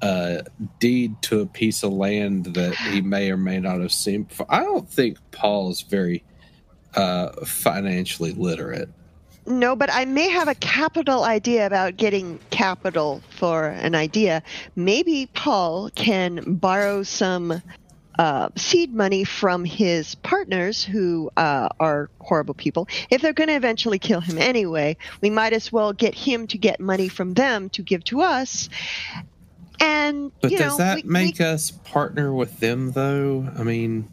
a 0.00 0.44
deed 0.78 1.20
to 1.22 1.40
a 1.40 1.46
piece 1.46 1.82
of 1.82 1.92
land 1.92 2.46
that 2.54 2.74
he 2.74 3.02
may 3.02 3.30
or 3.30 3.36
may 3.36 3.60
not 3.60 3.80
have 3.80 3.92
seen 3.92 4.22
before. 4.22 4.46
I 4.48 4.60
don't 4.60 4.88
think 4.88 5.18
Paul 5.30 5.70
is 5.70 5.82
very 5.82 6.24
uh, 6.98 7.44
financially 7.46 8.32
literate. 8.32 8.88
No, 9.46 9.74
but 9.74 9.88
I 9.90 10.04
may 10.04 10.28
have 10.28 10.48
a 10.48 10.54
capital 10.54 11.24
idea 11.24 11.64
about 11.66 11.96
getting 11.96 12.38
capital 12.50 13.22
for 13.30 13.68
an 13.68 13.94
idea. 13.94 14.42
Maybe 14.76 15.26
Paul 15.32 15.90
can 15.94 16.54
borrow 16.56 17.02
some 17.02 17.62
uh, 18.18 18.48
seed 18.56 18.92
money 18.92 19.24
from 19.24 19.64
his 19.64 20.16
partners 20.16 20.84
who 20.84 21.30
uh, 21.36 21.68
are 21.80 22.10
horrible 22.20 22.52
people. 22.52 22.88
If 23.08 23.22
they're 23.22 23.32
going 23.32 23.48
to 23.48 23.54
eventually 23.54 23.98
kill 23.98 24.20
him 24.20 24.36
anyway, 24.36 24.96
we 25.22 25.30
might 25.30 25.54
as 25.54 25.72
well 25.72 25.92
get 25.94 26.14
him 26.14 26.46
to 26.48 26.58
get 26.58 26.78
money 26.80 27.08
from 27.08 27.32
them 27.34 27.70
to 27.70 27.82
give 27.82 28.04
to 28.04 28.20
us. 28.20 28.68
And 29.80 30.32
But 30.42 30.50
you 30.50 30.58
does 30.58 30.72
know, 30.72 30.78
that 30.78 30.96
we- 30.96 31.02
we- 31.04 31.08
make 31.08 31.40
us 31.40 31.70
partner 31.70 32.34
with 32.34 32.58
them, 32.60 32.90
though? 32.92 33.48
I 33.56 33.62
mean, 33.62 34.08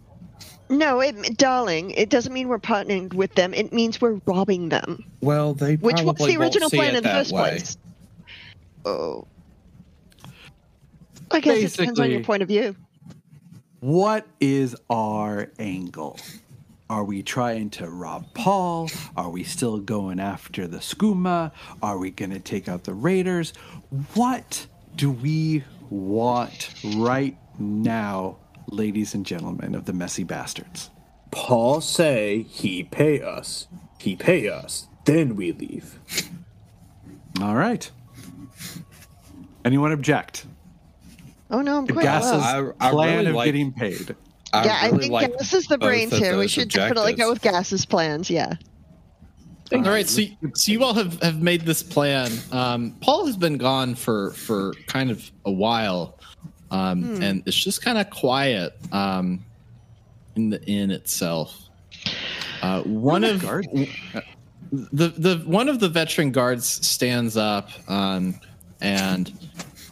no, 0.69 0.99
it, 0.99 1.37
darling? 1.37 1.91
It 1.91 2.09
doesn't 2.09 2.33
mean 2.33 2.47
we're 2.47 2.59
partnering 2.59 3.13
with 3.13 3.33
them. 3.35 3.53
It 3.53 3.71
means 3.73 4.01
we're 4.01 4.19
robbing 4.25 4.69
them. 4.69 5.03
well, 5.21 5.53
they 5.53 5.75
Which 5.75 5.97
probably 5.97 6.11
was 6.11 6.35
the 6.35 6.41
original 6.41 6.69
see 6.69 6.77
plan 6.77 6.89
in 6.89 6.95
the 6.95 7.01
that 7.01 7.17
first 7.17 7.31
way. 7.31 7.41
place. 7.49 7.77
Oh. 8.85 9.27
I 11.31 11.39
guess 11.39 11.57
it 11.57 11.77
depends 11.77 11.99
on 11.99 12.11
your 12.11 12.23
point 12.23 12.43
of 12.43 12.47
view. 12.47 12.75
What 13.79 14.25
is 14.39 14.75
our 14.89 15.51
angle? 15.59 16.19
Are 16.89 17.03
we 17.03 17.23
trying 17.23 17.71
to 17.71 17.89
rob 17.89 18.25
Paul? 18.35 18.89
Are 19.17 19.29
we 19.29 19.43
still 19.43 19.79
going 19.79 20.19
after 20.19 20.67
the 20.67 20.77
skooma? 20.77 21.51
Are 21.81 21.97
we 21.97 22.11
going 22.11 22.29
to 22.31 22.39
take 22.39 22.67
out 22.69 22.83
the 22.83 22.93
raiders? 22.93 23.53
What 24.13 24.67
do 24.95 25.11
we 25.11 25.63
want 25.89 26.69
right 26.97 27.35
now, 27.59 28.37
ladies 28.67 29.13
and 29.13 29.25
gentlemen 29.25 29.75
of 29.75 29.85
the 29.85 29.93
messy 29.93 30.23
bastards? 30.23 30.89
Paul 31.31 31.81
say 31.81 32.43
he 32.43 32.83
pay 32.83 33.21
us. 33.21 33.67
He 33.99 34.15
pay 34.15 34.47
us. 34.49 34.87
Then 35.05 35.35
we 35.35 35.51
leave. 35.51 35.99
All 37.41 37.55
right. 37.55 37.89
Anyone 39.63 39.91
object? 39.91 40.45
Oh 41.51 41.61
no, 41.61 41.77
I'm 41.77 41.87
quite 41.87 42.03
Gas's 42.03 42.31
well. 42.31 42.73
I- 42.79 42.87
I 42.87 42.91
plan 42.91 43.17
really 43.17 43.29
of 43.29 43.35
like- 43.35 43.45
getting 43.45 43.71
paid. 43.73 44.15
I 44.53 44.65
yeah, 44.65 44.79
I 44.83 44.89
think 44.91 45.11
like 45.11 45.37
Gas 45.37 45.53
is 45.53 45.65
the 45.67 45.77
both 45.77 45.89
brains 45.89 46.15
here. 46.17 46.31
We 46.37 46.43
those 46.43 46.51
should 46.51 46.69
definitely 46.69 47.13
go 47.13 47.29
with. 47.31 47.41
Gas's 47.41 47.85
plans. 47.85 48.29
Yeah. 48.29 48.53
All 49.73 49.81
right, 49.81 50.07
so 50.07 50.21
so 50.53 50.71
you 50.71 50.83
all 50.83 50.93
have, 50.93 51.21
have 51.21 51.41
made 51.41 51.61
this 51.61 51.81
plan. 51.83 52.31
Um, 52.51 52.95
Paul 53.01 53.25
has 53.25 53.35
been 53.35 53.57
gone 53.57 53.95
for 53.95 54.31
for 54.31 54.73
kind 54.87 55.09
of 55.11 55.29
a 55.45 55.51
while, 55.51 56.19
um, 56.75 57.21
and 57.21 57.43
it's 57.45 57.55
just 57.55 57.81
kind 57.81 57.97
of 57.97 58.09
quiet 58.09 58.73
um, 58.91 59.45
in 60.35 60.49
the 60.49 60.61
inn 60.65 60.91
itself. 60.91 61.69
Uh, 62.61 62.81
one 62.83 63.23
of 63.23 63.41
guard. 63.41 63.65
the 64.71 65.07
the 65.09 65.43
one 65.45 65.69
of 65.69 65.79
the 65.79 65.87
veteran 65.87 66.31
guards 66.31 66.65
stands 66.85 67.37
up 67.37 67.69
um, 67.89 68.39
and 68.81 69.31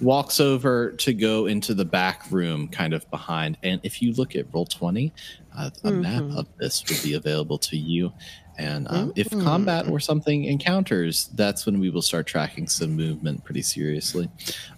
walks 0.01 0.41
over 0.41 0.91
to 0.91 1.13
go 1.13 1.45
into 1.45 1.73
the 1.73 1.85
back 1.85 2.29
room, 2.29 2.67
kind 2.67 2.93
of 2.93 3.09
behind. 3.09 3.57
And 3.63 3.79
if 3.83 4.01
you 4.01 4.11
look 4.13 4.35
at 4.35 4.45
roll 4.53 4.65
twenty, 4.65 5.13
uh, 5.57 5.69
a 5.85 5.91
map 5.91 6.23
of 6.35 6.47
this 6.57 6.83
would 6.89 7.01
be 7.01 7.13
available 7.13 7.57
to 7.59 7.77
you. 7.77 8.11
And 8.57 8.87
um, 8.89 9.13
if 9.15 9.29
combat 9.31 9.87
or 9.89 9.99
something 9.99 10.43
encounters, 10.43 11.29
that's 11.33 11.65
when 11.65 11.79
we 11.79 11.89
will 11.89 12.03
start 12.03 12.27
tracking 12.27 12.67
some 12.67 12.95
movement 12.95 13.43
pretty 13.43 13.63
seriously. 13.63 14.29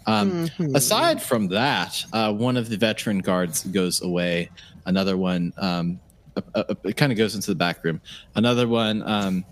Um, 0.06 0.50
Aside 0.74 1.22
from 1.22 1.50
that, 1.50 2.04
uh, 2.14 2.32
one 2.32 2.56
of 2.56 2.70
the 2.70 2.78
veteran 2.78 3.20
guards 3.20 3.64
goes 3.66 4.02
away. 4.02 4.50
Another 4.86 5.18
one 5.18 5.52
um, 5.58 6.00
uh, 6.38 6.42
uh, 6.70 6.76
it 6.84 6.98
kind 6.98 7.12
of 7.12 7.18
goes 7.18 7.36
into 7.36 7.48
the 7.52 7.56
back 7.56 7.84
room. 7.84 8.02
Another 8.36 8.68
one 8.68 9.02
um, 9.04 9.46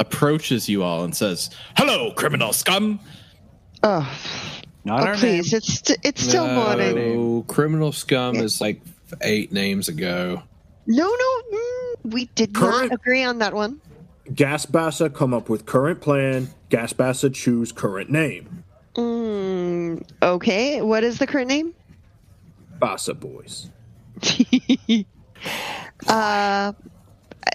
approaches 0.00 0.68
you 0.68 0.82
all 0.82 1.04
and 1.04 1.14
says, 1.14 1.50
"Hello, 1.76 2.12
criminal 2.12 2.52
scum." 2.52 3.00
Oh, 3.82 4.10
Not 4.84 5.02
oh 5.02 5.06
our 5.06 5.14
please! 5.14 5.52
name. 5.52 5.58
It's 5.58 5.72
st- 5.74 5.98
it's 6.02 6.22
still 6.22 6.46
no, 6.46 6.54
morning. 6.54 7.44
criminal 7.44 7.92
scum 7.92 8.36
is 8.36 8.60
like 8.60 8.80
eight 9.22 9.52
names 9.52 9.88
ago. 9.88 10.42
No, 10.86 11.04
no, 11.08 11.58
mm, 11.58 12.12
we 12.12 12.26
did 12.34 12.54
Current- 12.54 12.90
not 12.90 12.92
agree 13.00 13.24
on 13.24 13.38
that 13.38 13.54
one. 13.54 13.80
Gas 14.34 14.66
Bassa 14.66 15.10
come 15.12 15.34
up 15.34 15.48
with 15.48 15.66
current 15.66 16.00
plan. 16.00 16.48
Gas 16.70 16.92
Bassa 16.92 17.32
choose 17.32 17.72
current 17.72 18.10
name. 18.10 18.64
Mm, 18.96 20.02
okay, 20.22 20.80
what 20.82 21.04
is 21.04 21.18
the 21.18 21.26
current 21.26 21.48
name? 21.48 21.74
Bassa 22.80 23.14
boys. 23.18 23.70
uh, 26.08 26.72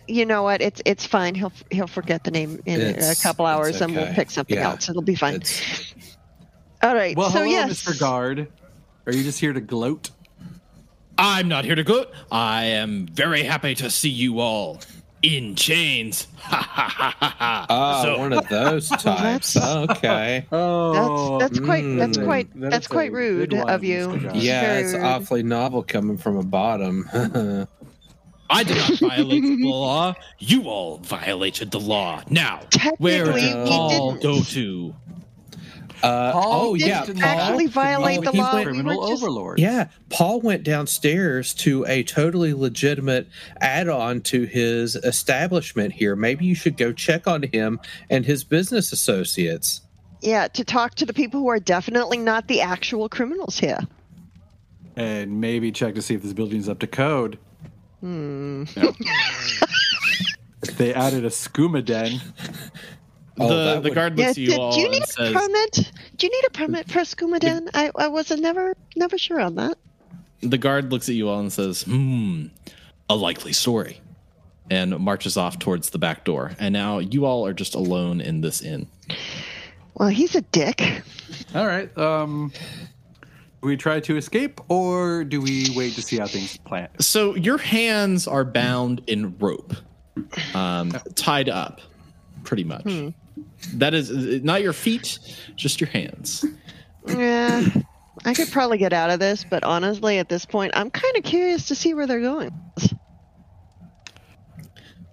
you 0.08 0.26
know 0.26 0.44
what? 0.44 0.62
It's 0.62 0.82
it's 0.86 1.06
fine. 1.06 1.36
He'll 1.36 1.52
he'll 1.72 1.88
forget 1.88 2.24
the 2.24 2.32
name 2.32 2.62
in 2.66 2.82
It's- 2.82 3.20
a 3.20 3.24
couple 3.24 3.46
hours, 3.46 3.70
it's 3.76 3.82
and 3.82 3.96
we'll 3.96 4.14
pick 4.14 4.30
something 4.32 4.58
Yeah. 4.58 4.70
else. 4.72 4.90
It'll 4.90 5.02
be 5.02 5.16
fine. 5.16 5.36
It's 5.36 5.94
All 6.82 6.96
right. 6.96 7.16
Well, 7.18 7.30
so 7.30 7.40
hello, 7.40 7.50
yes, 7.50 7.84
Mr. 7.84 8.00
Guard. 8.00 8.48
Are 9.06 9.14
you 9.14 9.24
just 9.24 9.40
here 9.40 9.54
to 9.54 9.62
gloat? 9.62 10.12
I'm 11.20 11.48
not 11.50 11.66
here 11.66 11.76
to 11.76 11.84
gloat. 11.84 12.12
I 12.32 12.64
am 12.66 13.06
very 13.08 13.44
happy 13.44 13.76
to 13.76 13.90
see 13.90 14.10
you 14.10 14.40
all 14.40 14.80
in 15.22 15.56
chains. 15.56 16.28
Ha 16.40 16.58
ha 16.58 16.90
ha 16.90 17.16
ha 17.20 17.36
ha. 17.38 17.66
ah 17.70 18.02
So- 18.04 18.18
one 18.18 18.34
of 18.34 18.48
those 18.48 18.88
types. 19.06 19.54
that's- 19.54 19.58
okay. 19.98 20.46
Oh, 20.52 21.38
That's 21.40 21.52
that's 21.58 21.66
quite 21.66 21.84
that's 21.98 22.18
mm, 22.18 22.26
quite 22.26 22.60
that 22.60 22.72
that's 22.72 22.88
quite 22.88 23.12
rude 23.12 23.54
of 23.54 23.84
you. 23.84 24.18
Yeah, 24.34 24.62
Very 24.62 24.84
it's 24.84 24.94
rude. 24.94 25.04
awfully 25.04 25.44
novel 25.44 25.84
coming 25.84 26.18
from 26.18 26.38
a 26.38 26.44
bottom. 26.44 27.08
I 28.52 28.64
did 28.64 28.78
not 28.78 28.98
violate 29.00 29.44
the 29.44 29.64
law. 29.68 30.16
You 30.40 30.64
all 30.70 30.98
violated 31.00 31.70
the 31.70 31.80
law. 31.80 32.24
Now, 32.32 32.62
where 32.98 33.26
Technically, 33.26 33.42
did 33.42 33.64
we 33.64 33.70
Paul 33.70 34.12
didn't. 34.14 34.24
go 34.24 34.42
to? 34.42 34.96
Uh, 36.02 36.32
Paul 36.32 36.62
oh 36.70 36.74
yeah, 36.76 37.06
didn't 37.06 37.22
Paul. 37.22 37.40
actually 37.40 37.68
violate 37.68 38.24
Paul- 38.24 38.32
the 38.34 38.38
law. 38.40 38.54
went- 38.54 38.66
criminal 38.68 39.02
were 39.02 39.08
just- 39.10 39.22
overlord. 39.24 39.60
Yeah, 39.60 39.88
Paul 40.10 40.40
went 40.42 40.64
downstairs 40.64 41.54
to 41.56 41.86
a 41.88 42.04
totally 42.04 42.54
legitimate 42.54 43.28
add-on 43.60 44.22
to 44.22 44.44
his 44.46 44.96
establishment 44.96 45.94
here. 45.94 46.16
Maybe 46.16 46.46
you 46.46 46.56
should 46.56 46.78
go 46.78 46.94
check 46.94 47.28
on 47.28 47.44
him 47.44 47.80
and 48.10 48.26
his 48.26 48.44
business 48.44 48.92
associates. 48.94 49.82
Yeah, 50.22 50.48
to 50.50 50.64
talk 50.64 50.96
to 50.96 51.06
the 51.06 51.14
people 51.14 51.40
who 51.42 51.50
are 51.50 51.60
definitely 51.60 52.18
not 52.18 52.48
the 52.48 52.62
actual 52.62 53.10
criminals 53.10 53.58
here. 53.60 53.80
and 54.96 55.40
maybe 55.40 55.72
check 55.72 55.96
to 55.96 56.02
see 56.02 56.14
if 56.16 56.22
this 56.24 56.34
building's 56.34 56.68
up 56.68 56.80
to 56.80 56.88
code. 56.88 57.38
Hmm. 58.02 58.64
if 60.64 60.78
they 60.78 60.94
added 60.94 61.24
a 61.26 61.30
skooma 61.30 61.84
den, 61.86 62.20
Oh, 63.40 63.48
the 63.50 63.56
that 63.56 63.84
the 63.84 63.92
guard 63.92 64.18
Yeah, 64.18 64.28
looks 64.28 64.36
do, 64.38 64.44
at 64.44 64.50
you 64.50 64.60
all 64.60 64.72
do 64.74 64.80
you 64.82 64.90
need 64.90 64.96
and 65.02 65.04
a 65.04 65.08
says, 65.08 65.34
permit? 65.34 65.92
Do 66.18 66.26
you 66.28 66.32
need 66.32 66.48
a 66.48 66.52
permit 66.52 66.90
for 66.92 67.00
a 67.00 67.04
skooma 67.04 67.40
den? 67.40 67.70
I, 67.74 67.92
I 67.96 68.08
wasn't 68.08 68.42
never 68.42 68.76
never 68.96 69.18
sure 69.18 69.40
on 69.40 69.56
that. 69.56 69.78
the 70.42 70.58
guard 70.58 70.92
looks 70.92 71.10
at 71.10 71.16
you 71.16 71.30
all 71.30 71.40
and 71.40 71.52
says, 71.52 71.84
"Hmm, 71.84 72.48
a 73.10 73.16
likely 73.16 73.54
story," 73.54 74.02
and 74.70 74.98
marches 75.00 75.38
off 75.38 75.60
towards 75.60 75.90
the 75.92 75.98
back 76.00 76.24
door. 76.26 76.52
And 76.60 76.74
now 76.74 77.00
you 77.00 77.26
all 77.26 77.46
are 77.46 77.54
just 77.54 77.76
alone 77.76 78.22
in 78.22 78.42
this 78.42 78.62
inn. 78.62 78.88
Well, 79.96 80.10
he's 80.10 80.36
a 80.36 80.42
dick. 80.42 80.82
all 81.56 81.68
right. 81.68 81.96
Um, 81.98 82.52
do 83.62 83.68
we 83.68 83.76
try 83.76 84.00
to 84.00 84.16
escape 84.16 84.62
or 84.70 85.26
do 85.26 85.42
we 85.42 85.68
wait 85.76 85.94
to 85.96 86.02
see 86.02 86.18
how 86.18 86.28
things 86.28 86.56
plan? 86.58 86.88
So 87.02 87.36
your 87.36 87.58
hands 87.58 88.26
are 88.26 88.46
bound 88.46 89.02
in 89.08 89.38
rope, 89.40 89.74
um, 90.54 90.92
tied 91.16 91.50
up. 91.50 91.82
pretty 92.46 92.64
much. 92.64 92.84
Hmm. 92.84 93.10
That 93.76 93.94
is 93.94 94.10
not 94.44 94.62
your 94.62 94.74
feet, 94.74 95.20
just 95.56 95.80
your 95.82 95.90
hands. 95.90 96.46
Yeah, 97.08 97.66
I 98.26 98.34
could 98.34 98.52
probably 98.52 98.78
get 98.78 98.94
out 98.94 99.10
of 99.10 99.20
this, 99.20 99.46
but 99.50 99.64
honestly, 99.64 100.18
at 100.18 100.30
this 100.30 100.46
point, 100.46 100.72
I'm 100.76 100.90
kind 100.90 101.18
of 101.18 101.24
curious 101.24 101.68
to 101.68 101.76
see 101.76 101.94
where 101.94 102.08
they're 102.08 102.22
going. 102.22 102.52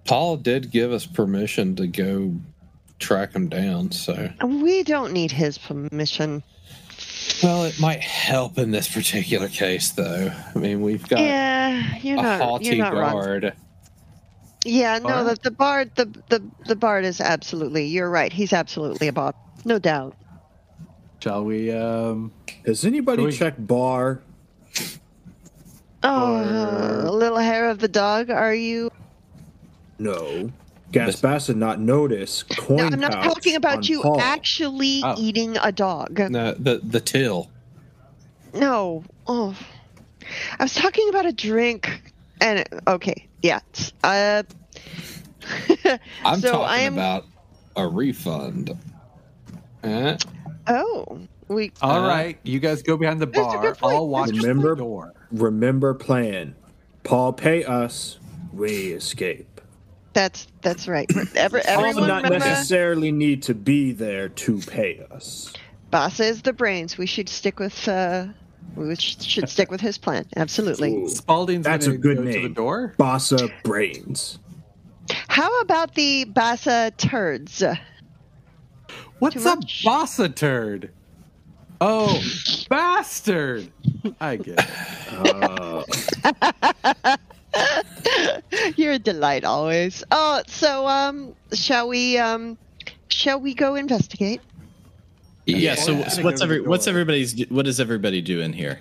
Paul 0.04 0.37
did 0.37 0.70
give 0.70 0.92
us 0.92 1.04
permission 1.06 1.74
to 1.76 1.87
go 1.87 2.35
track 2.98 3.32
him 3.35 3.48
down, 3.48 3.90
so 3.90 4.30
We 4.44 4.82
don't 4.85 5.12
need 5.12 5.32
his 5.32 5.59
permission. 5.59 6.42
well, 7.42 7.64
it 7.64 7.78
might 7.80 8.00
help 8.00 8.56
in 8.59 8.70
this 8.70 8.88
particular 8.88 9.48
case, 9.48 9.90
though. 9.90 10.30
I 10.54 10.59
mean, 10.59 10.80
we've 10.80 11.06
got 11.09 11.18
Yeah, 11.20 11.96
you're 11.98 12.18
a 12.18 12.22
not. 12.22 12.40
haughty 12.40 12.66
You're 12.66 12.76
not 12.76 12.94
wrong. 12.94 13.50
Guard. 14.66 14.74
Yeah, 14.74 14.98
no, 14.98 15.24
the, 15.24 15.37
the 15.42 15.50
bard, 15.50 15.90
the, 15.94 16.07
the 16.29 16.42
the 16.66 16.76
bard 16.76 17.05
is 17.05 17.20
absolutely. 17.20 17.87
You're 17.87 18.11
right. 18.11 18.33
He's 18.33 18.52
absolutely 18.52 19.09
a 19.09 19.12
bard, 19.12 19.35
no 19.64 19.79
doubt. 19.79 20.14
Shall 21.20 21.44
we? 21.44 21.72
Um, 21.72 22.33
Has 22.66 22.85
anybody 22.85 23.22
Shall 23.22 23.26
we- 23.26 23.33
checked 23.37 23.66
bar? 23.66 24.20
Oh, 26.02 27.05
Or- 27.07 27.11
little 27.11 27.38
hair 27.38 27.68
of 27.70 27.79
the 27.79 27.88
dog. 27.88 28.31
Are 28.31 28.55
you? 28.55 28.90
No. 29.98 30.50
Gaspassa 30.92 31.55
not 31.55 31.81
notice 31.81 32.42
coin 32.44 32.76
No, 32.76 32.85
I'm 32.87 33.00
not 33.00 33.12
pouch 33.12 33.24
talking 33.24 33.52
on 33.55 33.57
about 33.57 33.88
you 33.88 34.02
Paul. 34.02 34.20
actually 34.20 35.00
Oh. 35.02 35.14
eating 35.18 35.57
a 35.61 35.72
dog. 35.72 36.18
No, 36.31 36.52
the 36.52 36.81
the 36.83 37.00
till. 37.00 37.50
No. 38.55 39.02
Oh. 39.26 39.57
I 40.59 40.62
was 40.62 40.74
talking 40.74 41.09
about 41.09 41.26
a 41.26 41.33
drink. 41.33 42.12
And 42.40 42.64
okay, 42.87 43.27
yeah. 43.42 43.61
Uh 44.05 44.42
I'm 46.25 46.40
So 46.40 46.53
talking 46.53 46.66
I 46.66 46.79
am- 46.81 46.94
about 46.94 47.25
a 47.77 47.87
refund. 47.87 48.77
Uh, 49.85 50.16
oh, 50.66 51.20
we 51.49 51.70
all 51.81 52.05
Uh, 52.05 52.09
right, 52.09 52.38
you 52.42 52.59
guys 52.59 52.83
go 52.83 52.96
behind 52.96 53.20
the 53.20 53.27
bar. 53.27 53.61
good. 53.62 53.77
I'll 53.83 54.09
watch 54.09 54.31
Remember- 54.31 54.70
the 54.75 54.83
door. 54.83 55.14
Remember 55.31 55.94
plan. 55.94 56.55
Paul 57.05 57.33
pay 57.33 57.62
us, 57.64 58.18
we 58.53 58.88
escape. 58.92 59.61
that's 60.12 60.49
that's 60.62 60.88
right. 60.88 61.09
Ever, 61.37 61.61
Paul 61.61 61.85
everyone 61.87 62.09
not 62.09 62.22
remember 62.25 62.38
necessarily 62.44 63.12
need 63.12 63.42
to 63.44 63.55
be 63.55 63.92
there 63.92 64.29
to 64.31 64.59
pay 64.59 65.07
us. 65.11 65.53
Boss 65.92 66.18
is 66.18 66.42
the 66.42 66.53
brains. 66.53 66.99
We 66.99 67.07
should 67.07 67.29
stick 67.29 67.61
with 67.61 67.87
uh 67.87 68.27
we 68.77 68.95
should 68.97 69.49
stick 69.49 69.71
with 69.71 69.81
his 69.81 69.99
plan. 69.99 70.27
Absolutely. 70.37 70.95
Ooh, 70.95 71.09
Spalding's 71.09 71.65
That's 71.65 71.87
a 71.87 71.97
good 71.97 72.17
go 72.19 72.25
to 72.25 72.29
name. 72.31 72.43
the 72.43 72.49
door. 72.49 72.95
Bossa 72.99 73.51
Brains. 73.62 74.39
How 75.29 75.61
about 75.61 75.95
the 75.95 76.25
Bassa 76.27 76.93
turds? 76.97 77.62
What's 79.19 79.35
Too 79.35 79.41
a 79.43 79.57
much? 79.57 79.85
bossa 79.85 80.35
turd? 80.35 80.91
Oh, 81.81 82.23
bastard! 82.71 83.71
I 84.21 84.37
get 84.37 84.59
it. 84.59 84.67
Uh, 85.12 85.85
You're 88.77 88.93
a 88.93 88.99
delight 88.99 89.45
always. 89.45 90.05
Oh, 90.11 90.43
so 90.47 90.87
um 90.87 91.35
shall 91.53 91.89
we 91.89 92.19
um 92.19 92.59
shall 93.09 93.41
we 93.41 93.55
go 93.55 93.75
investigate? 93.75 94.41
Yeah. 95.46 95.76
so, 95.76 96.02
so 96.09 96.22
what's 96.22 96.22
go 96.22 96.30
to 96.30 96.42
every 96.42 96.59
the 96.62 96.68
what's 96.68 96.85
door. 96.85 96.92
everybody's 96.92 97.48
what 97.48 97.66
is 97.66 97.80
everybody 97.80 98.20
doing 98.20 98.52
here? 98.52 98.80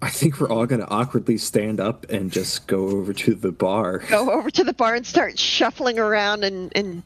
I 0.00 0.10
think 0.10 0.40
we're 0.40 0.48
all 0.50 0.66
gonna 0.66 0.86
awkwardly 0.88 1.38
stand 1.38 1.80
up 1.80 2.08
and 2.10 2.30
just 2.32 2.66
go 2.66 2.88
over 2.88 3.12
to 3.12 3.34
the 3.34 3.52
bar. 3.52 3.98
Go 3.98 4.30
over 4.30 4.50
to 4.50 4.64
the 4.64 4.72
bar 4.72 4.94
and 4.94 5.06
start 5.06 5.38
shuffling 5.38 5.98
around 5.98 6.44
and 6.44 6.72
and 6.74 7.02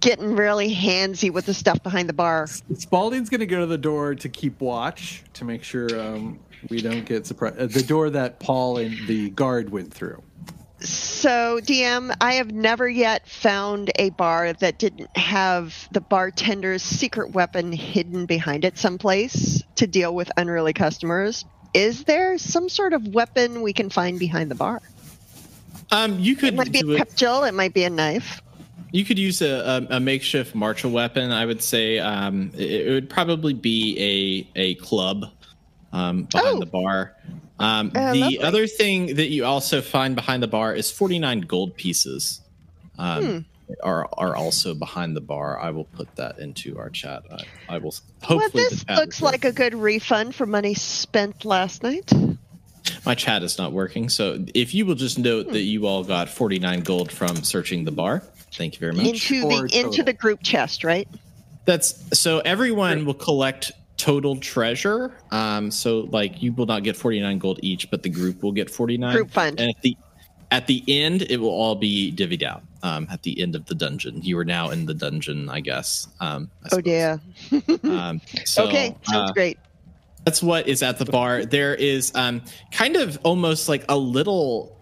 getting 0.00 0.36
really 0.36 0.74
handsy 0.74 1.32
with 1.32 1.46
the 1.46 1.54
stuff 1.54 1.82
behind 1.82 2.08
the 2.08 2.12
bar. 2.12 2.46
Spalding's 2.46 3.28
gonna 3.28 3.46
go 3.46 3.60
to 3.60 3.66
the 3.66 3.78
door 3.78 4.14
to 4.14 4.28
keep 4.28 4.60
watch 4.60 5.24
to 5.34 5.44
make 5.44 5.62
sure 5.62 5.88
um, 6.00 6.38
we 6.68 6.80
don't 6.82 7.04
get 7.04 7.26
surprised. 7.26 7.58
Uh, 7.58 7.66
the 7.66 7.82
door 7.82 8.10
that 8.10 8.38
Paul 8.40 8.78
and 8.78 8.96
the 9.06 9.30
guard 9.30 9.70
went 9.70 9.92
through. 9.92 10.22
So, 10.80 11.58
DM, 11.62 12.14
I 12.20 12.34
have 12.34 12.52
never 12.52 12.86
yet 12.88 13.26
found 13.26 13.90
a 13.98 14.10
bar 14.10 14.52
that 14.54 14.78
didn't 14.78 15.14
have 15.16 15.88
the 15.90 16.02
bartender's 16.02 16.82
secret 16.82 17.32
weapon 17.32 17.72
hidden 17.72 18.26
behind 18.26 18.64
it 18.64 18.76
someplace 18.76 19.62
to 19.76 19.86
deal 19.86 20.14
with 20.14 20.30
unruly 20.36 20.74
customers. 20.74 21.46
Is 21.72 22.04
there 22.04 22.36
some 22.36 22.68
sort 22.68 22.92
of 22.92 23.08
weapon 23.08 23.62
we 23.62 23.72
can 23.72 23.88
find 23.88 24.18
behind 24.18 24.50
the 24.50 24.54
bar? 24.54 24.82
Um, 25.90 26.18
you 26.18 26.32
It 26.34 26.38
could 26.40 26.54
might 26.56 26.72
be 26.72 26.80
a 26.80 26.88
it- 26.90 26.98
pepsill, 27.08 27.48
it 27.48 27.54
might 27.54 27.72
be 27.72 27.84
a 27.84 27.90
knife. 27.90 28.42
You 28.92 29.04
could 29.04 29.18
use 29.18 29.42
a, 29.42 29.86
a, 29.90 29.96
a 29.96 30.00
makeshift 30.00 30.54
martial 30.54 30.90
weapon. 30.90 31.30
I 31.32 31.44
would 31.44 31.62
say 31.62 31.98
um, 31.98 32.50
it, 32.54 32.86
it 32.86 32.90
would 32.92 33.10
probably 33.10 33.52
be 33.52 34.46
a 34.54 34.58
a 34.60 34.74
club 34.76 35.26
um, 35.92 36.24
behind 36.24 36.56
Oh. 36.56 36.60
the 36.60 36.66
bar. 36.66 37.14
Um, 37.58 37.90
Uh, 37.94 38.12
the 38.12 38.20
lovely. 38.20 38.38
other 38.40 38.66
thing 38.66 39.16
that 39.16 39.28
you 39.28 39.44
also 39.44 39.80
find 39.80 40.14
behind 40.14 40.42
the 40.42 40.48
bar 40.48 40.74
is 40.74 40.90
forty 40.90 41.18
nine 41.18 41.40
gold 41.40 41.76
pieces. 41.76 42.40
Um, 42.98 43.46
Are 43.82 44.08
are 44.16 44.36
also 44.36 44.74
behind 44.74 45.16
the 45.16 45.20
bar. 45.20 45.58
I 45.58 45.70
will 45.70 45.86
put 45.86 46.14
that 46.16 46.38
into 46.38 46.78
our 46.78 46.88
chat. 46.90 47.24
I, 47.30 47.74
I 47.76 47.78
will 47.78 47.94
hopefully. 48.22 48.62
well, 48.62 48.70
this 48.70 48.84
looks 48.88 49.20
like 49.22 49.44
a 49.44 49.52
good 49.52 49.74
refund 49.74 50.34
for 50.34 50.46
money 50.46 50.74
spent 50.74 51.44
last 51.44 51.82
night. 51.82 52.12
my 53.04 53.14
chat 53.16 53.42
is 53.42 53.58
not 53.58 53.72
working. 53.72 54.08
So 54.08 54.44
if 54.54 54.72
you 54.72 54.86
will 54.86 54.94
just 54.94 55.18
note 55.18 55.48
that 55.48 55.62
you 55.62 55.86
all 55.86 56.04
got 56.04 56.28
forty 56.28 56.58
nine 56.60 56.80
gold 56.82 57.10
from 57.10 57.42
searching 57.42 57.84
the 57.84 57.90
bar. 57.90 58.22
Thank 58.52 58.74
you 58.74 58.80
very 58.80 58.92
much. 58.92 59.06
Into 59.06 59.48
the 59.48 59.68
into 59.72 60.02
the 60.04 60.12
group 60.12 60.42
chest, 60.42 60.84
right? 60.84 61.08
That's 61.64 62.16
so 62.18 62.38
everyone 62.40 63.04
will 63.04 63.14
collect 63.14 63.72
total 63.96 64.36
treasure. 64.36 65.16
Um, 65.30 65.70
so 65.70 66.00
like 66.10 66.42
you 66.42 66.52
will 66.52 66.66
not 66.66 66.82
get 66.82 66.96
49 66.96 67.38
gold 67.38 67.60
each, 67.62 67.90
but 67.90 68.02
the 68.02 68.10
group 68.10 68.42
will 68.42 68.52
get 68.52 68.70
49. 68.70 69.14
Group 69.14 69.30
fund. 69.30 69.60
And 69.60 69.70
at 69.70 69.82
the 69.82 69.96
at 70.50 70.66
the 70.66 70.84
end, 70.86 71.22
it 71.22 71.38
will 71.38 71.50
all 71.50 71.74
be 71.74 72.12
divvied 72.12 72.42
out. 72.42 72.62
Um, 72.82 73.08
at 73.10 73.22
the 73.22 73.40
end 73.40 73.56
of 73.56 73.66
the 73.66 73.74
dungeon, 73.74 74.22
you 74.22 74.38
are 74.38 74.44
now 74.44 74.70
in 74.70 74.86
the 74.86 74.94
dungeon, 74.94 75.48
I 75.48 75.60
guess. 75.60 76.06
Um, 76.20 76.50
I 76.64 76.76
Oh 76.76 76.82
yeah. 76.84 77.18
Um, 77.82 78.20
so, 78.44 78.68
okay, 78.68 78.96
sounds 79.02 79.30
uh, 79.30 79.32
great. 79.32 79.58
that's 80.24 80.42
what 80.42 80.68
is 80.68 80.82
at 80.82 80.98
the 80.98 81.04
bar. 81.04 81.44
There 81.44 81.74
is 81.74 82.12
um, 82.14 82.42
kind 82.70 82.96
of 82.96 83.18
almost 83.24 83.68
like 83.68 83.84
a 83.88 83.96
little 83.96 84.75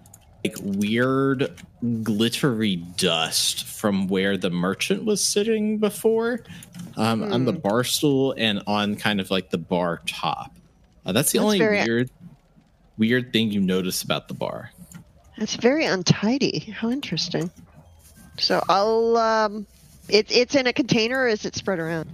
like 0.45 0.57
weird 0.63 1.51
glittery 2.03 2.77
dust 2.77 3.65
from 3.65 4.09
where 4.09 4.37
the 4.37 4.51
merchant 4.51 5.05
was 5.05 5.23
sitting 5.25 5.79
before 5.79 6.41
um, 6.97 7.23
on 7.33 7.45
the 7.47 7.53
Hmm. 7.53 7.59
bar 7.61 7.85
stool 7.85 8.35
and 8.37 8.63
on 8.67 8.97
kind 8.97 9.21
of 9.21 9.31
like 9.31 9.51
the 9.51 9.59
bar 9.59 10.03
top. 10.07 10.55
Uh, 11.07 11.13
that's 11.13 11.33
the 11.33 11.39
That's 11.39 11.45
only 11.45 11.59
very- 11.59 11.83
weird 11.85 12.11
weird 12.97 13.33
thing 13.33 13.51
you 13.51 13.61
notice 13.61 14.03
about 14.03 14.29
the 14.29 14.35
bar. 14.35 14.71
That's 15.39 15.57
very 15.57 15.85
untidy. 15.85 16.61
How 16.61 16.91
interesting. 16.91 17.51
So 18.39 18.63
I'll 18.69 19.17
um 19.17 19.67
it, 20.09 20.31
it's 20.31 20.55
in 20.55 20.67
a 20.67 20.73
container 20.73 21.21
or 21.23 21.29
is 21.29 21.45
it 21.47 21.57
spread 21.57 21.79
around? 21.79 22.09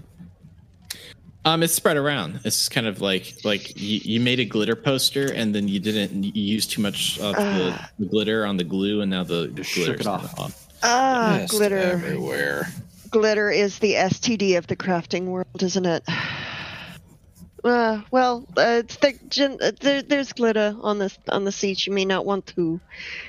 Um, 1.45 1.63
it's 1.63 1.73
spread 1.73 1.97
around. 1.97 2.41
It's 2.45 2.69
kind 2.69 2.87
of 2.87 3.01
like 3.01 3.35
like 3.45 3.81
you, 3.81 4.01
you 4.05 4.21
made 4.21 4.41
a 4.41 4.45
glitter 4.45 4.77
poster 4.77 5.33
and 5.33 5.55
then 5.55 5.69
you 5.69 5.81
didn't 5.81 6.37
use 6.37 6.67
too 6.67 6.83
much 6.83 7.19
of 7.19 7.35
the, 7.35 7.73
Ah. 7.75 7.91
the 7.99 8.07
glitter 8.07 8.45
on 8.45 8.57
the 8.59 8.65
glue 8.65 9.01
and 9.01 9.11
now 9.11 9.25
the, 9.25 9.47
the 9.49 9.63
Just 9.63 9.71
shook 9.71 10.01
it 10.01 10.07
off. 10.07 10.55
Ah, 10.83 11.39
Mist 11.41 11.51
glitter. 11.53 11.79
everywhere. 11.79 12.69
Glitter 13.11 13.51
is 13.51 13.79
the 13.79 13.95
STD 13.95 14.57
of 14.59 14.67
the 14.67 14.77
crafting 14.77 15.27
world, 15.27 15.63
isn't 15.63 15.87
it? 15.87 16.03
Uh, 17.63 18.01
well, 18.11 18.47
uh, 18.57 18.81
the, 19.03 19.19
gen- 19.29 19.59
uh, 19.61 19.71
there, 19.81 20.01
there's 20.01 20.33
glitter 20.33 20.75
on 20.81 20.97
the 20.97 21.15
on 21.29 21.45
the 21.45 21.53
seats. 21.53 21.87
You 21.87 21.93
may 21.93 22.07
not 22.07 22.25
want 22.25 22.47
to, 22.57 22.81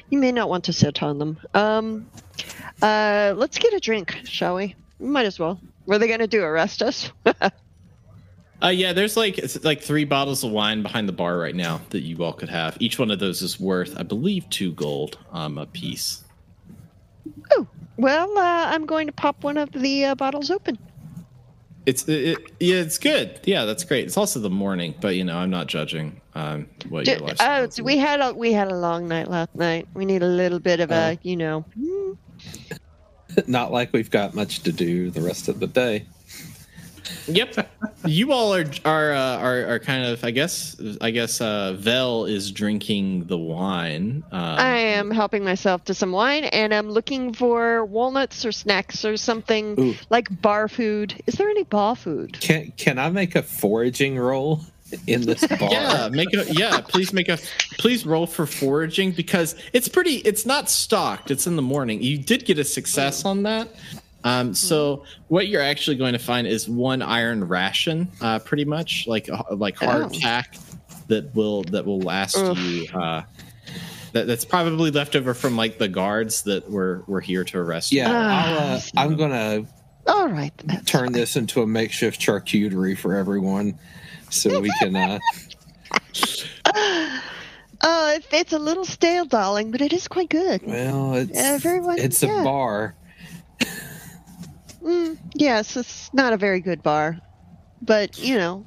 you 0.10 0.18
may 0.18 0.32
not 0.32 0.48
want 0.48 0.64
to 0.64 0.72
sit 0.72 1.04
on 1.04 1.20
them. 1.20 1.38
Um, 1.54 2.10
uh, 2.82 3.34
let's 3.36 3.58
get 3.58 3.74
a 3.74 3.80
drink, 3.82 4.18
shall 4.24 4.56
we? 4.56 4.74
Might 5.02 5.26
as 5.26 5.38
well. 5.38 5.60
What 5.84 5.96
are 5.96 6.00
they 6.00 6.08
gonna 6.08 6.28
do? 6.28 6.44
Arrest 6.44 6.82
us? 6.82 7.12
Uh, 8.64 8.68
yeah, 8.70 8.94
there's 8.94 9.18
like 9.18 9.40
like 9.64 9.82
three 9.82 10.06
bottles 10.06 10.44
of 10.44 10.52
wine 10.52 10.84
behind 10.84 11.08
the 11.10 11.14
bar 11.14 11.38
right 11.38 11.56
now 11.56 11.82
that 11.90 12.02
you 12.02 12.24
all 12.24 12.34
could 12.34 12.50
have. 12.50 12.78
Each 12.80 13.00
one 13.00 13.10
of 13.12 13.20
those 13.20 13.42
is 13.42 13.60
worth, 13.60 13.98
I 13.98 14.04
believe, 14.04 14.48
two 14.50 14.72
gold 14.74 15.18
um, 15.32 15.58
a 15.58 15.66
piece. 15.66 16.24
oh, 17.52 17.68
well, 17.98 18.38
uh, 18.38 18.68
I'm 18.68 18.86
going 18.86 19.08
to 19.08 19.14
pop 19.14 19.44
one 19.44 19.58
of 19.58 19.72
the 19.72 20.06
uh, 20.06 20.16
bottles 20.16 20.52
open. 20.52 20.78
It's 21.88 22.08
it, 22.08 22.38
it- 22.38 22.52
yeah, 22.60 22.76
it's 22.76 23.00
good. 23.00 23.40
Yeah, 23.46 23.66
that's 23.66 23.84
great. 23.84 24.06
It's 24.06 24.18
also 24.18 24.40
the 24.40 24.50
morning, 24.52 24.94
but 25.02 25.16
you 25.16 25.24
know, 25.24 25.38
I'm 25.38 25.50
not 25.50 25.66
judging 25.66 26.22
um, 26.36 26.68
what 26.90 27.06
Do, 27.06 27.12
your 27.12 27.20
lifestyle 27.22 27.64
uh, 27.64 27.68
is. 27.68 27.82
we 27.82 27.98
had 27.98 28.22
a 28.22 28.32
we 28.34 28.54
had 28.54 28.72
a 28.72 28.76
long 28.76 29.08
night 29.08 29.28
last 29.28 29.56
night. 29.56 29.88
We 29.96 30.06
need 30.06 30.22
a 30.22 30.28
little 30.28 30.60
bit 30.60 30.80
of 30.80 30.92
a, 30.92 31.18
you 31.24 31.36
know. 31.36 31.66
Not 33.48 33.72
like 33.72 33.94
we've 33.94 34.12
got 34.12 34.34
much 34.36 34.60
to 34.64 34.72
do 34.74 35.10
the 35.10 35.22
rest 35.22 35.48
of 35.48 35.60
the 35.62 35.68
day. 35.68 36.06
Yep. 37.28 37.70
you 38.06 38.32
all 38.32 38.54
are 38.54 38.66
are 38.86 39.12
uh, 39.14 39.38
are 39.38 39.66
are 39.68 39.80
kind 39.80 40.06
of. 40.06 40.24
I 40.24 40.32
guess. 40.32 40.76
I 41.02 41.12
guess. 41.12 41.40
Uh, 41.42 41.74
Vel 41.78 42.26
is 42.26 42.52
drinking 42.52 43.26
the 43.26 43.38
wine. 43.38 44.24
Um, 44.32 44.42
I 44.42 44.78
am 44.78 45.12
helping 45.12 45.44
myself 45.44 45.84
to 45.86 45.94
some 45.94 46.12
wine, 46.12 46.46
and 46.46 46.74
I'm 46.74 46.90
looking 46.90 47.34
for 47.34 47.86
walnuts 47.86 48.46
or 48.46 48.52
snacks 48.52 49.06
or 49.06 49.18
something 49.18 49.80
Ooh. 49.80 49.96
like 50.10 50.42
bar 50.42 50.68
food. 50.68 51.22
Is 51.28 51.36
there 51.36 51.50
any 51.50 51.64
bar 51.64 51.96
food? 51.96 52.40
Can 52.40 52.72
can 52.78 53.00
I 53.00 53.10
make 53.10 53.36
a 53.36 53.44
foraging 53.44 54.18
roll 54.18 54.62
in 55.08 55.22
this 55.22 55.46
bar? 55.60 55.70
yeah. 55.72 56.10
Make 56.12 56.34
a. 56.34 56.46
Yeah. 56.54 56.82
Please 56.82 57.14
make 57.14 57.30
a. 57.30 57.38
Please 57.78 58.06
roll 58.06 58.28
for 58.28 58.46
foraging 58.46 59.12
because 59.12 59.56
it's 59.74 59.88
pretty. 59.88 60.16
It's 60.18 60.46
not 60.46 60.70
stocked. 60.70 61.32
It's 61.32 61.48
in 61.48 61.56
the 61.56 61.62
morning. 61.62 62.02
You 62.02 62.18
did 62.18 62.46
get 62.46 62.60
a 62.60 62.64
success 62.64 63.26
on 63.26 63.44
that. 63.44 63.70
Um, 64.24 64.54
so 64.54 65.04
what 65.30 65.48
you're 65.48 65.62
actually 65.62 65.98
going 65.98 66.14
to 66.14 66.20
find 66.20 66.46
is 66.48 66.70
one 66.70 67.02
iron 67.02 67.48
ration, 67.48 68.08
uh, 68.22 68.40
pretty 68.40 68.66
much 68.66 69.08
like 69.08 69.28
like 69.52 69.76
hardtack 69.78 70.60
that 71.08 71.34
will 71.36 71.64
that 71.64 71.86
will 71.86 72.00
last 72.02 72.38
Ugh. 72.38 72.58
you. 72.58 72.88
Uh, 72.94 73.24
that, 74.14 74.28
that's 74.28 74.46
probably 74.46 74.92
left 74.92 75.16
over 75.16 75.34
from 75.34 75.56
like 75.58 75.78
the 75.78 75.88
guards 75.88 76.44
that 76.44 76.70
were 76.70 77.04
were 77.08 77.22
here 77.22 77.44
to 77.46 77.58
arrest 77.58 77.92
you. 77.92 78.00
Yeah, 78.00 78.12
I'll, 78.12 78.58
uh, 78.76 78.80
Ah, 78.96 79.02
I'm 79.02 79.16
gonna 79.16 79.66
All 80.08 80.28
right. 80.28 80.52
that's 80.66 80.86
turn 80.86 81.06
fine. 81.06 81.14
this 81.14 81.36
into 81.36 81.62
a 81.62 81.68
makeshift 81.68 82.20
charcuterie 82.22 82.98
for 82.98 83.16
everyone, 83.16 83.80
so 84.30 84.60
we 84.60 84.72
can. 84.80 84.96
Uh, 84.96 85.20
Uh, 87.84 88.20
it's 88.32 88.54
a 88.54 88.60
little 88.60 88.86
stale, 88.86 89.26
darling, 89.26 89.72
but 89.72 89.82
it 89.82 89.92
is 89.92 90.08
quite 90.08 90.30
good. 90.30 90.62
well, 90.64 91.16
it's 91.16 91.32
Everyone- 91.36 91.98
it's 91.98 92.22
yeah. 92.22 92.42
a 92.42 92.44
bar. 92.44 92.94
Mm, 94.82 95.18
yes, 95.36 95.78
it's 95.78 96.12
not 96.14 96.34
a 96.34 96.38
very 96.38 96.60
good 96.60 96.82
bar, 96.82 97.20
but 97.82 98.18
you 98.18 98.38
know, 98.38 98.66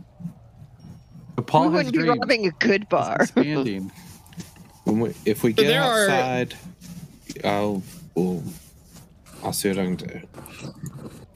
But 1.37 1.47
Paul 1.47 1.69
we 1.71 1.77
has 1.77 1.87
wouldn't 1.87 1.93
be 1.95 1.99
dreams. 2.01 2.19
robbing 2.21 2.47
a 2.47 2.51
good 2.53 2.89
bar. 2.89 3.17
Expanding. 3.21 3.91
When 4.85 5.01
we, 5.01 5.15
if 5.25 5.43
we 5.43 5.53
get 5.53 5.67
there 5.67 5.83
are- 5.83 6.03
outside, 6.05 6.55
I'll 7.43 7.83
we'll, 8.15 8.43
I'll 9.43 9.53
see 9.53 9.69
what 9.71 9.79
I 9.79 9.85
can 9.85 9.97
do. 9.97 10.21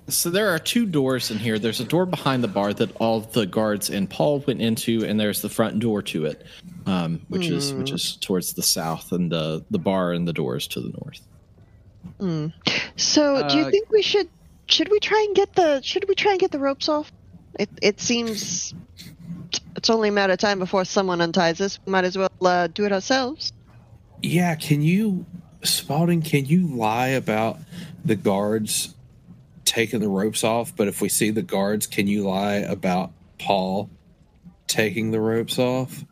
So 0.09 0.31
there 0.31 0.49
are 0.49 0.59
two 0.59 0.87
doors 0.87 1.31
in 1.31 1.39
here. 1.39 1.59
There's 1.59 1.81
a 1.81 1.85
door 1.85 2.07
behind 2.07 2.43
the 2.43 2.49
bar 2.49 2.73
that 2.73 2.95
all 2.97 3.21
the 3.21 3.45
guards 3.47 3.91
and 3.91 4.09
Paul 4.09 4.39
went 4.47 4.63
into, 4.63 5.05
and 5.05 5.19
there's 5.21 5.43
the 5.43 5.51
front 5.51 5.81
door 5.81 6.01
to 6.03 6.25
it, 6.27 6.47
um, 6.87 7.21
which 7.29 7.49
is 7.49 7.75
which 7.75 7.91
is 7.91 8.17
towards 8.17 8.55
the 8.55 8.63
south, 8.63 9.13
and 9.13 9.31
the 9.33 9.65
the 9.71 9.79
bar 9.79 10.13
and 10.13 10.27
the 10.27 10.33
doors 10.33 10.67
to 10.69 10.81
the 10.81 10.91
north. 11.03 11.21
So, 12.97 13.47
do 13.49 13.57
you 13.59 13.65
Uh, 13.67 13.71
think 13.71 13.91
we 13.91 14.01
should 14.03 14.29
should 14.69 14.91
we 14.91 15.01
try 15.01 15.25
and 15.27 15.35
get 15.35 15.55
the 15.55 15.81
should 15.83 16.07
we 16.09 16.15
try 16.15 16.33
and 16.33 16.41
get 16.41 16.51
the 16.51 16.59
ropes 16.59 16.89
off? 16.89 17.11
It 17.59 17.71
it 17.83 18.01
seems 18.01 18.75
it's 19.77 19.91
only 19.91 20.09
a 20.09 20.13
matter 20.13 20.33
of 20.33 20.39
time 20.39 20.59
before 20.59 20.85
someone 20.85 21.21
unties 21.21 21.61
us. 21.61 21.79
We 21.87 21.93
might 21.93 22.05
as 22.05 22.19
well 22.19 22.31
uh, 22.43 22.67
do 22.67 22.85
it 22.85 22.93
ourselves. 22.93 23.53
Yeah, 24.23 24.55
can 24.57 24.83
you, 24.83 25.25
Spalding? 25.63 26.23
Can 26.23 26.47
you 26.47 26.67
lie 26.67 27.09
about 27.09 27.59
the 28.05 28.17
guards 28.17 28.95
taking 29.65 30.01
the 30.01 30.09
ropes 30.09 30.43
off? 30.43 30.75
But 30.75 30.89
if 30.89 31.01
we 31.01 31.09
see 31.09 31.31
the 31.31 31.43
guards, 31.43 31.87
can 31.87 32.09
you 32.09 32.29
lie 32.29 32.57
about 32.57 33.13
Paul 33.39 33.89
taking 34.67 35.13
the 35.13 35.21
ropes 35.21 35.59
off? 35.59 36.05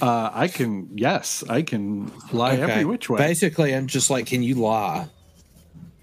Uh, 0.00 0.30
I 0.32 0.48
can, 0.48 0.90
yes, 0.96 1.42
I 1.48 1.62
can 1.62 2.12
lie 2.32 2.56
every 2.56 2.84
which 2.84 3.10
way. 3.10 3.18
Basically, 3.18 3.74
I'm 3.74 3.86
just 3.86 4.10
like, 4.10 4.26
can 4.26 4.42
you 4.42 4.56
lie? 4.56 5.08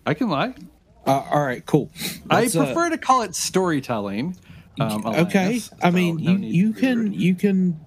I 0.06 0.14
can 0.14 0.30
lie. 0.30 0.54
Uh, 1.06 1.24
all 1.32 1.44
right, 1.44 1.66
cool. 1.66 1.90
Let's, 2.30 2.56
I 2.56 2.60
uh, 2.60 2.66
prefer 2.66 2.90
to 2.90 2.98
call 2.98 3.24
it 3.24 3.36
storytelling. 3.36 4.38
Um, 4.80 5.06
okay 5.06 5.46
Elias, 5.46 5.70
i 5.84 5.92
mean 5.92 6.16
no 6.16 6.32
you, 6.32 6.38
you 6.40 6.74
can 6.74 6.98
rude. 7.00 7.16
you 7.16 7.36
can 7.36 7.80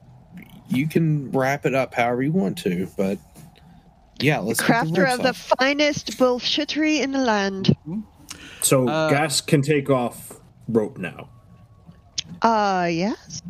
you 0.69 0.87
can 0.87 1.31
wrap 1.33 1.65
it 1.65 1.75
up 1.75 1.95
however 1.95 2.23
you 2.23 2.31
want 2.31 2.59
to 2.59 2.87
but 2.97 3.19
yeah 4.21 4.39
let's 4.39 4.61
get 4.61 4.69
Crafter 4.69 5.05
ropes 5.05 5.15
of 5.15 5.23
the 5.23 5.33
finest 5.35 6.19
bullshittery 6.19 7.01
in 7.01 7.13
the 7.13 7.19
land. 7.19 7.75
So 8.61 8.87
Uh, 8.89 9.11
gas 9.11 9.41
can 9.41 9.63
take 9.63 9.91
off 9.91 10.35
rope 10.69 10.99
now. 10.99 11.29
Uh, 12.43 12.89
yes. 12.91 13.43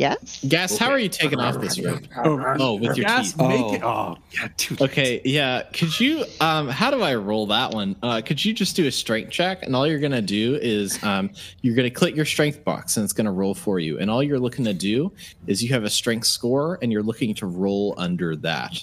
Yes. 0.00 0.42
Gas, 0.48 0.78
how 0.78 0.88
are 0.88 0.98
you 0.98 1.10
taking 1.10 1.38
off 1.38 1.60
this 1.60 1.78
rope? 1.78 2.00
Oh, 2.16 2.76
with 2.76 2.96
your 2.96 3.06
Yes, 3.06 3.32
teeth. 3.34 3.36
make 3.36 3.60
Oh. 3.60 3.74
it. 3.74 3.82
Oh, 3.84 4.16
yeah, 4.32 4.48
dude. 4.56 4.80
Okay, 4.80 5.20
yeah. 5.26 5.62
Could 5.74 6.00
you? 6.00 6.24
Um, 6.40 6.68
how 6.68 6.90
do 6.90 7.02
I 7.02 7.16
roll 7.16 7.46
that 7.48 7.72
one? 7.72 7.94
Uh, 8.02 8.22
could 8.24 8.42
you 8.42 8.54
just 8.54 8.76
do 8.76 8.86
a 8.86 8.90
strength 8.90 9.30
check, 9.30 9.62
and 9.62 9.76
all 9.76 9.86
you're 9.86 9.98
gonna 9.98 10.22
do 10.22 10.58
is 10.62 11.02
um, 11.04 11.28
you're 11.60 11.74
gonna 11.76 11.90
click 11.90 12.16
your 12.16 12.24
strength 12.24 12.64
box, 12.64 12.96
and 12.96 13.04
it's 13.04 13.12
gonna 13.12 13.30
roll 13.30 13.54
for 13.54 13.78
you. 13.78 13.98
And 13.98 14.10
all 14.10 14.22
you're 14.22 14.38
looking 14.38 14.64
to 14.64 14.72
do 14.72 15.12
is 15.46 15.62
you 15.62 15.68
have 15.74 15.84
a 15.84 15.90
strength 15.90 16.26
score, 16.28 16.78
and 16.80 16.90
you're 16.90 17.02
looking 17.02 17.34
to 17.34 17.44
roll 17.46 17.94
under 17.98 18.34
that. 18.36 18.82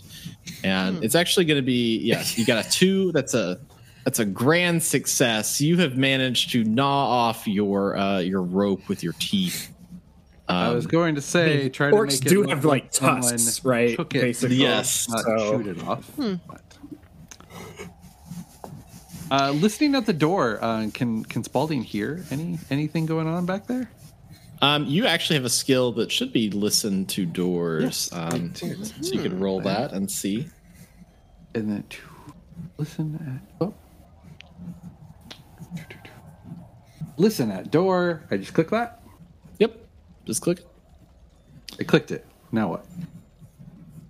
And 0.64 1.04
it's 1.04 1.16
actually 1.16 1.46
gonna 1.46 1.64
be 1.64 1.98
yes, 1.98 2.38
you 2.38 2.46
got 2.46 2.64
a 2.64 2.70
two. 2.70 3.12
That's 3.12 3.34
a 3.34 3.60
that's 4.06 4.20
a 4.20 4.26
grand 4.26 4.84
success. 4.84 5.60
You 5.60 5.78
have 5.80 5.98
managed 5.98 6.52
to 6.52 6.64
gnaw 6.64 7.08
off 7.10 7.48
your 7.48 7.98
uh, 7.98 8.20
your 8.20 8.44
rope 8.44 8.88
with 8.88 9.02
your 9.02 9.14
teeth. 9.18 9.74
I 10.50 10.70
was 10.74 10.86
Um, 10.86 10.90
going 10.92 11.16
to 11.16 11.22
say, 11.22 11.68
try 11.70 11.90
to 11.90 11.96
Orcs 11.96 12.22
make 12.22 12.26
it 12.26 12.30
do 12.30 12.40
look 12.42 12.50
have, 12.52 12.64
like, 12.66 12.94
someone 12.94 13.22
tusks, 13.22 13.66
right? 13.66 13.96
Took 13.98 14.16
it, 14.16 14.22
Basically. 14.22 14.56
Yes. 14.56 15.10
not 15.10 15.24
So- 15.24 15.58
shoot 15.62 15.68
it 15.68 15.84
off. 15.88 16.10
But- 16.18 16.62
Uh, 19.30 19.52
listening 19.52 19.94
at 19.96 20.06
the 20.06 20.14
door, 20.14 20.58
uh, 20.64 20.88
can 20.94 21.22
can 21.26 21.44
Spalding 21.44 21.84
hear 21.84 22.24
any 22.32 22.58
anything 22.70 23.06
going 23.06 23.28
on 23.28 23.46
back 23.46 23.68
there? 23.68 23.92
Um, 24.62 24.86
you 24.86 25.06
actually 25.06 25.36
have 25.36 25.44
a 25.44 25.50
skill 25.50 25.92
that 25.94 26.14
should 26.14 26.32
be 26.32 26.50
listen 26.50 27.06
to 27.08 27.26
doors. 27.26 28.10
um, 28.14 28.56
so 28.56 28.66
you 29.14 29.22
can 29.22 29.38
roll 29.38 29.60
that 29.62 29.92
and 29.92 30.10
see. 30.10 30.48
And 31.54 31.70
then 31.70 31.84
to 31.90 31.98
listen 32.78 33.20
at 33.60 33.68
oh. 33.68 33.74
Listen 37.18 37.52
at 37.52 37.70
door. 37.70 38.24
I 38.32 38.38
just 38.38 38.54
click 38.54 38.70
that. 38.70 38.97
Yep. 40.28 40.34
Just 40.34 40.42
click. 40.42 40.60
it. 40.60 40.68
I 41.80 41.84
clicked 41.84 42.12
it. 42.12 42.26
Now 42.52 42.70
what? 42.70 42.86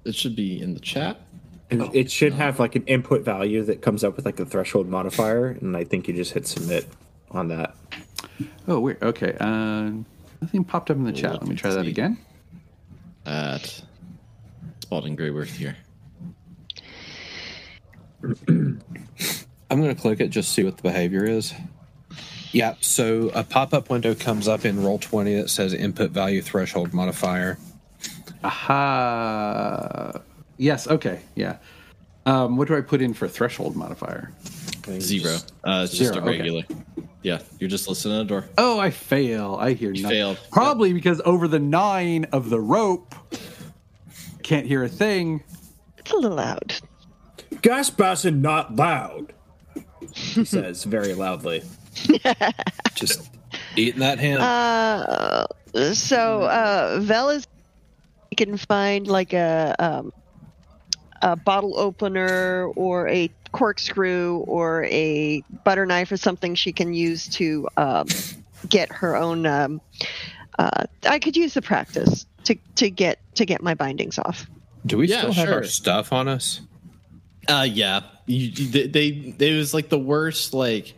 It 0.04 0.16
should 0.16 0.36
be 0.36 0.60
in 0.60 0.74
the 0.74 0.80
chat. 0.80 1.22
And 1.70 1.94
it 1.94 2.10
should 2.10 2.34
have 2.34 2.60
like 2.60 2.76
an 2.76 2.84
input 2.86 3.24
value 3.24 3.64
that 3.66 3.82
comes 3.82 4.04
up 4.04 4.16
with 4.16 4.26
like 4.26 4.40
a 4.40 4.46
threshold 4.46 4.88
modifier, 4.88 5.48
and 5.48 5.76
I 5.76 5.84
think 5.84 6.08
you 6.08 6.14
just 6.14 6.32
hit 6.34 6.48
submit 6.48 6.88
on 7.30 7.50
that. 7.50 7.76
Oh, 8.68 8.80
weird. 8.80 9.04
Okay. 9.04 9.36
Uh, 9.40 9.92
nothing 10.42 10.64
popped 10.64 10.90
up 10.90 10.98
in 10.98 11.04
the 11.04 11.12
chat. 11.12 11.34
Let 11.34 11.48
me 11.48 11.56
try 11.56 11.72
that 11.72 11.86
again. 11.86 12.18
At 13.26 13.84
Spalding 14.80 15.18
Greyworth 15.18 15.48
here. 15.50 15.76
i'm 18.48 18.82
going 19.70 19.94
to 19.96 20.02
click 20.02 20.20
it 20.20 20.30
just 20.30 20.50
to 20.50 20.54
see 20.56 20.64
what 20.64 20.76
the 20.78 20.82
behavior 20.82 21.24
is 21.24 21.54
yeah 22.58 22.76
so 22.82 23.30
a 23.34 23.44
pop-up 23.44 23.90
window 23.90 24.14
comes 24.16 24.48
up 24.48 24.66
in 24.66 24.78
Roll20 24.78 25.42
that 25.42 25.50
says 25.50 25.74
input 25.74 26.12
value 26.12 26.42
threshold 26.42 26.94
modifier 26.94 27.58
Aha. 28.44 30.22
Yes. 30.58 30.88
Okay. 30.88 31.22
Yeah. 31.36 31.58
Um, 32.26 32.58
what 32.58 32.68
do 32.68 32.76
I 32.76 32.82
put 32.82 33.02
in 33.02 33.14
for 33.14 33.28
threshold 33.28 33.76
modifier? 33.76 34.32
Zero. 35.00 35.38
Uh, 35.64 35.82
it's 35.84 35.98
just 35.98 36.14
Zero, 36.14 36.26
a 36.26 36.30
okay. 36.30 36.38
regular. 36.38 36.64
Yeah, 37.24 37.40
you're 37.60 37.70
just 37.70 37.88
listening 37.90 38.20
to 38.20 38.24
the 38.24 38.42
door. 38.42 38.50
Oh, 38.58 38.80
I 38.80 38.90
fail. 38.90 39.58
I 39.60 39.74
hear 39.74 39.92
nothing. 39.92 40.10
failed. 40.10 40.40
Probably 40.52 40.94
because 40.94 41.22
over 41.26 41.48
the 41.48 41.60
nine 41.60 42.26
of 42.32 42.50
the 42.50 42.60
rope, 42.60 43.16
can't 44.44 44.66
hear 44.66 44.84
a 44.84 44.90
thing. 44.90 45.44
It's 45.98 46.12
a 46.12 46.16
little 46.16 46.38
loud. 46.38 46.76
Gas 47.62 47.90
bassin 47.90 48.42
not 48.42 48.76
loud. 48.76 49.34
He 50.14 50.46
says 50.46 50.86
very 50.86 51.14
loudly. 51.14 51.64
Just 52.96 53.30
eating 53.76 54.00
that 54.00 54.20
hand 54.20 54.42
Uh, 54.42 55.46
so 55.94 56.44
uh, 56.44 57.00
Vel 57.02 57.30
is 57.30 57.46
can 58.36 58.58
find 58.58 59.08
like 59.08 59.34
a 59.34 59.76
um, 59.80 60.14
a 61.22 61.36
bottle 61.36 61.78
opener 61.80 62.68
or 62.76 63.08
a 63.10 63.30
corkscrew 63.52 64.38
or 64.48 64.84
a 64.86 65.42
butter 65.64 65.86
knife 65.86 66.12
or 66.12 66.18
something 66.18 66.54
she 66.54 66.72
can 66.72 66.94
use 66.94 67.28
to 67.30 67.68
um, 67.78 68.08
get 68.70 68.92
her 68.92 69.16
own. 69.16 69.46
Um, 69.46 69.82
uh, 70.60 70.84
I 71.08 71.20
could 71.20 71.36
use 71.38 71.54
the 71.54 71.62
practice 71.62 72.26
to, 72.44 72.56
to 72.76 72.90
get 72.90 73.20
to 73.36 73.46
get 73.46 73.62
my 73.64 73.74
bindings 73.74 74.20
off. 74.20 74.46
do 74.86 74.98
we 74.98 75.08
Yeah, 75.08 75.20
still 75.20 75.34
have 75.34 75.50
our 75.50 75.64
stuff 75.64 76.12
on 76.14 76.28
us 76.28 76.62
Uh, 77.48 77.68
yeah. 77.70 78.02
You, 78.26 78.48
you- 78.48 78.68
they, 78.68 79.12
they, 79.12 79.48
it 79.54 79.58
was 79.58 79.74
like 79.74 79.90
the 79.90 79.98
worst, 80.00 80.54
like, 80.54 80.94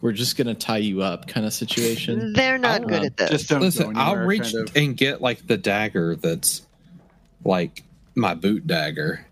we're 0.00 0.12
just 0.12 0.36
going 0.36 0.46
to 0.46 0.54
tie 0.54 0.78
you 0.78 1.02
up 1.02 1.26
kind 1.26 1.44
of 1.46 1.52
situation. 1.52 2.32
They're 2.32 2.58
not 2.58 2.86
good 2.86 3.02
uh, 3.02 3.06
at 3.06 3.16
this. 3.16 3.30
Just 3.30 3.48
don't 3.48 3.60
go 3.60 3.66
Listen, 3.66 3.96
I'll 3.96 4.16
reach 4.16 4.52
kind 4.52 4.68
of. 4.68 4.76
and 4.76 4.96
get 4.96 5.20
like 5.20 5.46
the 5.46 5.56
dagger 5.56 6.16
that's 6.16 6.66
like 7.44 7.82
my 8.14 8.34
boot 8.34 8.66
dagger. 8.66 9.24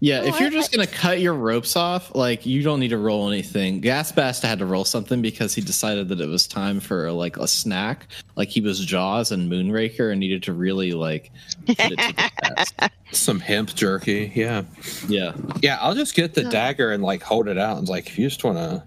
Yeah, 0.00 0.20
Oh, 0.22 0.26
if 0.26 0.38
you're 0.38 0.48
I- 0.48 0.52
just 0.52 0.70
gonna 0.70 0.86
cut 0.86 1.20
your 1.20 1.32
ropes 1.32 1.76
off, 1.76 2.14
like 2.14 2.44
you 2.44 2.62
don't 2.62 2.78
need 2.78 2.88
to 2.88 2.98
roll 2.98 3.30
anything. 3.30 3.80
Gasbast 3.80 4.42
had 4.42 4.58
to 4.58 4.66
roll 4.66 4.84
something 4.84 5.22
because 5.22 5.54
he 5.54 5.62
decided 5.62 6.08
that 6.08 6.20
it 6.20 6.26
was 6.28 6.46
time 6.46 6.78
for 6.80 7.10
like 7.10 7.38
a 7.38 7.46
snack. 7.48 8.08
Like 8.36 8.48
he 8.50 8.60
was 8.60 8.84
Jaws 8.84 9.32
and 9.32 9.50
Moonraker 9.50 10.10
and 10.10 10.20
needed 10.20 10.42
to 10.42 10.52
really 10.52 10.92
like 10.92 11.30
put 11.66 11.78
it 11.80 11.96
to 11.98 12.06
the 12.12 12.30
test. 12.54 12.74
Some 13.12 13.40
hemp 13.40 13.74
jerky. 13.74 14.30
Yeah. 14.34 14.64
Yeah. 15.08 15.32
Yeah. 15.62 15.78
I'll 15.80 15.94
just 15.94 16.14
get 16.14 16.34
the 16.34 16.42
No. 16.42 16.50
dagger 16.50 16.92
and 16.92 17.02
like 17.02 17.22
hold 17.22 17.48
it 17.48 17.56
out 17.56 17.78
and 17.78 17.88
like, 17.88 18.06
if 18.08 18.18
you 18.18 18.28
just 18.28 18.44
want 18.44 18.58
to. 18.58 18.82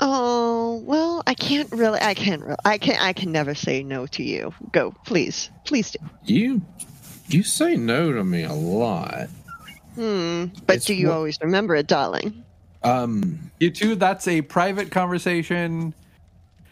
Oh 0.00 0.82
well, 0.84 1.22
I 1.26 1.34
can't 1.34 1.70
really. 1.72 2.00
I 2.00 2.14
can't. 2.14 2.42
Re- 2.42 2.56
I 2.64 2.78
can. 2.78 2.96
I 3.00 3.12
can 3.12 3.32
never 3.32 3.54
say 3.54 3.82
no 3.82 4.06
to 4.08 4.22
you. 4.22 4.54
Go, 4.72 4.92
please, 5.04 5.50
please 5.64 5.90
do. 5.92 5.98
You. 6.24 6.62
You 7.28 7.42
say 7.42 7.76
no 7.76 8.12
to 8.12 8.24
me 8.24 8.42
a 8.42 8.52
lot. 8.52 9.28
Hmm. 9.94 10.46
But 10.66 10.76
It's 10.76 10.86
do 10.86 10.94
you 10.94 11.08
what- 11.08 11.16
always 11.16 11.38
remember 11.42 11.74
it, 11.76 11.86
darling? 11.86 12.44
Um. 12.82 13.50
You 13.60 13.70
two, 13.70 13.94
that's 13.94 14.26
a 14.26 14.40
private 14.42 14.90
conversation. 14.90 15.92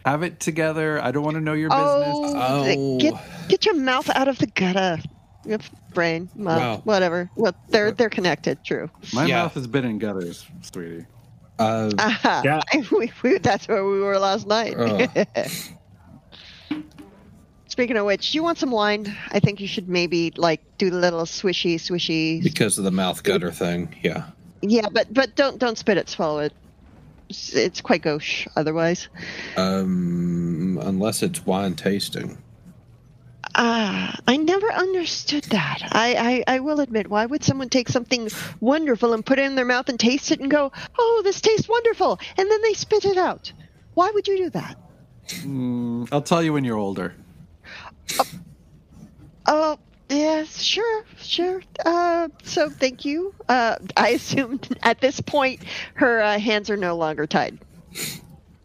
Have 0.07 0.23
it 0.23 0.41
together. 0.41 1.03
I 1.03 1.11
don't 1.11 1.23
want 1.23 1.35
to 1.35 1.41
know 1.43 1.53
your 1.53 1.69
Oh, 1.71 2.23
business. 2.23 2.43
Oh. 2.79 2.99
get 2.99 3.15
get 3.49 3.67
your 3.67 3.75
mouth 3.75 4.09
out 4.15 4.27
of 4.29 4.39
the 4.39 4.47
gutter. 4.47 4.99
Your 5.45 5.59
brain, 5.93 6.29
mouth, 6.35 6.61
Wow. 6.61 6.81
whatever. 6.85 7.31
Well, 7.37 7.55
they're 7.69 7.91
they're 7.93 8.09
connected. 8.09 8.65
True. 8.65 8.89
My 9.13 9.27
yeah. 9.27 9.43
mouth 9.43 9.55
has 9.55 9.67
been 9.67 9.85
in 9.85 9.99
gutters, 9.99 10.47
sweetie. 10.63 11.05
Uh. 11.59 11.91
Aha. 11.99 12.43
Yeah. 12.45 12.61
we, 12.93 13.13
we, 13.23 13.39
that's 13.39 13.69
where 13.69 13.85
we 13.85 14.01
were 14.01 14.19
last 14.19 14.47
night. 14.47 14.75
Ugh. 14.77 15.27
Speaking 17.69 17.97
of 17.97 18.07
which, 18.07 18.35
you 18.35 18.43
want 18.43 18.59
some 18.59 18.71
wine? 18.71 19.17
I 19.31 19.41
think 19.41 19.61
you 19.61 19.69
should 19.69 19.89
maybe 19.89 20.33
like 20.37 20.61
do 20.79 20.91
the 20.91 20.97
little 20.97 21.23
swishy, 21.23 21.77
swishy. 21.77 22.43
because 22.43 22.79
of 22.79 22.85
the 22.85 22.91
mouth 22.91 23.23
gutter 23.23 23.53
thing. 23.53 23.95
Yeah. 24.03 24.25
Yeah, 24.63 24.89
but 24.91 25.13
but 25.13 25.37
don't 25.37 25.59
don't 25.59 25.79
spit 25.79 25.99
it, 25.99 26.09
swallow 26.09 26.41
it. 26.41 26.53
It's, 27.29 27.55
it's 27.55 27.81
quite 27.81 28.03
gauche 28.03 28.49
otherwise. 28.57 29.09
Um. 29.57 30.81
Unless 30.83 31.23
it's 31.23 31.45
wine 31.47 31.75
tasting. 31.75 32.39
Ah, 33.55 34.17
I 34.27 34.37
never 34.37 34.71
understood 34.73 35.45
that. 35.45 35.79
I, 35.93 36.45
I 36.49 36.57
I 36.57 36.61
will 36.61 36.81
admit, 36.81 37.09
why 37.09 37.27
would 37.27 37.43
someone 37.43 37.69
take 37.69 37.89
something 37.89 38.29
wonderful 38.61 39.13
and 39.15 39.25
put 39.25 39.39
it 39.39 39.45
in 39.47 39.55
their 39.55 39.65
mouth 39.65 39.89
and 39.89 39.99
taste 39.99 40.31
it 40.31 40.41
and 40.41 40.51
go, 40.51 40.71
"Oh, 40.99 41.21
this 41.25 41.41
tastes 41.41 41.69
wonderful," 41.69 42.19
and 42.37 42.51
then 42.51 42.63
they 42.63 42.75
spit 42.75 43.05
it 43.05 43.17
out? 43.17 43.53
Why 43.95 44.11
would 44.13 44.29
you 44.29 44.37
do 44.37 44.51
that? 44.51 44.77
Mm, 45.43 46.09
I'll 46.13 46.23
tell 46.23 46.43
you 46.43 46.53
when 46.53 46.65
you're 46.65 46.77
older. 46.79 47.15
Oh, 49.47 49.79
yes, 50.09 50.61
sure, 50.61 51.05
sure. 51.19 51.63
Uh, 51.85 52.29
so 52.45 52.71
thank 52.71 53.05
you. 53.05 53.35
Uh, 53.49 53.77
I 53.97 54.11
assume 54.11 54.61
at 54.83 55.01
this 55.01 55.21
point 55.21 55.63
her 55.95 56.21
uh, 56.21 56.39
hands 56.39 56.71
are 56.71 56.77
no 56.77 56.97
longer 56.97 57.27
tied. 57.27 57.59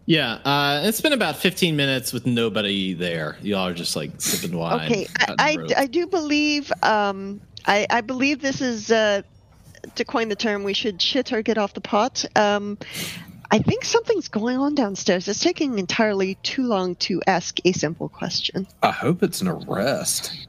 Yeah. 0.05 0.33
Uh, 0.43 0.81
it's 0.83 1.01
been 1.01 1.13
about 1.13 1.37
15 1.37 1.75
minutes 1.75 2.11
with 2.11 2.25
nobody 2.25 2.93
there. 2.93 3.37
Y'all 3.41 3.67
are 3.67 3.73
just 3.73 3.95
like 3.95 4.19
sipping 4.19 4.57
wine. 4.57 4.91
Okay, 4.91 5.07
I. 5.19 5.35
I, 5.39 5.57
I 5.77 5.87
do 5.87 6.07
believe 6.07 6.71
um, 6.81 7.41
I, 7.65 7.87
I 7.89 8.01
believe 8.01 8.41
this 8.41 8.61
is 8.61 8.91
uh, 8.91 9.21
to 9.95 10.05
coin 10.05 10.29
the 10.29 10.35
term 10.35 10.63
we 10.63 10.73
should 10.73 11.01
shit 11.01 11.31
or 11.31 11.41
get 11.41 11.57
off 11.57 11.73
the 11.73 11.81
pot. 11.81 12.25
Um, 12.35 12.77
I 13.51 13.59
think 13.59 13.85
something's 13.85 14.27
going 14.27 14.57
on 14.57 14.75
downstairs. 14.75 15.27
It's 15.27 15.39
taking 15.39 15.77
entirely 15.77 16.35
too 16.43 16.63
long 16.63 16.95
to 16.95 17.21
ask 17.27 17.59
a 17.65 17.71
simple 17.71 18.09
question. 18.09 18.67
I 18.81 18.91
hope 18.91 19.21
it's 19.21 19.41
an 19.41 19.47
arrest. 19.47 20.47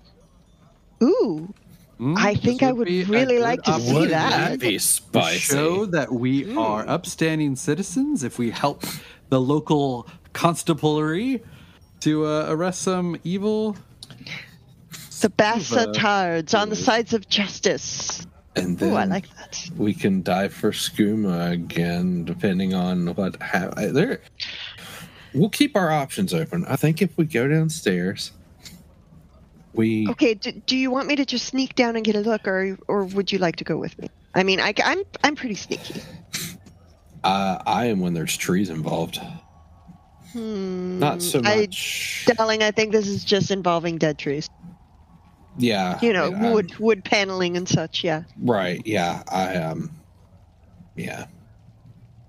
Ooh, 1.03 1.53
Mm, 2.01 2.19
I 2.19 2.35
this 2.35 2.43
think 2.43 2.63
I 2.65 2.73
would 2.73 2.89
really 2.89 3.39
like 3.39 3.63
to 3.63 3.75
see 3.75 3.81
opportunity 3.83 4.11
that. 4.11 4.31
That'd 4.31 4.61
be 4.61 4.73
to 4.73 4.79
spicy. 4.81 5.39
show 5.39 5.87
that 5.87 6.13
we 6.13 6.57
are 6.57 6.87
upstanding 6.89 7.55
citizens 7.55 8.25
if 8.25 8.37
we 8.37 8.51
help 8.51 8.83
the 9.31 9.41
local 9.41 10.07
constabulary 10.33 11.43
to 12.01 12.27
uh, 12.27 12.47
arrest 12.49 12.83
some 12.83 13.17
evil. 13.25 13.77
the 15.21 15.31
bastards 15.31 16.55
on 16.55 16.69
the 16.69 16.77
sides 16.77 17.15
of 17.15 17.29
justice. 17.29 18.27
and 18.57 18.81
Ooh, 18.83 18.95
I 18.95 19.05
like 19.05 19.29
that. 19.37 19.69
we 19.77 19.95
can 19.95 20.23
die 20.23 20.49
for 20.49 20.71
skooma 20.71 21.53
again, 21.53 22.25
depending 22.25 22.75
on 22.75 23.15
what 23.15 23.41
happens. 23.43 23.93
There, 23.93 24.21
we'll 25.33 25.49
keep 25.51 25.77
our 25.77 25.91
options 25.91 26.35
open. 26.35 26.65
I 26.67 26.77
think 26.77 27.01
if 27.03 27.17
we 27.17 27.25
go 27.25 27.49
downstairs, 27.49 28.33
we 29.73 30.07
Okay, 30.09 30.35
do, 30.35 30.53
do 30.53 30.77
you 30.77 30.91
want 30.91 31.09
me 31.09 31.17
to 31.17 31.25
just 31.25 31.47
sneak 31.47 31.75
down 31.75 31.97
and 31.97 32.05
get 32.05 32.15
a 32.17 32.21
look, 32.21 32.47
or 32.47 32.79
or 32.87 33.05
would 33.05 33.33
you 33.33 33.39
like 33.39 33.57
to 33.57 33.65
go 33.65 33.77
with 33.77 33.99
me? 33.99 34.09
I 34.35 34.43
mean, 34.45 34.61
I, 34.61 34.75
I'm 34.85 35.03
I'm 35.25 35.35
pretty 35.37 35.55
sneaky. 35.57 36.01
Uh, 37.25 37.63
I 37.67 37.87
am 37.87 38.01
when 38.01 38.15
there's 38.15 38.37
trees 38.37 38.71
involved. 38.71 39.21
Hmm, 40.33 40.99
Not 40.99 41.23
so 41.23 41.41
I- 41.45 41.61
much. 41.63 42.27
darling, 42.37 42.63
I 42.63 42.71
think 42.71 42.93
this 42.93 43.07
is 43.09 43.25
just 43.25 43.51
involving 43.51 43.99
dead 43.99 44.19
trees. 44.19 44.49
yeah, 45.59 45.99
You 46.01 46.13
know, 46.13 46.31
yeah, 46.31 46.53
wood 46.53 46.77
wood 46.79 47.05
paneling 47.05 47.57
and 47.57 47.69
such. 47.69 48.03
Yeah. 48.05 48.25
Right. 48.41 48.83
Yeah. 48.85 49.23
I 49.31 49.57
um. 49.57 49.91
Yeah. 50.97 51.27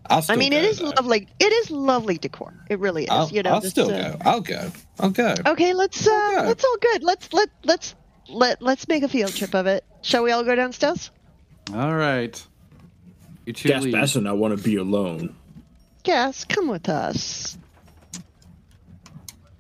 I'll 0.08 0.24
I 0.30 0.36
mean, 0.36 0.52
go, 0.52 0.58
it 0.58 0.66
is 0.66 0.78
though. 0.80 0.89
lovely. 0.89 1.28
It 1.39 1.52
is 1.52 1.72
lovely 1.72 2.20
decor. 2.20 2.54
It 2.70 2.78
really 2.80 3.06
is. 3.06 3.10
I'll, 3.10 3.28
you 3.30 3.41
know, 3.41 3.50
I'll 3.54 3.62
still 3.62 3.89
uh, 3.91 4.12
go. 4.12 4.18
I'll 4.22 4.41
go. 4.41 4.72
I'll 5.00 5.10
go. 5.10 5.34
Okay, 5.48 5.74
let's. 5.74 6.06
Uh, 6.08 6.12
Okay. 6.38 6.46
Let's 6.48 6.64
all 6.64 6.78
good. 6.80 7.04
Let's 7.04 7.34
let 7.34 7.50
let's 7.64 7.96
let 8.30 8.62
let's 8.62 8.88
make 8.88 9.02
a 9.02 9.08
field 9.08 9.34
trip 9.34 9.56
of 9.56 9.66
it. 9.66 9.84
Shall 10.04 10.22
we 10.24 10.32
all 10.32 10.43
go 10.43 10.54
downstairs? 10.56 11.10
All 11.74 11.96
right. 11.96 12.39
You 13.46 13.54
two 13.54 13.70
Gas 13.70 13.84
leave. 13.84 13.93
Bass 13.93 14.16
and 14.16 14.28
I 14.28 14.32
want 14.34 14.58
to 14.58 14.64
be 14.64 14.76
alone. 14.76 15.36
Gas, 16.04 16.43
come 16.46 16.68
with 16.68 16.89
us. 16.89 17.58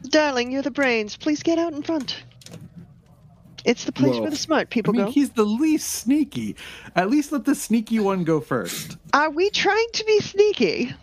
Darling, 0.03 0.51
you're 0.51 0.61
the 0.61 0.71
brains. 0.71 1.17
Please 1.17 1.41
get 1.43 1.57
out 1.57 1.73
in 1.73 1.81
front. 1.81 2.23
It's 3.65 3.85
the 3.85 3.91
place 3.91 4.11
Well, 4.11 4.21
where 4.21 4.29
the 4.29 4.35
smart 4.35 4.69
people 4.69 4.91
I 4.91 4.93
people 4.93 5.05
mean, 5.05 5.05
go. 5.07 5.11
he's 5.11 5.31
the 5.31 5.43
least 5.45 5.89
sneaky. 5.89 6.55
At 6.95 7.09
least 7.09 7.31
let 7.31 7.45
the 7.45 7.55
sneaky 7.55 7.99
one 7.99 8.23
go 8.23 8.39
first. 8.39 8.97
Are 9.13 9.31
we 9.31 9.49
trying 9.49 9.87
to 9.93 10.05
be 10.05 10.19
sneaky? 10.19 10.93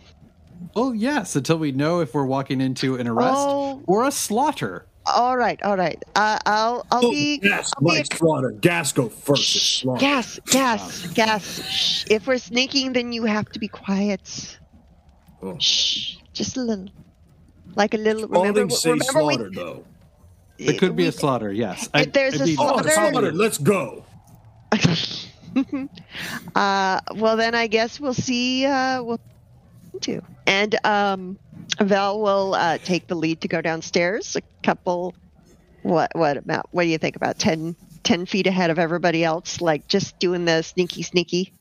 Well, 0.76 0.94
yes, 0.94 1.34
until 1.34 1.58
we 1.58 1.72
know 1.72 2.00
if 2.00 2.14
we're 2.14 2.24
walking 2.24 2.60
into 2.60 2.94
an 2.94 3.08
arrest 3.08 3.34
Oh. 3.36 3.82
or 3.88 4.04
a 4.04 4.12
slaughter. 4.12 4.86
All 5.06 5.36
right, 5.36 5.60
all 5.62 5.76
right. 5.76 6.02
Uh, 6.14 6.38
I'll 6.46 6.86
I'll 6.90 7.06
Oh, 7.06 7.10
be. 7.10 7.38
gas, 7.38 7.72
I'll 7.76 7.88
be 7.88 8.04
slaughter. 8.04 8.50
Gas 8.52 8.92
go 8.92 9.08
first. 9.08 9.42
Shh, 9.42 9.84
gas, 9.98 10.38
gas, 10.46 11.06
gas. 11.08 11.60
Shh. 11.68 12.04
If 12.08 12.26
we're 12.26 12.38
sneaking, 12.38 12.92
then 12.92 13.12
you 13.12 13.24
have 13.24 13.48
to 13.50 13.58
be 13.58 13.68
quiet. 13.68 14.58
Oh. 15.42 15.58
Shh, 15.58 16.18
just 16.32 16.56
a 16.56 16.60
little, 16.60 16.88
like 17.74 17.94
a 17.94 17.98
little. 17.98 18.28
Remember, 18.28 18.68
Spalding 18.70 19.02
say 19.02 19.18
remember 19.18 19.48
we- 19.50 19.54
though. 19.56 19.84
It 20.58 20.78
could 20.78 20.94
be 20.94 21.02
we- 21.04 21.08
a 21.08 21.12
slaughter, 21.12 21.50
yes. 21.52 21.88
If 21.94 22.12
there's 22.12 22.40
a 22.40 22.44
mean, 22.46 22.56
Oh, 22.60 22.78
slaughter- 22.80 22.90
slaughter. 22.90 23.32
Let's 23.32 23.58
go. 23.58 24.04
uh, 26.54 27.00
well, 27.16 27.36
then 27.36 27.54
I 27.54 27.66
guess 27.66 27.98
we'll 28.00 28.14
see. 28.14 28.64
Uh, 28.66 29.02
we'll 29.02 29.20
do. 30.00 30.22
And 30.46 30.78
um, 30.86 31.38
Val 31.80 32.20
will 32.20 32.54
uh, 32.54 32.78
take 32.78 33.06
the 33.06 33.14
lead 33.14 33.40
to 33.42 33.48
go 33.48 33.60
downstairs. 33.60 34.36
A 34.36 34.42
couple. 34.62 35.14
What? 35.82 36.10
What 36.14 36.36
about? 36.36 36.68
What 36.70 36.84
do 36.84 36.88
you 36.88 36.98
think 36.98 37.16
about 37.16 37.38
10, 37.38 37.74
10 38.04 38.26
feet 38.26 38.46
ahead 38.46 38.70
of 38.70 38.78
everybody 38.78 39.24
else? 39.24 39.60
Like 39.60 39.88
just 39.88 40.18
doing 40.18 40.44
the 40.44 40.62
sneaky, 40.62 41.02
sneaky. 41.02 41.52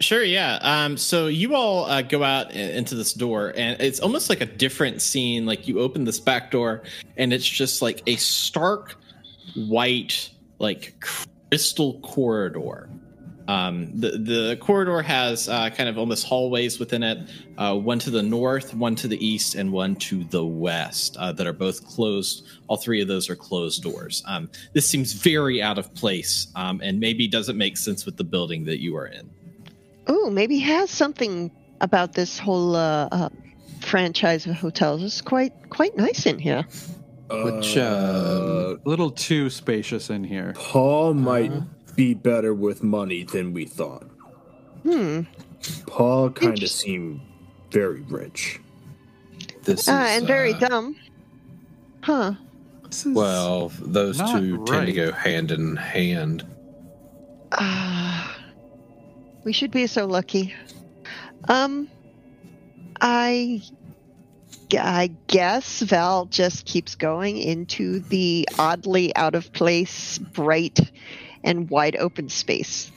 Sure, 0.00 0.22
yeah. 0.22 0.58
Um, 0.60 0.96
so 0.96 1.28
you 1.28 1.54
all 1.54 1.84
uh, 1.86 2.02
go 2.02 2.22
out 2.22 2.52
into 2.52 2.94
this 2.94 3.12
door, 3.12 3.52
and 3.56 3.80
it's 3.80 4.00
almost 4.00 4.28
like 4.28 4.40
a 4.40 4.46
different 4.46 5.00
scene. 5.00 5.46
Like 5.46 5.66
you 5.66 5.80
open 5.80 6.04
this 6.04 6.20
back 6.20 6.50
door, 6.50 6.82
and 7.16 7.32
it's 7.32 7.48
just 7.48 7.80
like 7.80 8.02
a 8.06 8.16
stark 8.16 8.96
white, 9.54 10.30
like 10.58 11.00
crystal 11.00 12.00
corridor. 12.00 12.88
Um, 13.46 13.90
the 13.98 14.10
the 14.10 14.56
corridor 14.60 15.02
has 15.02 15.48
uh, 15.48 15.70
kind 15.70 15.88
of 15.88 15.98
almost 15.98 16.26
hallways 16.26 16.78
within 16.78 17.02
it. 17.02 17.18
Uh, 17.58 17.76
one 17.76 17.98
to 18.00 18.10
the 18.10 18.22
north, 18.22 18.74
one 18.74 18.94
to 18.96 19.08
the 19.08 19.24
east, 19.24 19.54
and 19.54 19.70
one 19.70 19.96
to 19.96 20.24
the 20.24 20.44
west 20.44 21.16
uh, 21.18 21.32
that 21.32 21.46
are 21.46 21.52
both 21.52 21.86
closed. 21.86 22.46
All 22.68 22.76
three 22.76 23.02
of 23.02 23.08
those 23.08 23.28
are 23.28 23.36
closed 23.36 23.82
doors. 23.82 24.22
Um, 24.26 24.50
this 24.72 24.88
seems 24.88 25.12
very 25.12 25.62
out 25.62 25.78
of 25.78 25.92
place, 25.94 26.48
um, 26.56 26.80
and 26.82 26.98
maybe 26.98 27.28
doesn't 27.28 27.58
make 27.58 27.76
sense 27.76 28.06
with 28.06 28.16
the 28.16 28.24
building 28.24 28.64
that 28.64 28.80
you 28.80 28.96
are 28.96 29.06
in. 29.06 29.28
Oh, 30.06 30.30
maybe 30.30 30.58
has 30.58 30.90
something 30.90 31.50
about 31.80 32.14
this 32.14 32.38
whole 32.38 32.76
uh, 32.76 33.08
uh, 33.12 33.28
franchise 33.80 34.46
of 34.46 34.56
hotels. 34.56 35.02
It's 35.02 35.20
quite 35.20 35.52
quite 35.70 35.96
nice 35.96 36.26
in 36.26 36.38
here. 36.38 36.66
Which, 37.30 37.76
uh, 37.76 38.76
a 38.84 38.88
little 38.88 39.10
too 39.10 39.48
spacious 39.50 40.10
in 40.10 40.24
here. 40.24 40.52
Paul 40.56 41.14
might 41.14 41.52
be 41.96 42.14
better 42.14 42.54
with 42.54 42.82
money 42.82 43.22
than 43.24 43.52
we 43.52 43.64
thought. 43.64 44.04
Hmm. 44.82 45.22
Paul 45.86 46.30
kind 46.30 46.62
of 46.62 46.68
seemed 46.68 47.20
very 47.70 48.02
rich. 48.02 48.60
This 49.62 49.88
Ah, 49.88 50.04
is, 50.04 50.18
and 50.18 50.26
very 50.26 50.52
uh, 50.54 50.58
dumb. 50.58 50.96
Huh. 52.02 52.34
Well, 53.06 53.72
those 53.80 54.18
Not 54.18 54.38
two 54.38 54.64
tend 54.66 54.86
to 54.86 54.92
go 54.92 55.10
hand 55.10 55.50
in 55.50 55.76
hand. 55.76 56.46
Ah, 57.52 58.36
we 59.44 59.52
should 59.52 59.70
be 59.70 59.86
so 59.86 60.06
lucky. 60.06 60.54
Um, 61.48 61.88
I, 63.00 63.62
I 64.72 65.10
guess 65.26 65.80
Val 65.80 66.26
just 66.26 66.66
keeps 66.66 66.94
going 66.94 67.38
into 67.38 68.00
the 68.00 68.48
oddly 68.58 69.14
out 69.16 69.34
of 69.34 69.52
place, 69.52 70.18
bright, 70.18 70.78
and 71.44 71.70
wide 71.70 71.96
open 71.96 72.28
space. 72.28 72.90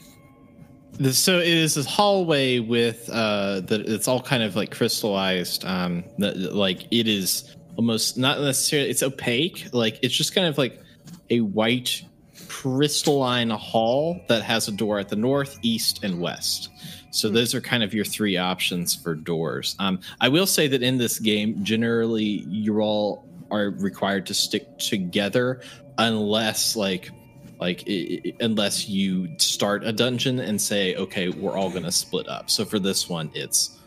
So 1.11 1.37
it 1.37 1.47
is 1.47 1.75
this 1.75 1.85
hallway 1.85 2.57
with 2.57 3.07
uh 3.11 3.59
that 3.61 3.81
it's 3.81 4.07
all 4.07 4.21
kind 4.21 4.41
of 4.41 4.55
like 4.55 4.71
crystallized. 4.71 5.63
Um, 5.63 6.03
that, 6.17 6.37
like 6.37 6.87
it 6.89 7.07
is 7.07 7.55
almost 7.75 8.17
not 8.17 8.39
necessarily 8.39 8.89
it's 8.89 9.03
opaque. 9.03 9.67
Like 9.71 9.99
it's 10.01 10.15
just 10.15 10.33
kind 10.33 10.47
of 10.47 10.57
like 10.57 10.81
a 11.29 11.41
white 11.41 12.03
crystalline 12.47 13.49
hall 13.51 14.19
that 14.27 14.41
has 14.41 14.67
a 14.67 14.71
door 14.71 14.97
at 14.97 15.09
the 15.09 15.15
north, 15.15 15.59
east, 15.61 16.03
and 16.03 16.19
west. 16.19 16.69
So 17.11 17.29
those 17.29 17.53
are 17.53 17.61
kind 17.61 17.83
of 17.83 17.93
your 17.93 18.05
three 18.05 18.37
options 18.37 18.95
for 18.95 19.15
doors. 19.15 19.75
Um, 19.79 19.99
I 20.19 20.29
will 20.29 20.47
say 20.47 20.67
that 20.67 20.81
in 20.81 20.97
this 20.97 21.19
game, 21.19 21.63
generally 21.63 22.45
you 22.47 22.79
all 22.79 23.27
are 23.51 23.69
required 23.69 24.25
to 24.27 24.33
stick 24.33 24.77
together 24.79 25.61
unless 25.97 26.75
like 26.75 27.11
like 27.59 27.83
i 27.87 28.19
i 28.25 28.33
unless 28.41 28.87
you 28.87 29.27
start 29.37 29.83
a 29.83 29.91
dungeon 29.91 30.39
and 30.39 30.59
say 30.61 30.95
okay 30.95 31.29
we're 31.29 31.57
all 31.57 31.69
going 31.69 31.83
to 31.83 31.91
split 31.91 32.27
up 32.27 32.49
so 32.49 32.63
for 32.65 32.79
this 32.79 33.09
one 33.09 33.29
it's 33.33 33.77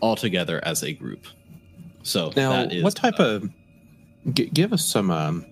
all 0.00 0.16
together 0.16 0.60
as 0.64 0.82
a 0.82 0.92
group 0.92 1.26
so 2.02 2.32
Now, 2.36 2.50
that 2.52 2.72
is 2.72 2.82
what 2.82 2.96
type 2.96 3.20
uh, 3.20 3.24
of? 3.24 3.50
G- 4.32 4.46
give 4.46 4.72
us 4.72 4.84
some 4.84 5.10
um, 5.10 5.44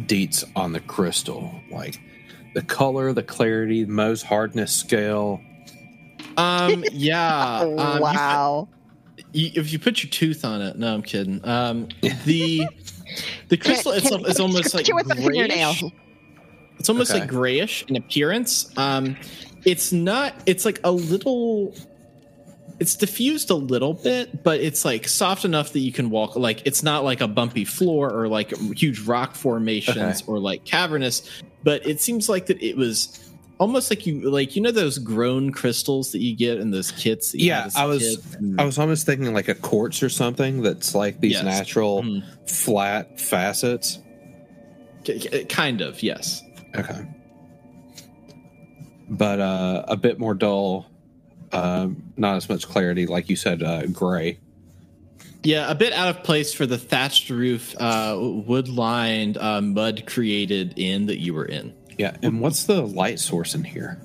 deets 0.00 0.44
on 0.56 0.72
the 0.72 0.80
crystal, 0.80 1.52
like 1.70 2.00
the 2.54 2.62
color, 2.62 3.12
the 3.12 3.22
clarity, 3.22 3.86
Mohs 3.86 4.22
hardness 4.24 4.72
scale. 4.74 5.40
um 6.36 6.84
yeah 6.92 7.60
um, 7.60 8.00
wow. 8.00 8.68
you, 9.32 9.50
if 9.54 9.72
you 9.72 9.78
put 9.78 10.02
your 10.02 10.10
tooth 10.10 10.44
on 10.44 10.60
it 10.62 10.76
no 10.78 10.92
i'm 10.92 11.02
kidding 11.02 11.40
um 11.46 11.86
the 12.24 12.66
the 13.48 13.56
crystal 13.56 13.92
Can- 13.92 14.02
itself 14.02 14.22
can- 14.22 14.30
is 14.30 14.40
almost 14.40 14.74
like 14.74 14.86
scratch 14.86 14.88
it 14.88 14.94
with 14.94 15.10
a 15.12 15.14
fingernail. 15.14 15.74
grayish. 15.74 15.84
It's 16.78 16.88
almost 16.88 17.10
Okay. 17.10 17.20
like 17.20 17.28
grayish 17.28 17.84
in 17.88 17.96
appearance. 17.96 18.70
Um, 18.76 19.16
it's 19.64 19.92
not. 19.92 20.34
It's 20.46 20.64
like 20.64 20.80
a 20.84 20.92
little. 20.92 21.74
It's 22.78 22.94
diffused 22.94 23.48
a 23.48 23.54
little 23.54 23.94
bit, 23.94 24.42
but 24.44 24.60
it's 24.60 24.84
like 24.84 25.08
soft 25.08 25.46
enough 25.46 25.72
that 25.72 25.80
you 25.80 25.92
can 25.92 26.10
walk. 26.10 26.36
Like 26.36 26.60
it's 26.66 26.82
not 26.82 27.04
like 27.04 27.22
a 27.22 27.28
bumpy 27.28 27.64
floor 27.64 28.10
or 28.12 28.28
like 28.28 28.54
huge 28.76 29.00
rock 29.00 29.34
formations 29.34 30.22
or 30.26 30.38
like 30.38 30.64
cavernous. 30.66 31.22
But 31.64 31.86
it 31.86 32.02
seems 32.02 32.28
like 32.28 32.46
that 32.46 32.62
it 32.62 32.76
was 32.76 33.18
almost 33.58 33.90
like 33.90 34.06
you 34.06 34.30
like 34.30 34.54
you 34.54 34.60
know 34.60 34.70
those 34.70 34.98
grown 34.98 35.50
crystals 35.52 36.12
that 36.12 36.20
you 36.20 36.36
get 36.36 36.58
in 36.58 36.70
those 36.70 36.90
kits. 36.92 37.34
Yeah, 37.34 37.60
had 37.60 37.66
as 37.68 37.76
a 37.76 37.78
I 37.80 37.84
was-? 37.86 38.36
I 38.58 38.64
was 38.66 38.78
almost 38.78 39.06
thinking 39.06 39.32
like 39.32 39.48
a 39.48 39.54
quartz 39.54 40.02
or 40.02 40.10
something 40.10 40.60
that's 40.60 40.94
like 40.94 41.18
these 41.20 41.32
Yes. 41.32 41.44
natural 41.44 42.02
Mhm. 42.02 42.22
flat 42.46 43.18
facets. 43.18 44.00
Kind 45.48 45.80
of 45.80 46.02
yes. 46.02 46.42
Okay. 46.76 47.06
But 49.08 49.40
uh, 49.40 49.84
a 49.88 49.96
bit 49.96 50.18
more 50.18 50.34
dull, 50.34 50.86
um, 51.52 52.12
not 52.16 52.36
as 52.36 52.48
much 52.48 52.66
clarity, 52.68 53.06
like 53.06 53.28
you 53.30 53.36
said, 53.36 53.62
uh, 53.62 53.86
gray. 53.86 54.38
Yeah, 55.42 55.70
a 55.70 55.76
bit 55.76 55.92
out 55.92 56.08
of 56.08 56.24
place 56.24 56.52
for 56.52 56.66
the 56.66 56.76
thatched 56.76 57.30
roof, 57.30 57.74
uh, 57.78 58.16
wood 58.18 58.68
lined, 58.68 59.38
uh, 59.38 59.60
mud 59.60 60.04
created 60.06 60.74
inn 60.76 61.06
that 61.06 61.20
you 61.20 61.34
were 61.34 61.44
in. 61.44 61.72
Yeah, 61.98 62.16
and 62.20 62.40
what's 62.40 62.64
the 62.64 62.82
light 62.82 63.20
source 63.20 63.54
in 63.54 63.62
here? 63.62 64.00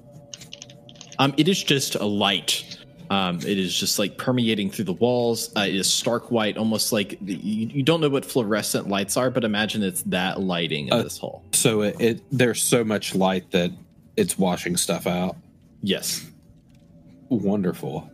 Um, 1.18 1.34
it 1.38 1.48
is 1.48 1.64
just 1.64 1.96
a 1.96 2.06
light. 2.06 2.78
Um, 3.12 3.40
it 3.40 3.58
is 3.60 3.78
just 3.78 4.00
like 4.00 4.18
permeating 4.18 4.72
through 4.72 4.86
the 4.86 4.94
walls. 4.94 5.52
Uh, 5.54 5.66
it 5.68 5.76
is 5.76 5.92
stark 5.92 6.32
white, 6.32 6.56
almost 6.56 6.94
like 6.94 7.18
you, 7.22 7.68
you 7.68 7.84
don't 7.84 8.00
know 8.00 8.08
what 8.08 8.24
fluorescent 8.24 8.88
lights 8.88 9.18
are, 9.18 9.30
but 9.30 9.44
imagine 9.44 9.84
it's 9.84 10.02
that 10.04 10.40
lighting 10.40 10.88
in 10.88 10.94
Uh, 10.94 11.04
this 11.04 11.18
hall. 11.18 11.44
So 11.52 11.82
it, 11.82 12.00
it 12.00 12.22
there's 12.32 12.64
so 12.64 12.86
much 12.86 13.14
light 13.14 13.52
that 13.52 13.72
it's 14.16 14.40
washing 14.40 14.78
stuff 14.78 15.08
out. 15.08 15.36
Yes. 15.82 16.26
Wonderful. 17.28 18.10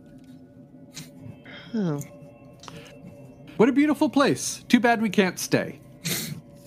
Oh. 1.74 2.00
What 3.56 3.68
a 3.68 3.72
beautiful 3.72 4.08
place. 4.08 4.64
Too 4.68 4.80
bad 4.80 5.00
we 5.00 5.10
can't 5.10 5.38
stay. 5.38 5.78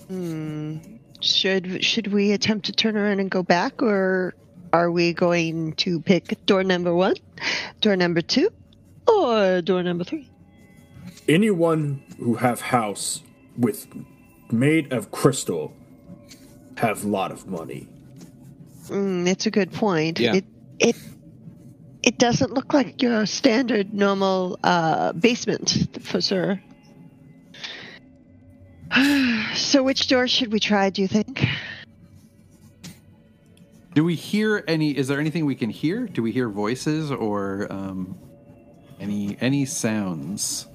Hmm. 0.08 0.78
Should 1.20 1.84
should 1.84 2.06
we 2.14 2.32
attempt 2.32 2.64
to 2.64 2.72
turn 2.72 2.96
around 2.96 3.20
and 3.20 3.30
go 3.30 3.42
back, 3.42 3.82
or 3.82 4.34
are 4.72 4.90
we 4.90 5.12
going 5.12 5.72
to 5.74 6.00
pick 6.00 6.44
door 6.46 6.64
number 6.64 6.94
one, 6.94 7.14
door 7.80 7.96
number 7.96 8.20
two, 8.20 8.50
or 9.06 9.60
door 9.62 9.82
number 9.82 10.04
three? 10.04 10.28
Anyone 11.28 12.02
who 12.18 12.34
have 12.34 12.60
house 12.60 13.22
with 13.56 13.86
made 14.50 14.92
of 14.92 15.10
crystal 15.10 15.72
have 16.76 17.04
lot 17.04 17.30
of 17.30 17.46
money. 17.46 17.88
Mm, 18.88 19.28
it's 19.28 19.46
a 19.46 19.50
good 19.50 19.72
point. 19.72 20.18
Yeah. 20.18 20.36
It 20.36 20.44
it 20.78 20.96
it 22.02 22.18
doesn't 22.18 22.52
look 22.52 22.74
like 22.74 23.00
your 23.02 23.26
standard 23.26 23.94
normal 23.94 24.58
uh, 24.64 25.12
basement 25.12 25.86
for 26.00 26.20
sure. 26.20 26.60
so, 29.54 29.82
which 29.82 30.08
door 30.08 30.26
should 30.26 30.52
we 30.52 30.60
try? 30.60 30.90
Do 30.90 31.02
you 31.02 31.08
think? 31.08 31.46
Do 33.94 34.04
we 34.04 34.14
hear 34.14 34.64
any? 34.66 34.96
Is 34.96 35.08
there 35.08 35.20
anything 35.20 35.44
we 35.44 35.54
can 35.54 35.70
hear? 35.70 36.06
Do 36.06 36.22
we 36.22 36.32
hear 36.32 36.48
voices 36.48 37.10
or 37.10 37.66
um, 37.70 38.18
any 39.00 39.36
any 39.40 39.66
sounds? 39.66 40.66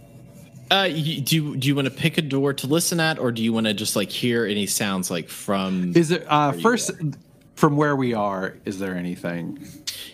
Uh, 0.70 0.88
you, 0.92 1.22
do 1.22 1.36
you, 1.36 1.56
do 1.56 1.68
you 1.68 1.76
want 1.76 1.88
to 1.88 1.94
pick 1.94 2.18
a 2.18 2.22
door 2.22 2.54
to 2.54 2.68
listen 2.68 3.00
at, 3.00 3.20
or 3.20 3.32
do 3.32 3.42
you 3.42 3.54
want 3.54 3.68
to 3.68 3.74
just 3.74 3.96
like 3.96 4.10
hear 4.10 4.46
any 4.46 4.66
sounds 4.66 5.10
like 5.10 5.30
from? 5.30 5.94
Is 5.96 6.12
it 6.12 6.26
uh, 6.28 6.52
first 6.52 6.92
from 7.56 7.78
where 7.78 7.96
we 7.96 8.14
are? 8.14 8.58
Is 8.66 8.78
there 8.78 8.96
anything? 8.96 9.66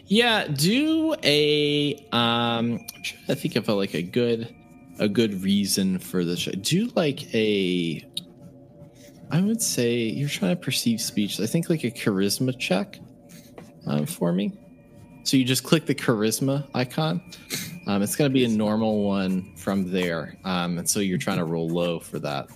Yeah, 0.05 0.47
do 0.47 1.15
a 1.23 1.95
um 2.11 2.79
I'm 2.95 3.03
trying 3.03 3.27
to 3.27 3.35
think 3.35 3.55
of 3.55 3.67
a, 3.67 3.73
like 3.73 3.93
a 3.93 4.01
good 4.01 4.53
a 4.99 5.09
good 5.09 5.43
reason 5.43 5.99
for 5.99 6.23
this. 6.23 6.45
Do 6.45 6.91
like 6.95 7.33
a 7.33 8.05
I 9.33 9.41
would 9.41 9.61
say 9.61 9.95
you're 9.95 10.29
trying 10.29 10.55
to 10.55 10.61
perceive 10.61 11.01
speech. 11.01 11.39
I 11.39 11.47
think 11.47 11.67
like 11.67 11.83
a 11.83 11.89
charisma 11.89 12.57
check 12.59 12.99
um, 13.87 14.05
for 14.05 14.31
me. 14.31 14.53
So 15.23 15.37
you 15.37 15.43
just 15.43 15.63
click 15.63 15.87
the 15.87 15.95
charisma 15.95 16.67
icon. 16.75 17.19
Um, 17.87 18.03
it's 18.03 18.15
going 18.15 18.29
to 18.29 18.33
be 18.33 18.45
a 18.45 18.47
normal 18.47 19.03
one 19.03 19.55
from 19.55 19.89
there, 19.91 20.37
um, 20.45 20.77
and 20.77 20.87
so 20.87 20.99
you're 20.99 21.17
trying 21.17 21.39
to 21.39 21.45
roll 21.45 21.67
low 21.67 21.99
for 21.99 22.19
that. 22.19 22.47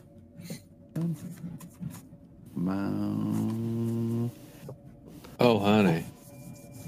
Oh, 5.40 5.60
honey. 5.60 6.06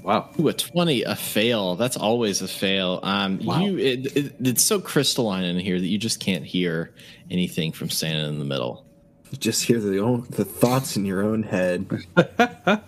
wow. 0.02 0.30
Ooh, 0.38 0.48
a 0.48 0.52
twenty, 0.52 1.02
a 1.02 1.16
fail. 1.16 1.74
That's 1.76 1.96
always 1.96 2.42
a 2.42 2.48
fail. 2.48 3.00
Um, 3.02 3.40
Wow. 3.44 3.60
you, 3.60 3.78
it, 3.78 4.16
it, 4.16 4.34
it's 4.40 4.62
so 4.62 4.80
crystalline 4.80 5.44
in 5.44 5.58
here 5.58 5.80
that 5.80 5.86
you 5.86 5.98
just 5.98 6.20
can't 6.20 6.44
hear 6.44 6.94
anything 7.30 7.72
from 7.72 7.90
standing 7.90 8.26
in 8.26 8.38
the 8.38 8.44
middle. 8.44 8.86
You 9.30 9.38
just 9.38 9.64
hear 9.64 9.78
the 9.80 9.98
own 10.00 10.26
the 10.30 10.44
thoughts 10.44 10.96
in 10.96 11.04
your 11.04 11.22
own 11.22 11.42
head. 11.44 11.86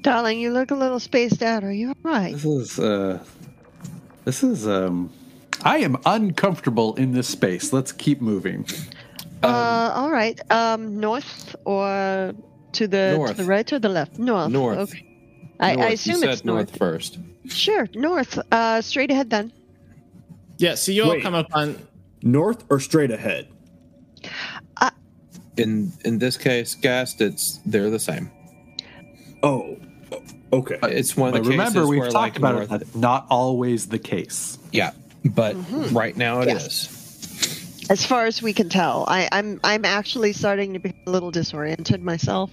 Darling, 0.00 0.40
you 0.40 0.50
look 0.52 0.70
a 0.70 0.74
little 0.74 1.00
spaced 1.00 1.42
out. 1.42 1.64
Are 1.64 1.72
you 1.72 1.88
all 1.88 1.94
right? 2.02 2.32
This 2.34 2.44
is 2.44 2.78
uh, 2.78 3.24
this 4.24 4.42
is 4.42 4.66
um. 4.66 5.10
I 5.62 5.78
am 5.78 5.96
uncomfortable 6.04 6.94
in 6.96 7.12
this 7.12 7.28
space. 7.28 7.72
Let's 7.72 7.90
keep 7.92 8.20
moving. 8.20 8.66
uh, 9.42 9.92
all 9.94 10.10
right. 10.10 10.38
Um, 10.50 10.98
north 11.00 11.56
or 11.64 12.34
to 12.72 12.86
the 12.88 13.12
to 13.12 13.16
North. 13.16 13.36
the 13.38 13.44
right 13.44 13.72
or 13.72 13.78
the 13.78 13.88
left? 13.88 14.18
North. 14.18 14.50
North. 14.50 14.78
Okay. 14.78 15.06
I, 15.60 15.74
North. 15.74 15.84
I 15.86 15.88
You 15.88 15.94
assume 15.94 16.16
said 16.16 16.28
it's 16.30 16.44
north. 16.44 16.76
first. 16.76 17.18
Sure, 17.46 17.88
north. 17.94 18.38
Uh, 18.52 18.82
straight 18.82 19.10
ahead 19.10 19.30
then. 19.30 19.52
Yeah, 20.58 20.74
so 20.74 20.92
you 20.92 21.04
all 21.04 21.10
Wait. 21.10 21.22
come 21.22 21.34
up 21.34 21.46
on. 21.54 21.78
North 22.22 22.64
or 22.68 22.80
straight 22.80 23.10
ahead? 23.10 23.48
In 25.56 25.92
in 26.04 26.18
this 26.18 26.36
case, 26.36 26.74
Gast, 26.74 27.20
it's 27.20 27.60
they're 27.64 27.90
the 27.90 27.98
same. 27.98 28.30
Oh, 29.42 29.78
okay. 30.52 30.78
Uh, 30.82 30.88
it's 30.88 31.16
one 31.16 31.28
of 31.28 31.34
the 31.34 31.40
But 31.42 31.48
remember, 31.48 31.86
we've 31.86 32.00
where, 32.00 32.10
talked 32.10 32.34
like, 32.34 32.38
about 32.38 32.54
north, 32.54 32.72
it. 32.72 32.78
That's 32.80 32.94
not 32.94 33.26
always 33.30 33.86
the 33.86 33.98
case. 33.98 34.58
Yeah, 34.72 34.92
but 35.24 35.54
mm-hmm. 35.54 35.96
right 35.96 36.16
now 36.16 36.40
it 36.40 36.48
is. 36.48 36.54
Yes. 36.54 37.86
As 37.90 38.06
far 38.06 38.24
as 38.24 38.42
we 38.42 38.52
can 38.52 38.68
tell, 38.68 39.04
I, 39.06 39.28
I'm 39.30 39.60
I'm 39.62 39.84
actually 39.84 40.32
starting 40.32 40.72
to 40.72 40.78
be 40.78 40.94
a 41.06 41.10
little 41.10 41.30
disoriented 41.30 42.02
myself. 42.02 42.50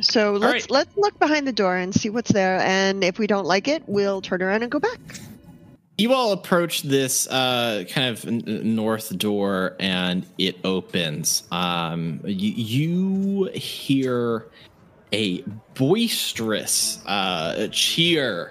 So 0.00 0.32
let's 0.32 0.64
right. 0.64 0.70
let's 0.70 0.96
look 0.96 1.18
behind 1.20 1.46
the 1.46 1.52
door 1.52 1.76
and 1.76 1.94
see 1.94 2.10
what's 2.10 2.32
there, 2.32 2.58
and 2.58 3.04
if 3.04 3.18
we 3.18 3.28
don't 3.28 3.46
like 3.46 3.68
it, 3.68 3.84
we'll 3.86 4.20
turn 4.20 4.42
around 4.42 4.62
and 4.62 4.72
go 4.72 4.80
back. 4.80 4.98
You 5.96 6.12
all 6.12 6.32
approach 6.32 6.82
this 6.82 7.28
uh, 7.28 7.84
kind 7.88 8.08
of 8.08 8.24
north 8.24 9.16
door, 9.16 9.76
and 9.78 10.26
it 10.38 10.56
opens. 10.64 11.44
Um, 11.52 12.20
you 12.24 13.44
hear 13.54 14.46
a 15.14 15.42
boisterous 15.74 17.00
uh, 17.06 17.68
cheer 17.70 18.50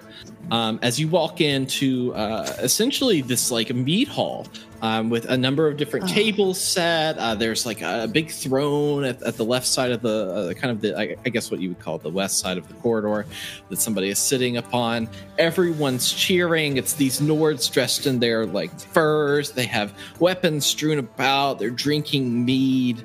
um, 0.50 0.78
as 0.82 0.98
you 0.98 1.08
walk 1.08 1.40
into 1.42 2.14
uh, 2.14 2.56
essentially 2.60 3.20
this 3.20 3.50
like 3.50 3.72
meat 3.74 4.08
hall 4.08 4.46
um, 4.80 5.10
with 5.10 5.26
a 5.26 5.36
number 5.36 5.66
of 5.68 5.76
different 5.76 6.04
Oh. 6.10 6.14
tables 6.14 6.58
set. 6.60 7.16
Uh, 7.18 7.34
there's 7.34 7.64
like 7.66 7.80
a 7.82 8.08
big 8.10 8.30
throne 8.30 9.04
at, 9.04 9.22
at 9.22 9.36
the 9.36 9.44
left 9.44 9.66
side 9.66 9.90
of 9.92 10.00
the 10.02 10.50
uh, 10.50 10.54
kind 10.54 10.70
of 10.70 10.80
the 10.80 10.98
I, 10.98 11.16
I 11.24 11.28
guess 11.28 11.50
what 11.50 11.60
you 11.60 11.68
would 11.70 11.80
call 11.80 11.98
the 11.98 12.10
west 12.10 12.38
side 12.38 12.56
of 12.58 12.66
the 12.68 12.74
corridor 12.74 13.26
that 13.68 13.80
somebody 13.80 14.08
is 14.08 14.18
sitting 14.18 14.56
upon. 14.56 15.08
Everyone's 15.38 16.12
cheering. 16.12 16.76
It's 16.78 16.94
these 16.94 17.20
Nords 17.20 17.70
dressed 17.70 18.06
in 18.06 18.20
their 18.20 18.46
like 18.46 18.78
furs. 18.80 19.52
They 19.52 19.66
have 19.66 19.92
weapons 20.18 20.64
strewn 20.66 20.98
about. 20.98 21.58
They're 21.58 21.70
drinking 21.70 22.44
mead, 22.44 23.02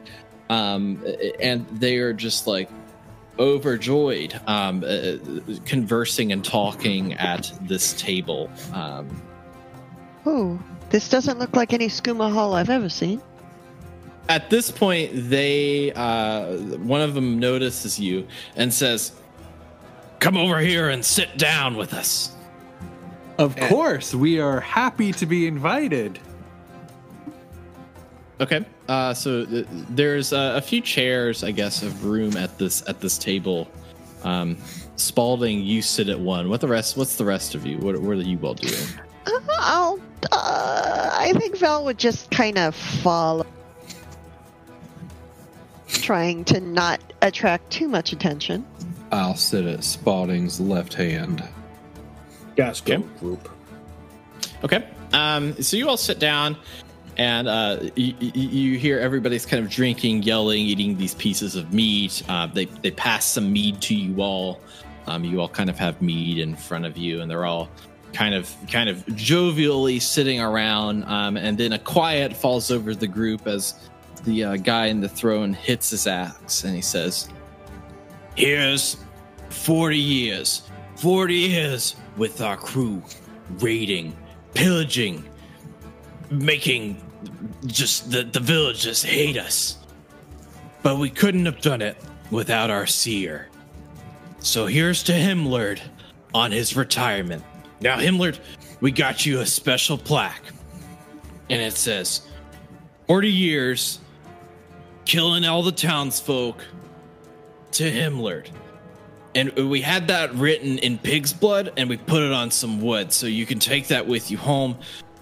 um, 0.50 1.06
and 1.42 1.66
they 1.70 1.98
are 1.98 2.14
just 2.14 2.48
like 2.48 2.70
overjoyed, 3.40 4.40
um, 4.48 4.84
uh, 4.86 5.14
conversing 5.66 6.32
and 6.32 6.44
talking 6.44 7.14
at 7.14 7.52
this 7.62 7.94
table. 7.94 8.50
Um, 8.74 9.08
Oh, 10.26 10.60
this 10.90 11.08
doesn't 11.10 11.40
look 11.40 11.56
like 11.56 11.72
any 11.74 11.88
skooma 11.88 12.32
hall 12.32 12.54
I've 12.54 12.70
ever 12.70 12.90
seen. 12.90 13.22
at 14.28 14.50
this 14.52 14.70
point, 14.70 15.10
they 15.14 15.92
uh, 15.94 16.58
one 16.84 17.02
of 17.02 17.14
them 17.16 17.40
notices 17.40 18.00
you 18.00 18.28
and 18.56 18.72
says, 18.72 19.14
"Come 20.20 20.38
over 20.38 20.60
here 20.60 20.90
and 20.90 21.04
sit 21.04 21.38
down 21.38 21.78
with 21.78 21.94
us." 21.94 22.36
Of 23.40 23.56
course, 23.56 24.14
we 24.14 24.40
are 24.40 24.60
happy 24.60 25.14
to 25.14 25.26
be 25.26 25.48
invited. 25.48 26.20
Okay. 28.42 28.66
Uh, 28.90 29.14
so 29.14 29.46
th- 29.46 29.68
there's 29.90 30.34
uh, 30.34 30.54
a 30.56 30.62
few 30.62 30.82
chairs, 30.82 31.44
I 31.44 31.52
guess, 31.52 31.84
of 31.84 32.04
room 32.06 32.36
at 32.36 32.58
this 32.58 32.82
at 32.88 33.00
this 33.02 33.20
table. 33.20 33.68
Um, 34.24 34.58
Spalding, 34.96 35.62
you 35.62 35.82
sit 35.84 36.10
at 36.10 36.20
one. 36.20 36.50
What 36.50 36.60
the 36.60 36.68
rest? 36.68 36.98
What's 36.98 37.16
the 37.16 37.24
rest 37.24 37.54
of 37.56 37.66
you? 37.68 37.78
What, 37.78 38.02
what 38.02 38.18
are 38.18 38.22
you 38.22 38.40
all 38.42 38.56
doing? 38.56 38.74
Uh, 39.28 39.32
I'll. 39.60 40.00
Uh, 40.32 41.12
I 41.14 41.34
think 41.38 41.56
Val 41.58 41.86
would 41.86 42.00
just 42.00 42.32
kind 42.32 42.58
of 42.58 42.76
follow, 42.76 43.46
trying 45.88 46.44
to 46.46 46.60
not 46.60 47.00
attract 47.22 47.70
too 47.72 47.88
much 47.88 48.12
attention. 48.12 48.66
I'll 49.12 49.36
sit 49.36 49.66
at 49.66 49.84
Spalding's 49.84 50.60
left 50.60 50.94
hand. 50.96 51.44
Gas 52.56 52.82
Okay. 52.82 52.98
group. 53.20 53.50
Okay. 54.64 54.84
Um, 55.14 55.62
so 55.62 55.78
you 55.78 55.88
all 55.88 55.96
sit 55.98 56.20
down, 56.20 56.58
and 57.20 57.50
uh, 57.50 57.80
you, 57.96 58.16
you 58.20 58.80
hear 58.80 58.98
everybody's 58.98 59.46
kind 59.46 59.64
of 59.64 59.70
drinking, 59.70 60.24
yelling, 60.24 60.62
eating 60.62 60.98
these 60.98 61.14
pieces 61.14 61.56
of 61.56 61.74
meat. 61.74 62.24
Uh, 62.30 62.48
they 62.48 62.66
they 62.66 62.92
pass 62.92 63.26
some 63.26 63.52
mead 63.52 63.82
to 63.82 63.96
you 63.96 64.22
all. 64.22 64.62
Um, 65.06 65.24
you 65.24 65.42
all 65.42 65.50
kind 65.50 65.70
of 65.70 65.78
have 65.78 66.02
mead 66.02 66.40
in 66.40 66.56
front 66.56 66.86
of 66.86 66.98
you, 66.98 67.22
and 67.22 67.30
they're 67.30 67.46
all 67.46 67.70
kind 68.14 68.34
of 68.34 68.50
kind 68.72 68.90
of 68.90 69.06
jovially 69.08 70.02
sitting 70.02 70.40
around. 70.40 71.04
Um, 71.04 71.36
and 71.36 71.58
then 71.58 71.74
a 71.74 71.80
quiet 71.80 72.36
falls 72.36 72.72
over 72.72 72.96
the 72.96 73.08
group 73.08 73.46
as 73.46 73.90
the 74.24 74.46
uh, 74.46 74.56
guy 74.56 74.88
in 74.88 75.02
the 75.02 75.10
throne 75.10 75.54
hits 75.54 75.90
his 75.90 76.08
axe, 76.08 76.64
and 76.64 76.74
he 76.74 76.82
says, 76.82 77.30
"Here's 78.36 78.98
forty 79.50 80.00
years, 80.00 80.64
forty 80.96 81.36
years 81.36 81.96
with 82.18 82.42
our 82.42 82.58
crew, 82.58 83.04
raiding." 83.60 84.16
pillaging, 84.54 85.24
making 86.30 87.02
just 87.66 88.12
the, 88.12 88.24
the 88.24 88.40
village 88.40 88.82
just 88.82 89.06
hate 89.06 89.38
us. 89.38 89.78
But 90.82 90.98
we 90.98 91.10
couldn't 91.10 91.46
have 91.46 91.62
done 91.62 91.82
it 91.82 91.98
without 92.32 92.70
our 92.70 92.86
seer. 92.86 93.50
So 94.40 94.66
here's 94.66 95.04
to 95.04 95.12
Himmlerd 95.12 95.82
on 96.34 96.52
his 96.52 96.76
retirement. 96.76 97.44
Now, 97.82 97.98
Himmlerd, 97.98 98.40
we 98.80 98.92
got 98.92 99.26
you 99.26 99.42
a 99.42 99.46
special 99.46 99.98
plaque. 99.98 100.44
And 101.50 101.62
it 101.62 101.74
says 101.74 102.28
40 103.08 103.30
years 103.30 104.00
killing 105.06 105.44
all 105.46 105.64
the 105.64 105.72
townsfolk 105.72 106.64
to 107.72 107.92
Himmlerd. 107.92 108.50
And 109.36 109.52
we 109.70 109.82
had 109.82 110.08
that 110.08 110.34
written 110.36 110.80
in 110.80 110.98
pig's 110.98 111.34
blood 111.34 111.74
and 111.78 111.90
we 111.90 111.98
put 111.98 112.22
it 112.22 112.32
on 112.32 112.52
some 112.52 112.82
wood. 112.82 113.12
So 113.12 113.28
you 113.28 113.46
can 113.46 113.60
take 113.60 113.88
that 113.88 114.08
with 114.08 114.32
you 114.32 114.38
home. 114.38 114.78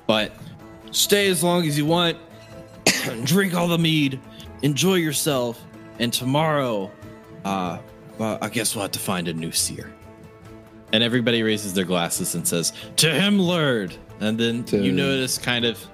But 0.05 0.33
stay 0.91 1.29
as 1.29 1.43
long 1.43 1.65
as 1.67 1.77
you 1.77 1.85
want. 1.85 2.17
Drink 3.23 3.53
all 3.53 3.67
the 3.67 3.77
mead. 3.77 4.19
Enjoy 4.61 4.95
yourself. 4.95 5.63
And 5.99 6.13
tomorrow, 6.13 6.91
uh, 7.45 7.79
well, 8.17 8.37
I 8.41 8.49
guess 8.49 8.75
we'll 8.75 8.83
have 8.83 8.91
to 8.91 8.99
find 8.99 9.27
a 9.27 9.33
new 9.33 9.51
seer. 9.51 9.93
And 10.93 11.03
everybody 11.03 11.43
raises 11.43 11.73
their 11.73 11.85
glasses 11.85 12.35
and 12.35 12.47
says, 12.47 12.73
To 12.97 13.13
him, 13.13 13.39
Lord. 13.39 13.95
And 14.19 14.37
then 14.39 14.63
To- 14.65 14.83
you 14.83 14.91
notice 14.91 15.37
kind 15.37 15.65
of 15.65 15.85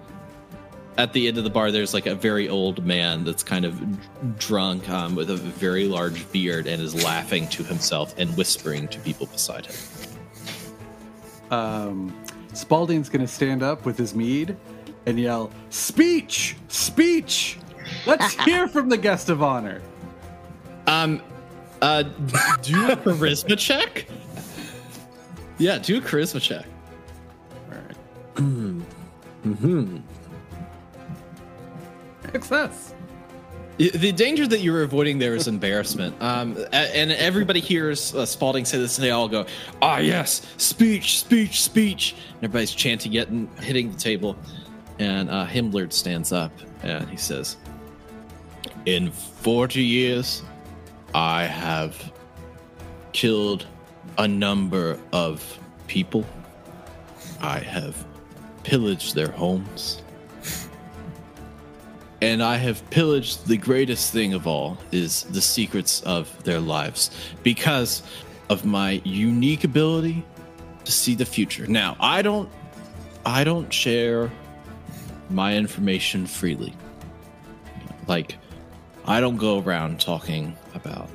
at 0.98 1.12
the 1.14 1.28
end 1.28 1.38
of 1.38 1.44
the 1.44 1.50
bar, 1.50 1.72
there's 1.72 1.94
like 1.94 2.06
a 2.06 2.14
very 2.16 2.48
old 2.48 2.86
man 2.86 3.24
that's 3.24 3.44
kind 3.44 3.66
of 3.66 4.38
drunk 4.38 4.88
um, 4.90 5.16
with 5.16 5.30
a 5.30 5.36
very 5.36 5.88
large 5.88 6.32
beard 6.32 6.68
and 6.68 6.82
is 6.82 7.04
laughing 7.04 7.48
to 7.50 7.64
himself 7.64 8.14
and 8.18 8.30
whispering 8.38 8.88
to 8.90 9.00
people 9.00 9.26
beside 9.26 9.66
him. 9.66 9.76
Um, 11.50 12.14
Spalding's 12.54 13.10
going 13.10 13.22
to 13.26 13.28
stand 13.28 13.64
up 13.64 13.86
with 13.86 13.98
his 13.98 14.14
mead 14.14 14.56
and 15.06 15.20
yell, 15.20 15.52
"Speech! 15.70 16.56
Speech! 16.68 17.58
Let's 18.06 18.34
hear 18.46 18.68
from 18.68 18.90
the 18.90 18.98
guest 18.98 19.30
of 19.30 19.44
honor." 19.44 19.82
Um, 20.88 21.22
uh, 21.82 22.04
do 22.62 22.92
a 22.92 22.98
charisma 22.98 23.58
check. 23.58 24.08
Yeah, 25.58 25.78
do 25.78 25.98
a 25.98 26.02
charisma 26.02 26.42
check. 26.42 26.66
All 27.70 27.78
right. 27.78 27.96
Mm-hmm. 29.46 29.98
Success. 32.32 32.94
The 33.78 34.12
danger 34.12 34.48
that 34.48 34.60
you're 34.60 34.84
avoiding 34.84 35.18
there 35.18 35.34
is 35.34 35.48
embarrassment. 35.48 36.16
Um, 36.22 36.58
and 36.72 37.12
everybody 37.12 37.60
hears 37.60 38.14
uh, 38.14 38.24
Spalding 38.26 38.66
say 38.66 38.78
this, 38.78 38.98
and 38.98 39.06
they 39.06 39.10
all 39.10 39.28
go, 39.28 39.46
"Ah, 39.82 39.98
yes, 39.98 40.46
speech, 40.58 41.20
speech, 41.20 41.62
speech!" 41.62 42.14
And 42.14 42.44
everybody's 42.44 42.72
chanting 42.72 43.14
it 43.14 43.30
and 43.30 43.50
hitting 43.60 43.92
the 43.92 43.98
table. 43.98 44.38
And 45.00 45.30
uh, 45.30 45.48
Himmlerd 45.48 45.92
stands 45.92 46.32
up 46.32 46.52
and 46.84 47.10
he 47.10 47.18
says, 47.18 47.58
"In 48.86 49.12
forty 49.12 49.84
years, 49.84 50.44
I 51.14 51.44
have 51.44 52.12
killed 53.12 53.66
a 54.18 54.28
number 54.28 55.00
of 55.12 55.60
people. 55.88 56.26
I 57.42 57.60
have 57.60 58.06
pillaged 58.64 59.16
their 59.16 59.32
homes." 59.32 60.04
and 62.24 62.42
I 62.42 62.56
have 62.56 62.90
pillaged 62.90 63.48
the 63.48 63.58
greatest 63.58 64.14
thing 64.14 64.34
of 64.34 64.48
all 64.48 64.78
is 64.94 65.24
the 65.24 65.42
secrets 65.42 66.02
of 66.04 66.42
their 66.46 66.62
lives 66.62 67.12
because 67.44 68.02
of 68.50 68.64
my 68.64 69.02
unique 69.04 69.66
ability 69.66 70.26
to 70.86 70.92
see 70.92 71.16
the 71.16 71.26
future. 71.26 71.68
Now, 71.68 71.98
I 72.00 72.22
don't 72.22 72.50
I 73.26 73.44
don't 73.44 73.72
share 73.74 74.32
my 75.30 75.56
information 75.56 76.26
freely. 76.26 76.74
Like 78.08 78.36
I 79.06 79.20
don't 79.20 79.38
go 79.38 79.60
around 79.60 80.00
talking 80.00 80.56
about 80.76 81.10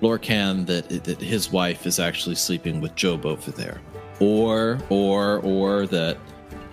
Lorcan 0.00 0.66
that 0.66 0.88
that 1.04 1.20
his 1.20 1.50
wife 1.50 1.86
is 1.86 1.98
actually 1.98 2.34
sleeping 2.36 2.80
with 2.80 2.94
Job 2.94 3.26
over 3.26 3.50
there. 3.50 3.80
Or 4.20 4.78
or 4.90 5.40
or 5.40 5.86
that 5.86 6.18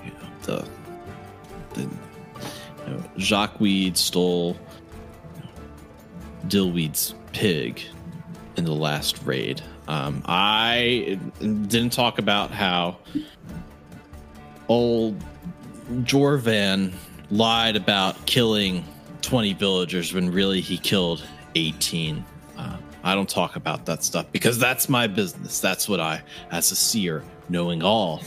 you 0.06 0.12
know 0.12 0.30
the 0.44 0.68
the 1.74 1.82
you 1.82 1.90
know, 2.88 3.04
Jacques 3.18 3.60
Weed 3.60 3.98
stole 3.98 4.58
Dillweed's 6.48 7.16
pig 7.34 7.82
in 8.58 8.66
the 8.66 8.74
last 8.74 9.24
raid. 9.24 9.62
Um, 9.88 10.22
I 10.26 11.20
didn't 11.40 11.92
talk 11.92 12.20
about 12.20 12.52
how 12.52 12.98
old 14.68 15.22
Jorvan 16.04 16.94
lied 17.30 17.76
about 17.76 18.26
killing 18.26 18.86
20 19.22 19.54
villagers 19.54 20.14
when 20.14 20.32
really 20.32 20.62
he 20.62 20.78
killed 20.78 21.24
18. 21.56 22.24
Uh, 22.58 22.78
I 23.04 23.16
don't 23.16 23.30
talk 23.30 23.56
about 23.56 23.86
that 23.86 24.04
stuff 24.04 24.26
because 24.32 24.58
that's 24.58 24.90
my 24.90 25.08
business. 25.08 25.60
That's 25.60 25.90
what 25.90 26.00
I, 26.00 26.22
as 26.52 26.72
a 26.72 26.76
seer, 26.76 27.24
knowing 27.50 27.84
all, 27.84 28.24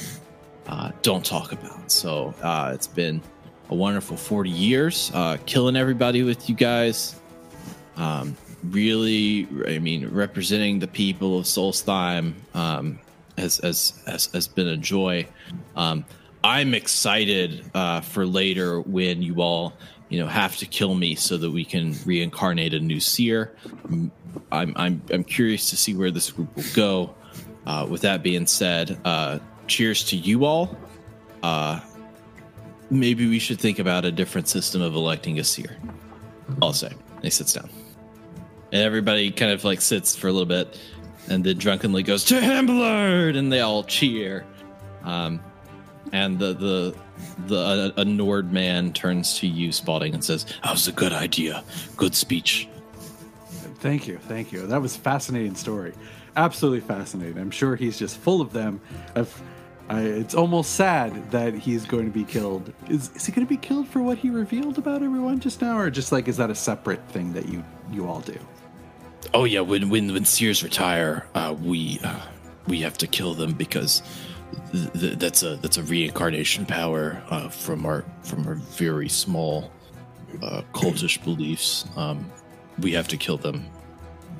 uh, 0.67 0.93
don't 1.03 1.25
talk 1.25 1.53
about. 1.53 1.91
So 1.91 2.35
uh, 2.43 2.73
it's 2.75 2.87
been 2.87 3.23
a 3.71 3.75
wonderful 3.75 4.17
40 4.17 4.51
years 4.51 5.11
uh, 5.15 5.39
killing 5.47 5.77
everybody 5.77 6.23
with 6.23 6.49
you 6.49 6.55
guys 6.55 7.17
um, 7.97 8.37
really 8.65 9.47
i 9.67 9.79
mean 9.79 10.09
representing 10.09 10.79
the 10.79 10.87
people 10.87 11.39
of 11.39 11.45
solstheim 11.45 12.35
um, 12.55 12.99
has, 13.37 13.59
has, 13.59 14.03
has, 14.07 14.27
has 14.27 14.49
been 14.49 14.69
a 14.69 14.77
joy 14.77 15.27
um, 15.77 16.05
i'm 16.45 16.75
excited 16.75 17.69
uh, 17.75 18.01
for 18.01 18.25
later 18.25 18.81
when 18.81 19.21
you 19.23 19.41
all 19.43 19.73
you 20.09 20.21
know 20.21 20.29
have 20.29 20.57
to 20.57 20.67
kill 20.67 20.95
me 20.95 21.17
so 21.17 21.37
that 21.37 21.51
we 21.51 21.65
can 21.65 21.95
reincarnate 22.07 22.73
a 22.75 22.79
new 22.81 23.01
seer 23.01 23.57
M- 23.91 24.13
I'm 24.53 24.73
I'm 24.77 25.03
I'm 25.13 25.25
curious 25.25 25.71
to 25.71 25.77
see 25.77 25.95
where 25.95 26.11
this 26.11 26.31
group 26.31 26.55
will 26.57 26.65
go. 26.75 27.15
Uh, 27.67 27.87
with 27.89 28.03
that 28.03 28.23
being 28.23 28.47
said, 28.47 28.99
uh, 29.05 29.39
cheers 29.67 30.05
to 30.05 30.17
you 30.17 30.45
all. 30.45 30.77
Uh, 31.43 31.81
maybe 32.91 33.27
we 33.27 33.39
should 33.39 33.59
think 33.59 33.79
about 33.79 34.05
a 34.05 34.13
different 34.13 34.49
system 34.49 34.83
of 34.83 34.95
electing 34.95 35.39
a 35.39 35.45
seer. 35.45 35.79
I'll 36.61 36.75
say. 36.75 36.89
And 36.89 37.25
he 37.25 37.31
sits 37.31 37.55
down, 37.55 37.71
and 38.73 38.83
everybody 38.83 39.31
kind 39.31 39.51
of 39.51 39.65
like 39.65 39.81
sits 39.81 40.15
for 40.15 40.29
a 40.29 40.33
little 40.33 40.47
bit, 40.47 40.79
and 41.29 41.43
then 41.43 41.57
drunkenly 41.57 42.03
goes 42.03 42.25
to 42.25 42.41
Hamblard, 42.41 43.37
and 43.37 43.51
they 43.51 43.61
all 43.61 43.83
cheer. 43.85 44.45
Um, 45.05 45.41
and 46.13 46.39
the 46.39 46.55
the 46.55 46.95
the 47.47 47.93
a, 47.97 48.01
a 48.01 48.05
Nord 48.05 48.53
man 48.53 48.93
turns 48.93 49.39
to 49.39 49.47
you, 49.47 49.73
Spalding, 49.73 50.15
and 50.15 50.25
says, 50.25 50.45
"That 50.63 50.73
was 50.73 50.89
a 50.89 50.93
good 50.93 51.13
idea. 51.13 51.65
Good 51.97 52.15
speech." 52.15 52.69
Thank 53.85 54.09
you, 54.09 54.17
thank 54.17 54.51
you. 54.51 54.67
That 54.67 54.81
was 54.81 54.97
a 54.97 55.01
fascinating 55.01 55.57
story. 55.57 55.93
Absolutely 56.37 56.81
fascinating. 56.81 57.39
I'm 57.39 57.51
sure 57.51 57.77
he's 57.77 57.99
just 57.99 58.17
full 58.17 58.41
of 58.41 58.53
them. 58.55 58.81
I've, 59.15 59.43
I, 59.91 60.01
it's 60.01 60.35
almost 60.35 60.73
sad 60.73 61.31
that 61.33 61.53
he's 61.53 61.85
going 61.85 62.07
to 62.07 62.11
be 62.11 62.25
killed. 62.25 62.73
Is, 62.89 63.11
is 63.15 63.27
he 63.27 63.33
going 63.33 63.47
to 63.47 63.49
be 63.49 63.59
killed 63.59 63.87
for 63.87 64.01
what 64.01 64.17
he 64.17 64.31
revealed 64.31 64.79
about 64.79 65.03
everyone 65.03 65.39
just 65.39 65.61
now, 65.61 65.79
or 65.79 65.91
just 65.91 66.13
like 66.13 66.29
is 66.29 66.39
that 66.39 66.49
a 66.49 66.55
separate 66.55 67.07
thing 67.11 67.35
that 67.35 67.47
you 67.47 67.63
you 67.93 68.09
all 68.09 68.21
do? 68.21 68.39
Oh 69.35 69.45
yeah, 69.45 69.61
when 69.61 69.91
when 69.91 70.13
when 70.13 70.25
Seers 70.25 70.63
retire, 70.63 71.27
uh, 71.35 71.55
we 71.61 72.01
uh, 72.03 72.21
we 72.67 72.81
have 72.81 72.97
to 72.99 73.07
kill 73.07 73.35
them 73.35 73.53
because 73.53 74.03
th- 74.73 74.93
th- 74.93 75.19
that's 75.19 75.43
a 75.43 75.57
that's 75.57 75.77
a 75.77 75.83
reincarnation 75.83 76.67
power 76.67 77.23
uh, 77.31 77.49
from 77.49 77.87
our 77.87 78.05
from 78.23 78.47
our 78.47 78.55
very 78.55 79.09
small 79.09 79.71
uh, 80.43 80.63
cultish 80.73 81.23
beliefs. 81.23 81.85
Um, 81.97 82.31
we 82.81 82.93
have 82.93 83.09
to 83.09 83.17
kill 83.17 83.37
them 83.37 83.67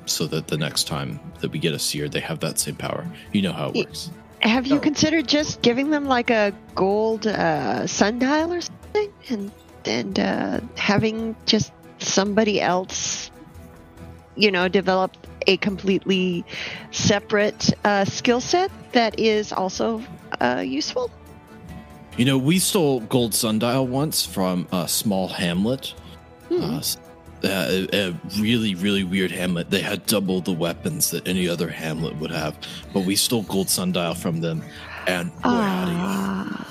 so 0.05 0.27
that 0.27 0.47
the 0.47 0.57
next 0.57 0.87
time 0.87 1.19
that 1.39 1.51
we 1.51 1.59
get 1.59 1.73
a 1.73 1.79
seer, 1.79 2.09
they 2.09 2.19
have 2.19 2.39
that 2.39 2.59
same 2.59 2.75
power. 2.75 3.07
You 3.31 3.41
know 3.41 3.53
how 3.53 3.69
it 3.69 3.75
works. 3.75 4.11
Have 4.41 4.67
you 4.67 4.79
considered 4.79 5.27
just 5.27 5.61
giving 5.61 5.89
them 5.89 6.05
like 6.05 6.29
a 6.29 6.53
gold 6.75 7.25
uh, 7.25 7.87
sundial 7.87 8.53
or 8.53 8.61
something, 8.61 9.13
and 9.29 9.51
and 9.85 10.19
uh, 10.19 10.59
having 10.75 11.35
just 11.45 11.71
somebody 11.99 12.61
else, 12.61 13.31
you 14.35 14.51
know, 14.51 14.67
develop 14.67 15.15
a 15.47 15.57
completely 15.57 16.43
separate 16.91 17.71
uh, 17.83 18.05
skill 18.05 18.41
set 18.41 18.71
that 18.93 19.19
is 19.19 19.51
also 19.53 20.01
uh, 20.41 20.63
useful? 20.65 21.09
You 22.17 22.25
know, 22.25 22.37
we 22.37 22.59
stole 22.59 23.01
gold 23.01 23.33
sundial 23.33 23.87
once 23.87 24.25
from 24.25 24.67
a 24.71 24.87
small 24.87 25.27
hamlet. 25.27 25.93
Uh, 26.51 26.77
s- 26.77 26.97
uh, 27.43 27.85
a, 27.91 28.09
a 28.09 28.15
really, 28.39 28.73
really 28.75 29.03
weird 29.03 29.29
hamlet. 29.31 29.69
They 29.69 29.81
had 29.81 30.05
double 30.05 30.39
the 30.41 30.53
weapons 30.53 31.09
that 31.11 31.27
any 31.27 31.49
other 31.49 31.67
hamlet 31.67 32.15
would 32.17 32.31
have, 32.31 32.57
but 32.93 33.01
we 33.01 33.15
stole 33.15 33.43
gold 33.43 33.69
sundial 33.69 34.13
from 34.15 34.39
them, 34.41 34.63
and 35.07 35.29
boy, 35.33 35.39
Ah, 35.43 36.67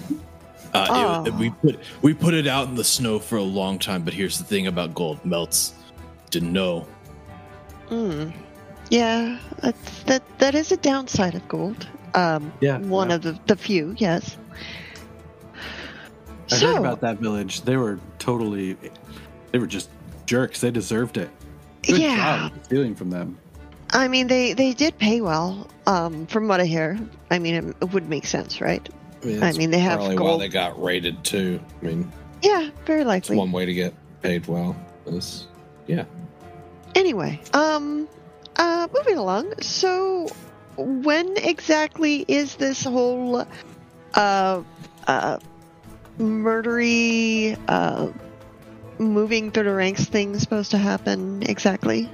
uh, 0.75 1.25
it- 1.27 1.33
Oh. 1.33 1.37
we 1.39 1.51
put 1.51 1.79
we 2.03 2.15
put 2.15 2.35
it 2.35 2.47
out 2.47 2.69
in 2.69 2.75
the 2.75 2.83
snow 2.85 3.19
for 3.19 3.37
a 3.37 3.43
long 3.43 3.79
time. 3.79 4.03
But 4.03 4.15
here's 4.15 4.39
the 4.39 4.45
thing 4.45 4.67
about 4.67 4.95
gold: 4.95 5.23
melts. 5.25 5.75
Didn't 6.31 6.53
know. 6.53 6.87
mm. 7.91 8.33
Yeah, 8.91 9.39
that 10.07 10.23
that 10.39 10.55
is 10.55 10.73
a 10.73 10.77
downside 10.77 11.35
of 11.35 11.47
gold. 11.49 11.87
Um, 12.15 12.53
Yeah, 12.61 12.79
one 12.79 13.11
yeah. 13.11 13.17
of 13.17 13.23
the, 13.23 13.39
the 13.47 13.57
few, 13.57 13.95
yes. 13.99 14.37
I 16.53 16.57
so, 16.57 16.67
heard 16.69 16.79
about 16.79 17.01
that 17.01 17.19
village. 17.19 17.63
They 17.63 17.77
were 17.77 17.99
totally, 18.19 18.77
they 19.51 19.59
were 19.59 19.67
just 19.67 19.89
jerks. 20.27 20.61
They 20.61 20.71
deserved 20.71 21.17
it. 21.17 21.31
Good 21.83 21.99
yeah, 22.01 22.49
job 22.51 22.65
stealing 22.65 22.95
from 22.95 23.11
them. 23.11 23.39
I 23.91 24.09
mean 24.09 24.27
they 24.27 24.55
they 24.55 24.73
did 24.73 24.99
pay 24.99 25.21
well, 25.21 25.69
um, 25.87 26.27
from 26.27 26.49
what 26.49 26.61
I 26.61 26.65
hear. 26.65 26.99
I 27.31 27.39
mean, 27.39 27.55
it, 27.55 27.77
it 27.83 27.93
would 27.93 28.09
make 28.09 28.27
sense, 28.27 28.61
right? 28.61 28.87
I 29.23 29.27
mean, 29.27 29.43
I 29.43 29.53
mean, 29.53 29.71
they 29.71 29.79
have 29.79 29.99
probably 29.99 30.17
gold. 30.17 30.41
why 30.41 30.47
they 30.47 30.49
got 30.53 30.83
raided 30.83 31.23
too. 31.25 31.61
I 31.83 31.87
mean, 31.87 32.13
Yeah, 32.43 32.71
very 32.87 33.01
it's 33.01 33.07
likely. 33.09 33.37
one 33.37 33.53
way 33.53 33.65
to 33.67 33.73
get 33.75 33.95
paid 34.23 34.47
well. 34.47 34.77
Is 35.07 35.47
yeah. 35.87 36.05
Anyway, 36.95 37.41
um, 37.55 38.09
uh, 38.57 38.89
moving 38.95 39.17
along. 39.19 39.53
So, 39.61 40.29
when 40.77 41.37
exactly 41.37 42.25
is 42.29 42.57
this 42.57 42.85
whole, 42.85 43.47
uh, 44.15 44.63
uh, 45.07 45.39
murdery, 46.19 47.59
uh, 47.69 48.09
moving 48.99 49.51
through 49.51 49.65
the 49.65 49.75
ranks 49.75 50.05
thing 50.05 50.39
supposed 50.39 50.71
to 50.73 50.79
happen 50.79 51.43
exactly? 51.43 52.09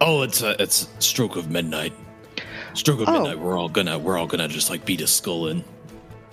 Oh, 0.00 0.22
it's 0.22 0.42
a 0.42 0.60
it's 0.62 0.88
stroke 1.00 1.36
of 1.36 1.50
midnight. 1.50 1.92
Stroke 2.74 3.00
of 3.00 3.08
Oh. 3.08 3.12
midnight. 3.22 3.38
We're 3.40 3.58
all 3.58 3.68
gonna 3.68 3.98
we're 3.98 4.16
all 4.16 4.26
gonna 4.26 4.48
just 4.48 4.70
like 4.70 4.84
beat 4.84 5.00
a 5.00 5.06
skull 5.06 5.48
in. 5.48 5.64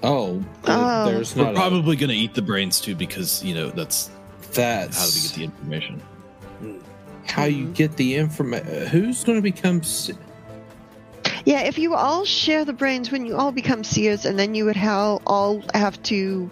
Oh, 0.03 0.43
Oh. 0.67 1.05
there's 1.11 1.35
We're 1.35 1.45
not. 1.45 1.55
probably 1.55 1.95
gonna 1.95 2.13
eat 2.13 2.35
the 2.35 2.41
brains 2.43 2.79
too 2.79 2.95
because 2.95 3.43
you 3.43 3.55
know 3.55 3.69
that's 3.71 4.07
a, 4.07 4.51
that's 4.53 4.97
how 4.99 5.05
do 5.05 5.11
we 5.15 5.27
get 5.27 5.35
the 5.35 5.43
information. 5.43 6.01
How 7.27 7.45
you 7.45 7.65
get 7.67 7.97
the 7.97 8.15
information. 8.15 8.87
Who's 8.87 9.23
going 9.23 9.37
to 9.37 9.41
become? 9.41 9.79
s- 9.79 10.11
Yeah, 11.45 11.61
if 11.61 11.77
you 11.77 11.95
all 11.95 12.25
share 12.25 12.65
the 12.65 12.73
brains, 12.73 13.11
when 13.11 13.25
you 13.25 13.35
all 13.35 13.51
become 13.51 13.83
seers, 13.83 14.25
and 14.25 14.37
then 14.39 14.55
you 14.55 14.65
would 14.65 14.75
ha- 14.75 15.19
all 15.27 15.63
have 15.73 16.01
to 16.03 16.49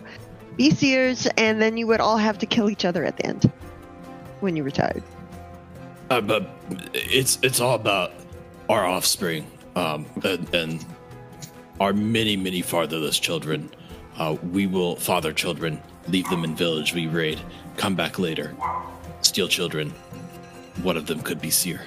be 0.57 0.69
seers, 0.71 1.27
and 1.37 1.61
then 1.61 1.77
you 1.77 1.87
would 1.87 1.99
all 1.99 2.17
have 2.17 2.37
to 2.39 2.45
kill 2.45 2.69
each 2.69 2.85
other 2.85 3.03
at 3.03 3.17
the 3.17 3.25
end 3.25 3.51
when 4.39 4.55
you 4.55 4.63
retired. 4.63 5.03
Uh, 6.09 6.21
but 6.21 6.49
it's 6.93 7.39
it's 7.41 7.59
all 7.59 7.75
about 7.75 8.11
our 8.69 8.85
offspring 8.85 9.47
um, 9.75 10.05
and, 10.23 10.53
and 10.53 10.85
our 11.79 11.93
many 11.93 12.35
many 12.37 12.61
fatherless 12.61 13.19
children. 13.19 13.69
Uh, 14.17 14.35
we 14.51 14.67
will 14.67 14.95
father 14.97 15.33
children, 15.33 15.81
leave 16.07 16.29
them 16.29 16.43
in 16.43 16.55
village. 16.55 16.93
We 16.93 17.07
raid, 17.07 17.41
come 17.77 17.95
back 17.95 18.19
later, 18.19 18.55
steal 19.21 19.47
children. 19.47 19.91
One 20.81 20.97
of 20.97 21.05
them 21.05 21.19
could 21.21 21.41
be 21.41 21.49
seer. 21.51 21.81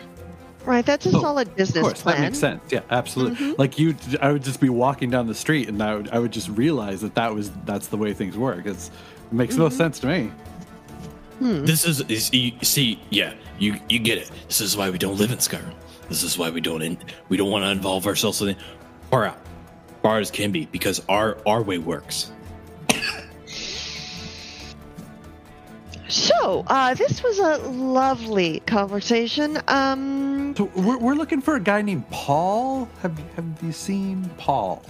Right, 0.64 0.84
that's 0.84 1.06
a 1.06 1.10
Oh, 1.16 1.20
solid 1.20 1.48
Of 1.48 1.56
business 1.56 1.82
course, 1.82 2.02
plan. 2.02 2.16
that 2.16 2.22
makes 2.22 2.38
sense. 2.38 2.60
Yeah, 2.72 2.80
absolutely. 2.90 3.36
Mhm. 3.52 3.58
Like 3.58 3.78
you, 3.78 3.94
I 4.20 4.32
would 4.32 4.42
just 4.42 4.60
be 4.60 4.68
walking 4.68 5.10
down 5.10 5.26
the 5.28 5.34
street, 5.34 5.68
and 5.68 5.80
I 5.82 5.94
would, 5.94 6.08
I 6.10 6.18
would 6.18 6.32
just 6.32 6.48
realize 6.48 7.00
that 7.02 7.14
that 7.14 7.32
was 7.34 7.50
that's 7.64 7.86
the 7.88 7.96
way 7.96 8.12
things 8.12 8.36
work. 8.36 8.66
It's, 8.66 8.88
it 9.30 9.32
makes 9.32 9.56
no 9.56 9.68
sense 9.68 9.98
to 10.00 10.06
me. 10.08 10.32
This 11.40 11.84
is, 11.86 12.00
is 12.08 12.32
you 12.32 12.52
see, 12.62 12.98
yeah, 13.10 13.34
you 13.58 13.78
you 13.88 13.98
get 13.98 14.18
it. 14.18 14.30
This 14.48 14.60
is 14.60 14.76
why 14.76 14.88
we 14.90 14.98
don't 14.98 15.18
live 15.18 15.30
in 15.30 15.38
Skyrim. 15.38 15.74
This 16.08 16.22
is 16.22 16.38
why 16.38 16.50
we 16.50 16.60
don't 16.60 16.82
in, 16.82 16.96
we 17.28 17.36
don't 17.36 17.50
want 17.50 17.64
to 17.64 17.70
involve 17.70 18.06
ourselves 18.06 18.40
in 18.42 18.48
it. 18.50 18.56
Far 19.10 19.26
out, 19.26 19.38
far 20.02 20.18
as 20.18 20.30
can 20.30 20.50
be, 20.50 20.66
because 20.66 21.00
our 21.08 21.38
our 21.46 21.62
way 21.62 21.78
works. 21.78 22.32
So, 26.08 26.64
uh, 26.68 26.94
this 26.94 27.22
was 27.22 27.38
a 27.38 27.58
lovely 27.68 28.60
conversation. 28.60 29.58
Um, 29.68 30.54
So 30.56 30.70
we're, 30.76 30.98
we're 30.98 31.14
looking 31.14 31.40
for 31.40 31.56
a 31.56 31.60
guy 31.60 31.82
named 31.82 32.08
Paul. 32.10 32.88
Have 33.02 33.18
have 33.34 33.44
you 33.62 33.72
seen 33.72 34.30
Paul? 34.38 34.82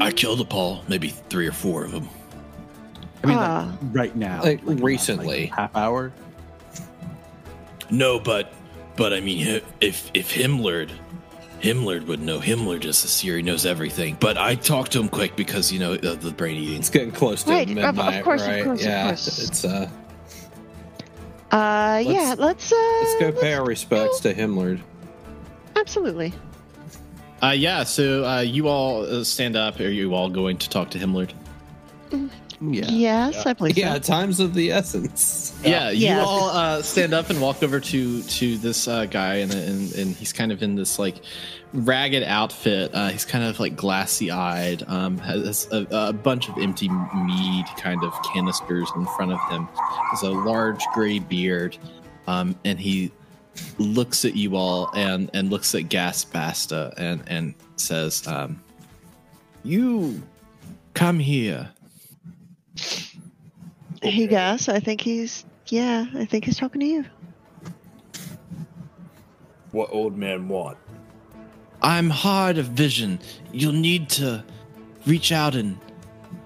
I 0.00 0.10
killed 0.12 0.40
a 0.40 0.44
Paul, 0.44 0.82
maybe 0.88 1.08
three 1.08 1.46
or 1.46 1.52
four 1.52 1.84
of 1.84 1.92
them. 1.92 2.08
I 3.22 3.26
mean, 3.26 3.36
Ah. 3.38 3.76
like, 3.82 3.94
right 3.96 4.16
now, 4.16 4.42
Like, 4.42 4.60
in 4.60 4.66
the 4.66 4.72
last, 4.74 4.82
recently. 4.82 5.46
half 5.46 5.74
hour. 5.76 6.12
No, 7.90 8.18
but 8.20 8.52
but 8.96 9.12
I 9.12 9.20
mean, 9.20 9.60
if 9.80 10.10
if 10.14 10.32
Himmlerd, 10.32 10.90
Himmlerd 11.60 12.06
would 12.06 12.20
know. 12.20 12.38
Himmler 12.38 12.78
just 12.78 13.04
a 13.04 13.08
seer; 13.08 13.36
he 13.36 13.42
knows 13.42 13.64
everything. 13.66 14.16
But 14.20 14.36
I 14.38 14.54
talked 14.54 14.92
to 14.92 15.00
him 15.00 15.08
quick 15.08 15.36
because 15.36 15.72
you 15.72 15.78
know 15.78 15.96
the, 15.96 16.14
the 16.14 16.30
brain 16.30 16.56
eating. 16.56 16.78
It's 16.78 16.90
getting 16.90 17.12
close 17.12 17.42
to 17.44 17.50
Right, 17.50 17.70
of- 17.70 17.76
of 17.78 17.96
midnight, 17.96 18.24
course, 18.24 18.42
of 18.42 18.48
right? 18.48 18.64
course, 18.64 18.80
of 18.80 18.86
yeah, 18.86 19.06
course. 19.06 19.48
it's 19.48 19.64
uh. 19.64 19.88
uh, 21.50 22.02
yeah, 22.04 22.34
let's. 22.38 22.72
Uh, 22.72 22.76
Let's 23.02 23.20
go 23.20 23.32
pay 23.32 23.50
let's 23.50 23.60
our 23.60 23.64
respects 23.66 24.20
go- 24.20 24.32
to 24.32 24.38
Himmler. 24.40 24.80
Absolutely. 25.76 26.32
Uh, 27.42 27.50
yeah. 27.56 27.84
So 27.84 28.24
uh, 28.24 28.40
you 28.40 28.68
all 28.68 29.02
uh, 29.04 29.22
stand 29.24 29.56
up. 29.56 29.78
Are 29.80 29.88
you 29.88 30.14
all 30.14 30.28
going 30.30 30.56
to 30.58 30.68
talk 30.70 30.90
to 30.90 30.98
Himmlerd? 30.98 31.32
Yeah. 32.60 32.88
Yes, 32.88 33.44
I 33.46 33.52
believe 33.52 33.76
Yeah, 33.76 33.94
so. 33.94 33.98
times 34.00 34.40
of 34.40 34.54
the 34.54 34.72
essence. 34.72 35.52
Yeah, 35.62 35.90
you 35.90 36.06
Yes. 36.06 36.26
all 36.26 36.48
uh, 36.48 36.80
stand 36.82 37.12
up 37.12 37.28
and 37.30 37.40
walk 37.40 37.62
over 37.62 37.80
to 37.80 38.22
to 38.22 38.58
this 38.58 38.88
uh, 38.88 39.04
guy, 39.06 39.36
and, 39.36 39.52
and 39.52 39.92
and 39.94 40.16
he's 40.16 40.32
kind 40.32 40.50
of 40.52 40.62
in 40.62 40.74
this 40.74 40.98
like 40.98 41.16
ragged 41.72 42.22
outfit. 42.22 42.90
Uh, 42.94 43.08
he's 43.08 43.24
kind 43.26 43.44
of 43.44 43.60
like 43.60 43.76
glassy 43.76 44.30
eyed. 44.30 44.82
Um, 44.88 45.18
has 45.18 45.68
a, 45.70 45.86
a 45.90 46.12
bunch 46.12 46.48
of 46.48 46.56
empty 46.58 46.88
mead 46.88 47.66
kind 47.76 48.02
of 48.02 48.14
canisters 48.32 48.90
in 48.96 49.04
front 49.06 49.32
of 49.32 49.40
him. 49.50 49.68
Has 50.10 50.22
a 50.22 50.30
large 50.30 50.82
gray 50.94 51.18
beard, 51.18 51.76
um, 52.26 52.56
and 52.64 52.78
he 52.80 53.12
looks 53.78 54.24
at 54.24 54.34
you 54.36 54.56
all 54.56 54.90
and 54.94 55.30
and 55.34 55.50
looks 55.50 55.74
at 55.74 55.84
Gaspasta 55.84 56.94
and 56.96 57.22
and 57.26 57.54
says, 57.76 58.26
um, 58.26 58.62
"You 59.64 60.22
come 60.94 61.18
here." 61.18 61.68
He 64.02 64.26
does. 64.26 64.68
I 64.68 64.80
think 64.80 65.00
he's. 65.00 65.44
Yeah, 65.68 66.06
I 66.14 66.24
think 66.26 66.44
he's 66.44 66.58
talking 66.58 66.80
to 66.80 66.86
you. 66.86 67.04
what 69.72 69.90
old 69.92 70.16
man 70.16 70.48
want. 70.48 70.78
I'm 71.82 72.08
hard 72.08 72.56
of 72.56 72.66
vision. 72.66 73.18
You'll 73.52 73.72
need 73.72 74.08
to 74.10 74.42
reach 75.06 75.32
out 75.32 75.54
and 75.54 75.76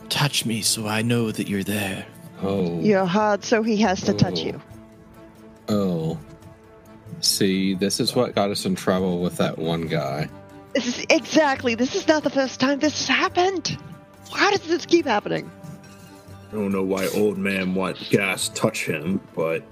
touch 0.09 0.45
me 0.45 0.63
so 0.63 0.89
I 0.89 1.03
know 1.03 1.31
that 1.31 1.49
you're 1.49 1.63
there. 1.63 2.07
Oh. 2.43 2.81
You're 2.81 3.05
hard, 3.07 3.45
so 3.45 3.63
he 3.63 3.77
has 3.79 4.01
to 4.03 4.15
touch 4.15 4.41
Oh. 4.41 4.45
you. 4.47 4.63
Oh. 5.69 6.19
See, 7.21 7.75
this 7.75 8.01
is 8.01 8.17
what 8.17 8.35
got 8.35 8.51
us 8.51 8.65
in 8.67 8.75
trouble 8.75 9.21
with 9.21 9.37
that 9.37 9.59
one 9.59 9.87
guy. 9.87 10.29
This 10.75 10.87
is 10.87 11.07
exactly. 11.11 11.75
This 11.77 11.95
is 11.95 12.09
not 12.09 12.25
the 12.25 12.31
first 12.31 12.59
time 12.59 12.79
this 12.81 13.07
has 13.07 13.17
happened. 13.17 13.77
How 14.33 14.51
does 14.51 14.63
this 14.67 14.87
keep 14.87 15.07
happening? 15.07 15.51
I 16.51 16.55
don't 16.55 16.73
know 16.73 16.83
why 16.83 17.07
old 17.15 17.39
man 17.39 17.75
want 17.75 17.97
gas 18.11 18.49
touch 18.51 18.85
him, 18.87 19.21
but 19.35 19.63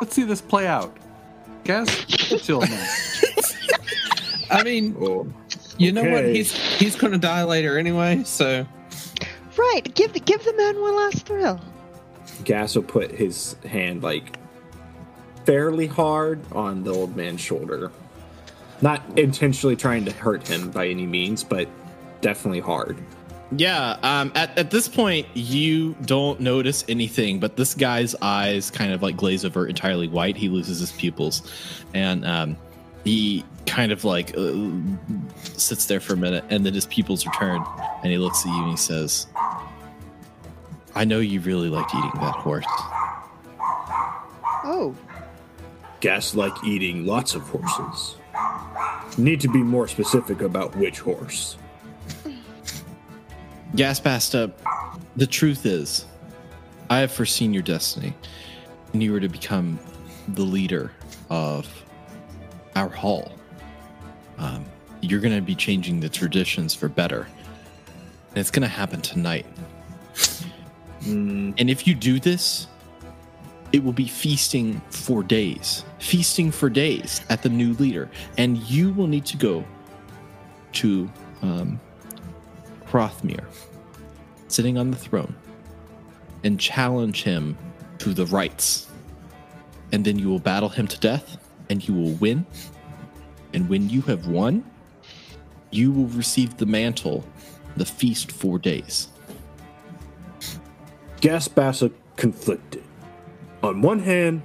Let's 0.00 0.14
see 0.14 0.22
this 0.24 0.40
play 0.40 0.66
out. 0.66 0.96
Gas, 1.64 1.88
what's 2.30 2.48
your 2.48 2.66
name? 2.66 2.86
I 4.50 4.62
mean, 4.62 4.96
oh, 5.00 5.26
you 5.78 5.90
know 5.92 6.04
what? 6.04 6.24
He's 6.24 6.52
he's 6.52 6.94
going 6.94 7.12
to 7.12 7.18
die 7.18 7.42
later 7.42 7.78
anyway, 7.78 8.22
so 8.24 8.66
Right. 9.56 9.92
Give 9.94 10.12
the 10.12 10.20
give 10.20 10.44
the 10.44 10.52
man 10.54 10.80
one 10.80 10.96
last 10.96 11.26
thrill. 11.26 11.60
gas 12.44 12.76
will 12.76 12.82
put 12.82 13.10
his 13.10 13.56
hand 13.64 14.02
like 14.02 14.38
fairly 15.44 15.86
hard 15.86 16.40
on 16.52 16.84
the 16.84 16.92
old 16.92 17.16
man's 17.16 17.40
shoulder. 17.40 17.90
Not 18.82 19.02
intentionally 19.16 19.76
trying 19.76 20.04
to 20.04 20.12
hurt 20.12 20.46
him 20.46 20.70
by 20.70 20.88
any 20.88 21.06
means, 21.06 21.42
but 21.42 21.68
definitely 22.20 22.60
hard. 22.60 22.98
Yeah, 23.52 23.96
um, 24.02 24.32
at, 24.34 24.58
at 24.58 24.70
this 24.70 24.88
point, 24.88 25.28
you 25.34 25.94
don't 26.04 26.40
notice 26.40 26.84
anything, 26.88 27.38
but 27.38 27.56
this 27.56 27.74
guy's 27.74 28.14
eyes 28.20 28.70
kind 28.70 28.92
of 28.92 29.02
like 29.02 29.16
glaze 29.16 29.44
over 29.44 29.68
entirely 29.68 30.08
white. 30.08 30.36
He 30.36 30.48
loses 30.48 30.80
his 30.80 30.90
pupils, 30.92 31.42
and 31.94 32.24
um, 32.24 32.56
he 33.04 33.44
kind 33.66 33.92
of 33.92 34.04
like 34.04 34.36
uh, 34.36 34.52
sits 35.42 35.86
there 35.86 36.00
for 36.00 36.14
a 36.14 36.16
minute, 36.16 36.44
and 36.50 36.66
then 36.66 36.74
his 36.74 36.86
pupils 36.86 37.24
return, 37.24 37.64
and 38.02 38.10
he 38.10 38.18
looks 38.18 38.44
at 38.44 38.48
you 38.48 38.62
and 38.62 38.70
he 38.70 38.76
says, 38.76 39.28
I 40.96 41.04
know 41.04 41.20
you 41.20 41.40
really 41.40 41.68
liked 41.68 41.94
eating 41.94 42.10
that 42.14 42.34
horse. 42.34 42.66
Oh, 44.68 44.96
Gas 46.00 46.34
like 46.34 46.52
eating 46.64 47.06
lots 47.06 47.34
of 47.34 47.42
horses. 47.42 48.16
Need 49.18 49.40
to 49.40 49.48
be 49.48 49.62
more 49.62 49.88
specific 49.88 50.42
about 50.42 50.74
which 50.76 51.00
horse. 51.00 51.56
Gaspasta, 53.76 54.50
the 55.16 55.26
truth 55.26 55.66
is, 55.66 56.06
I 56.88 57.00
have 57.00 57.12
foreseen 57.12 57.52
your 57.52 57.62
destiny, 57.62 58.14
and 58.94 59.02
you 59.02 59.12
were 59.12 59.20
to 59.20 59.28
become 59.28 59.78
the 60.28 60.42
leader 60.42 60.92
of 61.28 61.68
our 62.74 62.88
hall. 62.88 63.32
Um, 64.38 64.64
you're 65.02 65.20
going 65.20 65.34
to 65.34 65.42
be 65.42 65.54
changing 65.54 66.00
the 66.00 66.08
traditions 66.08 66.74
for 66.74 66.88
better, 66.88 67.28
and 68.30 68.38
it's 68.38 68.50
going 68.50 68.62
to 68.62 68.68
happen 68.68 69.02
tonight. 69.02 69.44
And 71.04 71.70
if 71.70 71.86
you 71.86 71.94
do 71.94 72.18
this, 72.18 72.68
it 73.72 73.84
will 73.84 73.92
be 73.92 74.08
feasting 74.08 74.80
for 74.88 75.22
days, 75.22 75.84
feasting 75.98 76.50
for 76.50 76.70
days 76.70 77.20
at 77.28 77.42
the 77.42 77.50
new 77.50 77.74
leader, 77.74 78.08
and 78.38 78.56
you 78.56 78.94
will 78.94 79.06
need 79.06 79.26
to 79.26 79.36
go 79.36 79.64
to 80.72 81.10
um, 81.42 81.78
Hrothmir, 82.86 83.44
sitting 84.48 84.78
on 84.78 84.90
the 84.90 84.96
throne, 84.96 85.34
and 86.44 86.58
challenge 86.60 87.22
him 87.22 87.56
to 87.98 88.14
the 88.14 88.26
rights. 88.26 88.88
And 89.92 90.04
then 90.04 90.18
you 90.18 90.28
will 90.28 90.38
battle 90.38 90.68
him 90.68 90.86
to 90.88 90.98
death, 90.98 91.38
and 91.70 91.86
you 91.86 91.94
will 91.94 92.12
win. 92.12 92.46
And 93.54 93.68
when 93.68 93.88
you 93.88 94.02
have 94.02 94.26
won, 94.26 94.64
you 95.70 95.92
will 95.92 96.08
receive 96.08 96.56
the 96.56 96.66
mantle, 96.66 97.24
the 97.76 97.86
feast 97.86 98.32
four 98.32 98.58
days. 98.58 99.08
Gaspasa 101.20 101.92
conflicted. 102.16 102.84
On 103.62 103.82
one 103.82 104.00
hand, 104.00 104.42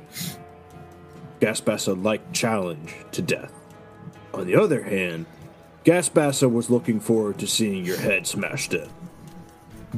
Gaspasa 1.40 2.02
liked 2.02 2.34
challenge 2.34 2.96
to 3.12 3.22
death. 3.22 3.52
On 4.34 4.46
the 4.46 4.56
other 4.56 4.84
hand, 4.84 5.26
Gaspasa 5.84 6.52
was 6.52 6.70
looking 6.70 7.00
forward 7.00 7.40
to 7.40 7.48
seeing 7.48 7.84
your 7.86 7.98
head 7.98 8.26
smashed 8.28 8.74
in. 8.74 8.90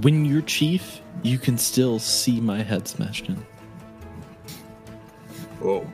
When 0.02 0.26
you're 0.26 0.42
chief, 0.42 1.02
you 1.22 1.38
can 1.38 1.58
still 1.58 2.00
see 2.00 2.42
my 2.42 2.64
head 2.64 2.88
smashed 2.88 3.28
in. 3.28 3.46
Oh, 5.64 5.86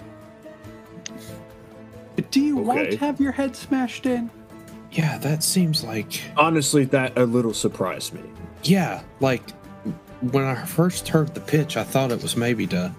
Do 2.32 2.41
you 2.41 2.58
want 2.58 2.91
to 2.91 2.97
have 2.97 3.20
your 3.20 3.32
head 3.32 3.56
smashed 3.56 4.06
in? 4.06 4.30
yeah, 4.91 5.18
that 5.20 5.43
seems 5.43 5.84
like 5.84 6.22
honestly, 6.36 6.84
that 6.86 7.16
a 7.18 7.24
little 7.26 7.54
surprised 7.54 8.14
me. 8.14 8.22
yeah, 8.64 9.04
like 9.20 9.43
when 10.22 10.43
I 10.43 10.66
first 10.66 11.08
heard 11.08 11.34
the 11.36 11.39
pitch, 11.41 11.78
I 11.78 11.84
thought 11.84 12.12
it 12.12 12.22
was 12.24 12.36
maybe 12.36 12.66
to 12.68 12.91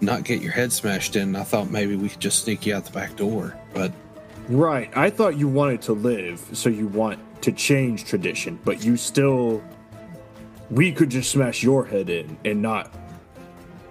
not 0.00 0.24
get 0.24 0.42
your 0.42 0.52
head 0.52 0.72
smashed 0.72 1.14
in. 1.16 1.36
I 1.36 1.44
thought 1.44 1.70
maybe 1.70 1.94
we 1.96 2.08
could 2.08 2.20
just 2.20 2.44
sneak 2.44 2.66
you 2.66 2.74
out 2.74 2.84
the 2.84 2.90
back 2.92 3.14
door, 3.16 3.56
but 3.74 3.92
Right, 4.48 4.90
I 4.96 5.10
thought 5.10 5.36
you 5.36 5.48
wanted 5.48 5.82
to 5.82 5.92
live, 5.92 6.40
so 6.52 6.68
you 6.68 6.86
want 6.88 7.18
to 7.42 7.52
change 7.52 8.04
tradition, 8.04 8.58
but 8.64 8.84
you 8.84 8.96
still. 8.96 9.62
We 10.70 10.92
could 10.92 11.10
just 11.10 11.30
smash 11.30 11.62
your 11.62 11.84
head 11.86 12.08
in 12.10 12.36
and 12.44 12.60
not. 12.62 12.92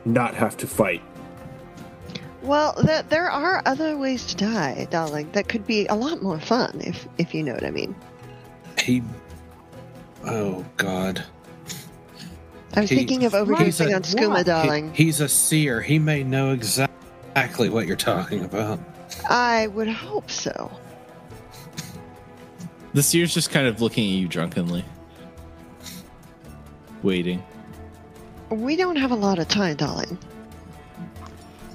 not 0.03 0.36
have 0.36 0.55
to 0.57 0.67
fight. 0.67 1.01
well, 2.43 2.73
th- 2.73 3.05
there 3.09 3.30
are 3.32 3.61
other 3.65 3.97
ways 3.97 4.26
to 4.28 4.36
die, 4.36 4.88
darling. 4.91 5.32
That 5.32 5.47
could 5.47 5.65
be 5.65 5.88
a 5.88 5.95
lot 5.95 6.21
more 6.21 6.39
fun, 6.39 6.80
if 6.84 7.07
if 7.17 7.34
you 7.34 7.41
know 7.43 7.53
what 7.53 7.63
I 7.65 7.71
mean. 7.71 7.95
he. 8.84 9.01
Oh 10.26 10.65
God, 10.78 11.23
I 12.76 12.82
was 12.82 12.89
He- 12.89 12.95
thinking 12.97 13.26
of 13.26 13.32
He's 13.34 13.41
overdosing 13.41 13.91
a- 13.91 13.95
on 13.95 14.01
skooma, 14.03 14.30
what? 14.30 14.38
He- 14.39 14.43
darling. 14.43 14.93
he's 14.93 15.21
a 15.21 15.30
seer. 15.30 15.82
He 15.82 15.97
may 15.99 16.23
know 16.23 16.51
exactly 16.51 17.69
what 17.69 17.88
you're 17.88 17.95
talking 17.95 18.43
about. 18.43 18.80
I 19.30 19.67
would 19.67 19.88
hope 19.89 20.30
so. 20.30 20.69
The 22.93 23.01
seer's 23.03 23.34
just 23.34 23.49
kind 23.51 23.67
of 23.67 23.82
looking 23.82 24.05
at 24.05 24.17
you 24.19 24.28
drunkenly, 24.28 24.84
waiting. 27.06 27.41
We 28.49 28.76
don't 28.76 28.95
have 28.97 29.12
a 29.12 29.16
lot 29.16 29.39
of 29.39 29.47
time, 29.47 29.76
darling. 29.78 30.18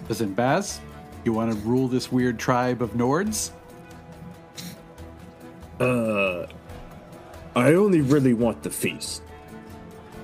Listen, 0.08 0.34
Baz, 0.34 0.80
you 1.24 1.32
want 1.32 1.52
to 1.52 1.58
rule 1.60 1.88
this 1.88 2.10
weird 2.12 2.38
tribe 2.38 2.82
of 2.82 2.90
Nords? 2.94 3.52
Uh. 5.78 6.46
I 7.56 7.74
only 7.74 8.00
really 8.00 8.34
want 8.34 8.62
the 8.62 8.70
feast. 8.70 9.22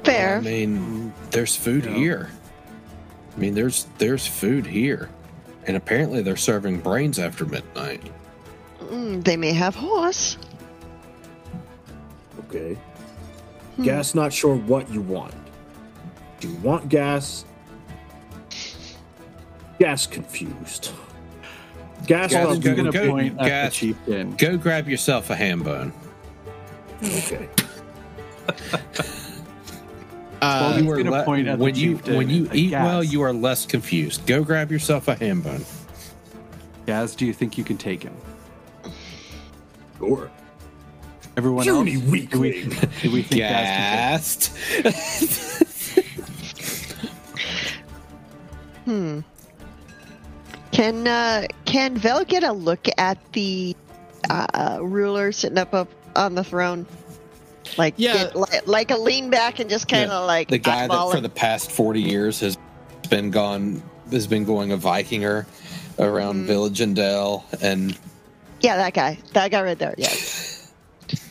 Fair. 0.04 0.36
I 0.36 0.40
mean, 0.40 1.12
there's 1.30 1.57
food 1.57 1.84
Yeah. 1.84 1.94
here. 1.94 2.30
I 3.36 3.40
mean, 3.40 3.54
there's 3.54 3.86
there's 3.98 4.26
food 4.26 4.64
here, 4.66 5.11
and 5.66 5.76
apparently 5.76 6.22
they're 6.22 6.36
serving 6.36 6.80
brains 6.80 7.18
after 7.18 7.44
midnight. 7.44 8.02
Mm, 8.80 9.24
they 9.24 9.36
may 9.36 9.52
have 9.52 9.74
horse. 9.74 10.38
Okay. 12.48 12.78
Gas 13.82 14.14
not 14.14 14.32
sure 14.32 14.54
what 14.56 14.90
you 14.90 15.00
want. 15.02 15.34
Do 16.40 16.48
you 16.48 16.54
want 16.56 16.88
gas? 16.88 17.44
Gas 19.78 20.06
confused. 20.06 20.92
Gas, 22.06 22.30
Gas 22.30 22.48
not 22.48 22.60
go- 22.62 22.74
going 22.74 22.84
to 22.86 22.92
go- 22.92 23.10
point 23.10 23.38
at 23.40 23.46
Gas. 23.46 23.70
the 23.72 23.76
chieftain. 23.76 24.36
Go 24.36 24.56
grab 24.56 24.88
yourself 24.88 25.28
a 25.30 25.36
ham 25.36 25.62
bone. 25.62 25.92
Okay. 27.02 27.48
Uh, 30.42 30.74
He's 30.74 30.84
you 30.84 30.90
are 30.92 30.96
gonna 30.98 31.10
le- 31.10 31.24
point 31.24 31.48
at 31.48 31.58
the 31.58 31.64
when 31.64 31.74
you 31.74 31.96
when 31.96 32.28
you 32.28 32.46
eat 32.52 32.68
gas. 32.70 32.84
well, 32.84 33.02
you 33.02 33.22
are 33.22 33.32
less 33.32 33.64
confused. 33.64 34.26
Go 34.26 34.44
grab 34.44 34.70
yourself 34.70 35.08
a 35.08 35.14
ham 35.14 35.40
bone. 35.40 35.64
Gaz, 36.84 37.16
do 37.16 37.24
you 37.24 37.32
think 37.32 37.56
you 37.56 37.64
can 37.64 37.78
take 37.78 38.02
him? 38.02 38.14
Sure. 39.98 40.30
Everyone 41.37 41.64
Puny 41.64 41.95
else? 41.95 42.03
Do 42.05 42.11
we, 42.11 42.26
do 43.03 43.11
we 43.11 43.22
think 43.22 43.41
Gaz 43.41 44.51
can 44.82 44.82
Gassed. 44.82 45.62
Hmm. 48.84 49.20
Can 50.70 51.09
uh, 51.09 51.47
can 51.64 51.97
Vel 51.97 52.24
get 52.24 52.45
a 52.45 52.53
look 52.53 52.87
at 52.99 53.18
the 53.32 53.74
uh, 54.30 54.78
ruler 54.80 55.32
sitting 55.32 55.59
up, 55.59 55.74
up 55.74 55.89
on 56.14 56.34
the 56.37 56.45
throne? 56.45 56.87
Like 57.76 57.95
Yeah. 57.97 58.14
get, 58.14 58.37
like, 58.37 58.66
like 58.68 58.91
a 58.93 58.97
lean 58.97 59.28
back 59.28 59.59
and 59.59 59.68
just 59.68 59.89
kind 59.89 60.11
of 60.12 60.24
like 60.26 60.49
the 60.49 60.59
guy 60.59 60.87
that 60.87 61.11
for 61.11 61.20
the 61.20 61.28
past 61.28 61.72
forty 61.72 62.01
years 62.01 62.39
has 62.41 62.57
been 63.11 63.30
gone 63.32 63.82
has 64.12 64.28
been 64.28 64.45
going 64.45 64.70
a 64.70 64.78
Vikinger 64.78 65.47
around 65.99 66.37
Mm-hmm. 66.37 66.47
Village 66.47 66.80
and 66.80 66.95
Dell, 66.95 67.45
and 67.61 67.99
yeah 68.61 68.76
that 68.76 68.95
guy 68.95 69.18
that 69.32 69.51
guy 69.51 69.62
right 69.62 69.78
there 69.78 69.95
yes 69.99 70.45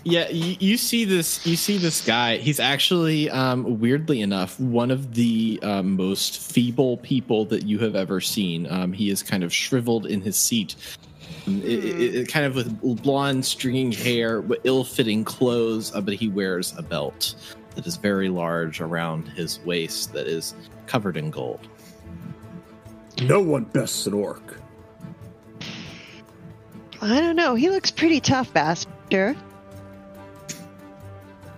Yeah, 0.08 0.30
you, 0.30 0.56
you 0.60 0.78
see 0.78 1.03
this. 1.03 1.43
You 1.47 1.56
see 1.56 1.78
this 1.78 1.99
guy. 2.06 2.38
He's 2.38 2.60
actually, 2.60 3.28
um, 3.32 3.80
weirdly 3.80 4.22
enough, 4.22 4.60
one 4.60 4.91
of 4.91 5.16
the 5.16 5.60
um, 5.64 5.95
most 5.95 6.39
feeble 6.51 6.97
people 6.97 7.43
that 7.45 7.64
you 7.66 7.80
have 7.80 7.95
ever 7.95 8.22
seen. 8.22 8.72
Um, 8.72 8.93
he 8.93 9.10
is 9.10 9.24
kind 9.24 9.43
of 9.43 9.51
shriveled 9.51 10.06
in 10.06 10.22
his 10.22 10.38
seat, 10.38 10.76
It, 11.47 11.64
it- 11.66 12.16
it- 12.16 12.28
kind 12.28 12.45
of 12.45 12.53
with 12.56 13.01
blonde, 13.01 13.45
stringing 13.45 13.91
hair, 13.91 14.43
but 14.43 14.60
ill-fitting 14.64 15.24
clothes. 15.26 15.93
Uh, 15.95 16.01
but 16.01 16.14
he 16.14 16.28
wears 16.28 16.76
a 16.78 16.84
belt 16.84 17.34
that 17.74 17.88
is 17.88 17.97
very 17.97 18.30
large 18.30 18.82
around 18.82 19.28
his 19.30 19.60
waist, 19.66 20.14
that 20.14 20.28
is 20.28 20.53
covered 20.86 21.18
in 21.18 21.32
gold. 21.32 21.68
No 23.24 23.41
one 23.41 23.64
bests 23.64 24.06
an 24.06 24.14
orc. 24.14 24.60
I 27.01 27.20
don't 27.20 27.36
know. 27.36 27.56
He 27.56 27.72
looks 27.72 27.89
pretty 27.89 28.20
tough, 28.20 28.53
Baster. 28.53 29.36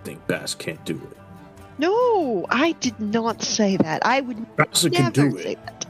I 0.08 0.12
think 0.12 0.26
Bass 0.26 0.54
can't 0.54 0.82
do 0.86 0.94
it. 1.10 1.18
No, 1.76 2.46
I 2.48 2.72
did 2.72 2.98
not 2.98 3.42
say 3.42 3.76
that. 3.76 4.06
I 4.06 4.22
would 4.22 4.56
Bass 4.56 4.84
can 4.84 4.92
never 4.92 5.10
do 5.10 5.38
say 5.38 5.52
it. 5.52 5.66
that. 5.66 5.84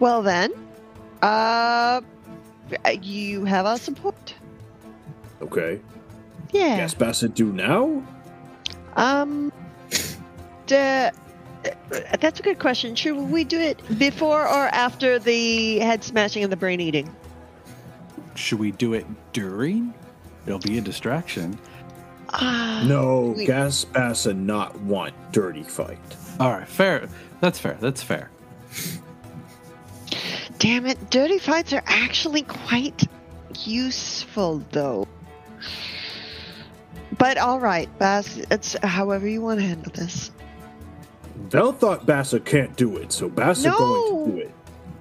Well 0.00 0.20
then, 0.20 0.50
uh, 1.22 2.00
you 3.00 3.44
have 3.44 3.64
our 3.64 3.78
support. 3.78 4.34
Okay. 5.40 5.80
Yeah. 6.50 6.76
Guess 6.78 6.94
Bassett 6.94 7.34
do 7.36 7.52
now? 7.52 8.02
Um, 8.96 9.52
duh, 10.66 11.12
that's 12.18 12.40
a 12.40 12.42
good 12.42 12.58
question. 12.58 12.96
Should 12.96 13.16
we 13.16 13.44
do 13.44 13.60
it 13.60 13.80
before 14.00 14.42
or 14.42 14.66
after 14.74 15.20
the 15.20 15.78
head 15.78 16.02
smashing 16.02 16.42
and 16.42 16.50
the 16.50 16.56
brain 16.56 16.80
eating? 16.80 17.14
Should 18.34 18.58
we 18.58 18.72
do 18.72 18.94
it 18.94 19.06
during? 19.32 19.94
It'll 20.46 20.58
be 20.58 20.78
a 20.78 20.80
distraction. 20.80 21.56
Ah, 22.30 22.82
No, 22.86 23.34
Wait. 23.36 23.46
Gas 23.46 23.84
Bassett 23.84 24.36
not 24.36 24.78
want 24.82 25.14
dirty 25.32 25.62
fight. 25.62 25.98
All 26.40 26.50
right, 26.52 26.68
fair. 26.68 27.08
That's 27.40 27.58
fair. 27.58 27.76
That's 27.80 28.02
fair. 28.02 28.30
damn 30.58 30.86
it! 30.86 31.10
Dirty 31.10 31.38
fights 31.38 31.72
are 31.72 31.82
actually 31.86 32.42
quite 32.42 33.04
useful, 33.64 34.62
though. 34.72 35.06
But 37.18 37.38
all 37.38 37.60
right, 37.60 37.88
Bass. 37.98 38.38
It's 38.50 38.76
however 38.82 39.26
you 39.28 39.40
want 39.40 39.60
to 39.60 39.66
handle 39.66 39.92
this. 39.94 40.30
Vel 41.48 41.72
thought 41.72 42.04
Bassett 42.06 42.44
can't 42.44 42.76
do 42.76 42.96
it, 42.96 43.12
so 43.12 43.28
Bassett 43.28 43.66
No. 43.72 43.78
going 43.78 44.24
to 44.26 44.32
do 44.32 44.38
it. 44.42 44.50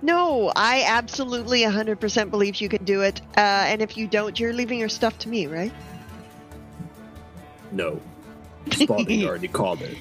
No, 0.02 0.52
I 0.56 0.84
absolutely 0.86 1.62
100% 1.62 2.30
believe 2.30 2.62
you 2.62 2.70
can 2.70 2.84
do 2.86 3.02
it. 3.02 3.22
Uh, 3.36 3.40
and 3.40 3.82
if 3.82 3.98
you 3.98 4.08
don't, 4.08 4.40
you're 4.40 4.54
leaving 4.54 4.78
your 4.78 4.90
stuff 4.90 5.18
to 5.20 5.30
me, 5.30 5.48
right? 5.48 5.74
No. 7.72 8.00
Spalding 8.72 9.26
already 9.28 9.48
called 9.48 9.82
it. 9.82 9.98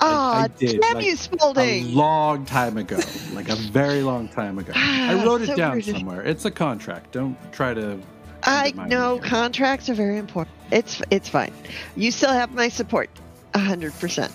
Ah, 0.00 0.42
I 0.42 0.48
did, 0.48 0.80
damn 0.80 0.94
like, 0.94 1.04
you, 1.06 1.16
A 1.56 1.82
long 1.84 2.44
time 2.44 2.76
ago, 2.76 2.98
like 3.32 3.48
a 3.48 3.56
very 3.56 4.02
long 4.02 4.28
time 4.28 4.58
ago. 4.58 4.72
I 4.74 5.24
wrote 5.24 5.40
it 5.42 5.46
So 5.48 5.56
down 5.56 5.74
rude. 5.76 5.84
somewhere. 5.84 6.22
It's 6.22 6.44
a 6.44 6.50
contract. 6.50 7.12
Don't 7.12 7.36
try 7.52 7.72
to. 7.74 7.98
I 8.42 8.70
know 8.72 9.14
here. 9.14 9.24
contracts 9.24 9.88
are 9.88 9.94
very 9.94 10.18
important. 10.18 10.54
It's 10.70 11.00
it's 11.10 11.28
fine. 11.28 11.52
You 11.96 12.10
still 12.10 12.32
have 12.32 12.52
my 12.52 12.68
support, 12.68 13.08
hundred 13.54 13.98
percent. 13.98 14.32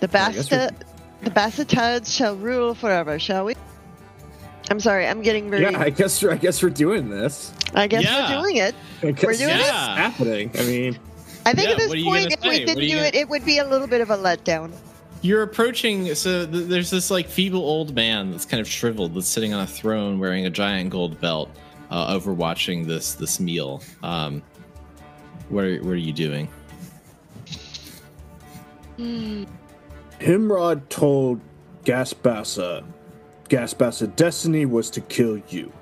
The 0.00 0.06
I 0.06 0.32
guess 0.32 0.48
Basta, 0.48 0.74
the 1.22 1.30
Bassatuds 1.30 2.14
shall 2.14 2.36
rule 2.36 2.74
forever, 2.74 3.18
shall 3.18 3.46
we? 3.46 3.56
I'm 4.70 4.80
sorry, 4.80 5.06
I'm 5.06 5.22
getting 5.22 5.50
very. 5.50 5.62
Yeah, 5.62 5.78
I 5.80 5.90
guess 5.90 6.22
I 6.24 6.36
guess 6.36 6.62
we're 6.62 6.68
doing 6.70 7.08
this. 7.08 7.52
I 7.74 7.86
guess 7.86 8.04
Yeah. 8.04 8.34
we're 8.36 8.42
doing 8.42 8.56
it. 8.56 8.74
I 9.02 9.10
guess 9.12 9.24
We're 9.24 9.32
doing 9.34 9.56
it's 9.56 9.68
it? 9.68 9.72
happening. 9.72 10.50
I 10.58 10.62
mean, 10.64 10.98
I 11.46 11.52
think 11.54 11.66
Yeah, 11.68 11.72
at 11.72 11.78
this 11.78 11.88
what 11.88 11.96
are 11.96 12.00
you 12.00 12.04
point, 12.04 12.22
gonna 12.24 12.34
if 12.34 12.42
we 12.42 12.50
didn't 12.58 12.68
What 12.74 12.78
are 12.78 12.82
you 12.82 12.88
do 12.90 12.94
gonna- 12.96 13.08
it, 13.08 13.14
it 13.14 13.28
would 13.28 13.44
be 13.44 13.58
a 13.58 13.66
little 13.66 13.86
bit 13.86 14.00
of 14.02 14.10
a 14.10 14.16
letdown. 14.16 14.72
You're 15.22 15.42
approaching. 15.42 16.14
So 16.14 16.46
th- 16.46 16.66
there's 16.68 16.90
this 16.90 17.10
like 17.10 17.28
feeble 17.28 17.60
old 17.60 17.94
man 17.94 18.30
that's 18.30 18.44
kind 18.44 18.60
of 18.60 18.68
shriveled, 18.68 19.14
that's 19.14 19.26
sitting 19.26 19.52
on 19.54 19.60
a 19.60 19.66
throne 19.66 20.18
wearing 20.18 20.46
a 20.46 20.50
giant 20.50 20.90
gold 20.90 21.20
belt, 21.20 21.50
uh, 21.90 22.12
overwatching 22.14 22.86
this 22.86 23.14
this 23.14 23.40
meal. 23.40 23.82
Um, 24.02 24.42
what 25.48 25.64
are 25.64 25.78
what 25.82 25.92
are 25.92 25.96
you 25.96 26.12
doing? 26.12 26.48
Himrod 30.20 30.88
told 30.88 31.40
Gaspassa, 31.84 32.84
Gaspassa 33.48 34.14
destiny 34.14 34.66
was 34.66 34.90
to 34.90 35.00
kill 35.00 35.38
you. 35.48 35.72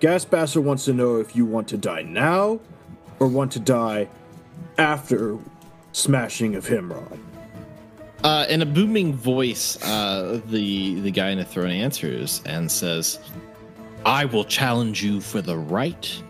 Gaspassa 0.00 0.62
wants 0.62 0.84
to 0.84 0.92
know 0.92 1.16
if 1.16 1.34
you 1.34 1.44
want 1.44 1.68
to 1.68 1.76
die 1.76 2.02
now 2.02 2.60
or 3.18 3.26
want 3.28 3.52
to 3.52 3.60
die 3.60 4.08
after 4.78 5.38
smashing 5.92 6.54
of 6.54 6.66
Himrod. 6.66 7.18
Uh, 8.24 8.46
in 8.48 8.62
a 8.62 8.66
booming 8.66 9.12
voice, 9.12 9.80
uh, 9.84 10.40
the 10.46 11.00
the 11.00 11.10
guy 11.10 11.30
in 11.30 11.38
the 11.38 11.44
throne 11.44 11.70
answers 11.70 12.42
and 12.46 12.70
says, 12.70 13.20
"I 14.04 14.24
will 14.24 14.44
challenge 14.44 15.02
you 15.04 15.20
for 15.20 15.40
the 15.40 15.56
right, 15.56 16.22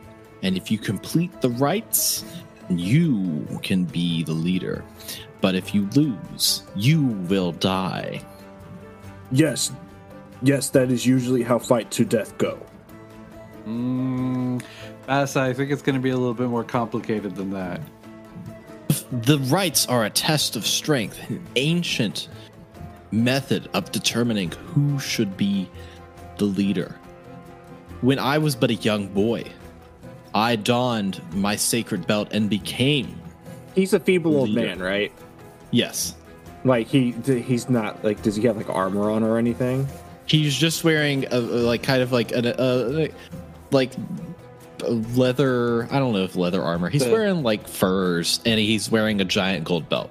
and 0.43 0.55
if 0.55 0.71
you 0.71 0.77
complete 0.77 1.41
the 1.41 1.49
rites, 1.51 2.25
you 2.69 3.47
can 3.63 3.85
be 3.85 4.23
the 4.23 4.33
leader. 4.33 4.85
But 5.41 5.55
if 5.55 5.75
you 5.75 5.89
lose, 5.95 6.63
you 6.77 7.03
will 7.29 7.53
die." 7.53 8.21
Yes, 9.31 9.73
yes, 10.43 10.71
that 10.71 10.91
is 10.91 11.07
usually 11.07 11.43
how 11.43 11.59
fight 11.59 11.91
to 11.93 12.05
death 12.05 12.37
go. 12.39 12.59
Mm, 13.67 14.63
Bass, 15.07 15.37
I 15.37 15.53
think 15.53 15.71
it's 15.71 15.83
going 15.83 15.97
to 15.97 16.03
be 16.03 16.11
a 16.11 16.17
little 16.17 16.35
bit 16.35 16.49
more 16.49 16.65
complicated 16.65 17.37
than 17.37 17.51
that. 17.51 17.81
The 19.11 19.39
rites 19.39 19.87
are 19.87 20.05
a 20.05 20.11
test 20.11 20.57
of 20.57 20.67
strength, 20.67 21.19
an 21.31 21.45
ancient 21.57 22.29
method 23.11 23.69
of 23.73 23.91
determining 23.91 24.51
who 24.53 24.99
should 24.99 25.37
be 25.37 25.69
the 26.37 26.45
leader. 26.45 26.95
When 28.01 28.19
I 28.19 28.39
was 28.39 28.55
but 28.55 28.71
a 28.71 28.75
young 28.75 29.09
boy, 29.09 29.45
I 30.35 30.57
donned 30.57 31.21
my 31.33 31.57
sacred 31.57 32.07
belt 32.07 32.29
and 32.33 32.49
became, 32.51 33.21
he's 33.75 33.93
a 33.95 34.01
feeble 34.01 34.37
old 34.37 34.51
man, 34.51 34.79
right? 34.79 35.11
yes, 35.71 36.15
Like 36.65 36.87
he 36.87 37.13
he's 37.27 37.69
not 37.71 38.05
like 38.05 38.23
does 38.23 38.37
he 38.37 38.47
have 38.47 38.57
like 38.57 38.69
armor 38.69 39.11
on 39.11 39.23
or 39.23 39.39
anything? 39.39 39.87
He's 40.29 40.57
just 40.57 40.85
wearing 40.85 41.25
a, 41.31 41.39
a- 41.39 41.41
like 41.41 41.83
kind 41.83 42.03
of 42.03 42.13
like 42.13 42.33
a, 42.33 42.55
a 42.59 43.11
like 43.71 43.93
leather. 44.89 45.85
I 45.93 45.99
don't 45.99 46.13
know 46.13 46.23
if 46.25 46.37
leather 46.37 46.63
armor. 46.63 46.89
He's 46.89 47.05
The- 47.05 47.11
wearing 47.13 47.43
like 47.43 47.67
furs, 47.69 48.41
and 48.47 48.59
he's 48.61 48.91
wearing 48.91 49.21
a 49.21 49.25
giant 49.25 49.65
gold 49.65 49.89
belt. 49.89 50.11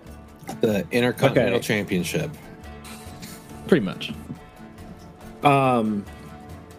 The 0.61 0.85
Intercontinental 0.91 1.55
Okay. 1.57 1.67
Championship. 1.67 2.31
Pretty 3.67 3.85
much. 3.85 4.13
Um, 5.43 6.05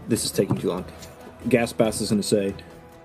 this 0.09 0.25
is 0.25 0.31
taking 0.31 0.57
too 0.57 0.69
long. 0.69 0.85
Gaspass 1.49 2.01
is 2.01 2.09
going 2.11 2.21
to 2.23 2.27
say, 2.27 2.55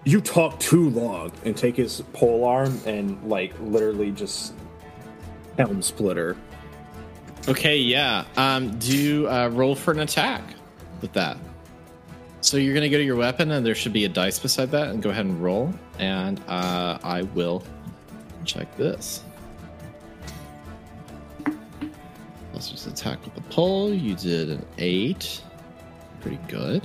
You 0.06 0.22
talk 0.22 0.60
too 0.60 0.90
long, 0.90 1.32
and 1.46 1.56
take 1.56 1.76
his 1.76 2.02
pole 2.14 2.46
arm 2.46 2.80
and, 2.86 3.22
like, 3.30 3.54
literally 3.62 4.12
just 4.12 4.54
helm 5.58 5.82
splitter. 5.82 6.38
Okay, 7.48 7.78
yeah. 7.78 8.24
Um, 8.38 8.78
do 8.80 9.28
uh, 9.28 9.50
roll 9.50 9.76
for 9.76 9.92
an 9.92 10.00
attack 10.00 10.42
with 11.02 11.12
that. 11.14 11.38
So 12.40 12.58
you're 12.58 12.74
gonna 12.74 12.90
go 12.90 12.98
to 12.98 13.04
your 13.04 13.16
weapon, 13.16 13.52
and 13.52 13.66
there 13.66 13.76
should 13.76 13.94
be 13.94 14.06
a 14.06 14.10
dice 14.10 14.40
beside 14.40 14.72
that, 14.72 14.90
and 14.90 15.02
go 15.04 15.10
ahead 15.10 15.26
and 15.26 15.42
roll. 15.42 15.74
And 16.00 16.42
uh, 16.48 17.00
I 17.04 17.24
will 17.34 17.64
check 18.46 18.76
this. 18.78 19.24
Let's 22.54 22.70
just 22.70 22.88
attack 22.88 23.24
with 23.26 23.36
the 23.36 23.42
pole. 23.42 23.94
You 23.94 24.16
did 24.16 24.50
an 24.50 24.66
eight. 24.78 25.42
Pretty 26.22 26.40
good. 26.48 26.82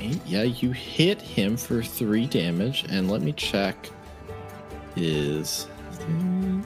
Eight. 0.00 0.20
Yeah, 0.26 0.42
you 0.42 0.72
hit 0.72 1.22
him 1.22 1.56
for 1.56 1.82
three 1.82 2.26
damage, 2.26 2.84
and 2.90 3.10
let 3.10 3.22
me 3.22 3.32
check 3.32 3.88
his. 4.94 5.66
thing. 5.92 6.57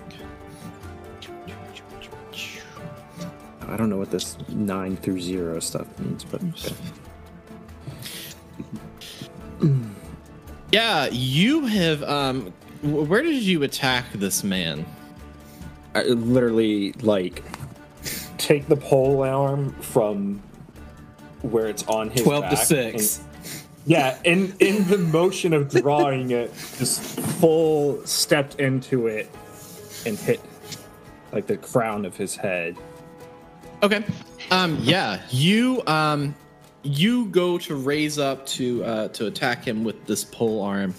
I 3.73 3.77
don't 3.79 3.89
know 3.89 3.97
what 3.97 4.11
this 4.11 4.37
nine 4.51 4.97
through 4.99 5.20
zero 5.20 5.59
stuff 5.59 5.87
means, 5.99 6.25
but 6.25 6.43
okay. 6.45 6.75
Yeah, 10.70 11.09
you 11.11 11.66
have. 11.66 12.03
Um, 12.03 12.53
where 12.83 13.23
did 13.23 13.43
you 13.43 13.62
attack 13.62 14.07
this 14.14 14.43
man? 14.45 14.85
I 15.95 16.03
literally 16.05 16.93
like 17.03 17.43
take 18.39 18.66
the 18.68 18.77
pole 18.77 19.23
arm 19.23 19.73
from 19.83 20.43
where 21.43 21.66
it's 21.66 21.87
on 21.87 22.09
his 22.11 22.23
12 22.23 22.51
to 22.51 22.57
6. 22.57 23.18
and- 23.18 23.27
yeah, 23.85 24.16
in 24.25 24.55
in 24.61 24.87
the 24.89 24.97
motion 24.99 25.53
of 25.53 25.68
drawing 25.68 26.31
it, 26.31 26.53
just 26.79 27.01
full 27.18 28.05
stepped 28.07 28.61
into 28.61 29.09
it 29.09 29.29
and 30.07 30.16
hit 30.18 30.41
like 31.33 31.47
the 31.49 31.57
crown 31.57 32.05
of 32.05 32.16
his 32.16 32.37
head. 32.37 32.77
Okay. 33.83 34.05
Um, 34.53 34.78
yeah, 34.83 35.20
you 35.30 35.83
um, 35.89 36.37
you 36.85 37.26
go 37.26 37.59
to 37.59 37.74
raise 37.74 38.18
up 38.18 38.47
to 38.47 38.85
uh, 38.85 39.09
to 39.09 39.26
attack 39.26 39.66
him 39.66 39.83
with 39.83 40.07
this 40.07 40.22
pole 40.22 40.62
arm, 40.62 40.95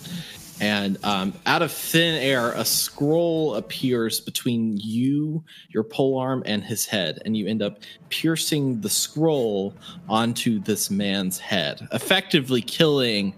and 0.60 0.98
um, 1.06 1.34
out 1.46 1.62
of 1.62 1.72
thin 1.72 2.22
air, 2.22 2.52
a 2.52 2.66
scroll 2.66 3.56
appears 3.56 4.20
between 4.20 4.78
you, 4.78 5.44
your 5.70 5.84
pole 5.84 6.18
arm, 6.18 6.44
and 6.46 6.62
his 6.62 6.86
head, 6.86 7.22
and 7.24 7.38
you 7.38 7.48
end 7.48 7.62
up 7.62 7.80
piercing 8.10 8.82
the 8.82 8.90
scroll 8.90 9.74
onto 10.10 10.60
this 10.60 10.92
man's 10.92 11.40
head, 11.40 11.88
effectively 11.94 12.62
killing 12.62 13.34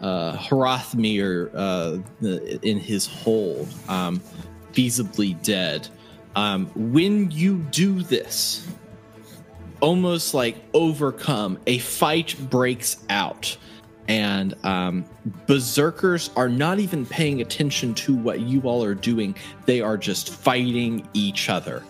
uh, 0.00 0.36
uh, 1.54 1.98
in 2.62 2.78
his 2.78 3.06
hold, 3.06 3.68
um, 3.88 4.20
feasibly 4.72 5.40
dead. 5.44 5.86
Um, 6.36 6.66
when 6.74 7.30
you 7.30 7.58
do 7.70 8.02
this, 8.02 8.68
almost 9.80 10.34
like 10.34 10.56
overcome, 10.74 11.58
a 11.66 11.78
fight 11.78 12.36
breaks 12.50 13.04
out. 13.08 13.56
And 14.08 14.54
um, 14.64 15.04
berserkers 15.46 16.30
are 16.34 16.48
not 16.48 16.80
even 16.80 17.06
paying 17.06 17.40
attention 17.40 17.94
to 17.94 18.14
what 18.14 18.40
you 18.40 18.62
all 18.62 18.82
are 18.82 18.94
doing. 18.94 19.36
They 19.66 19.80
are 19.80 19.96
just 19.96 20.30
fighting 20.30 21.08
each 21.14 21.48
other 21.48 21.84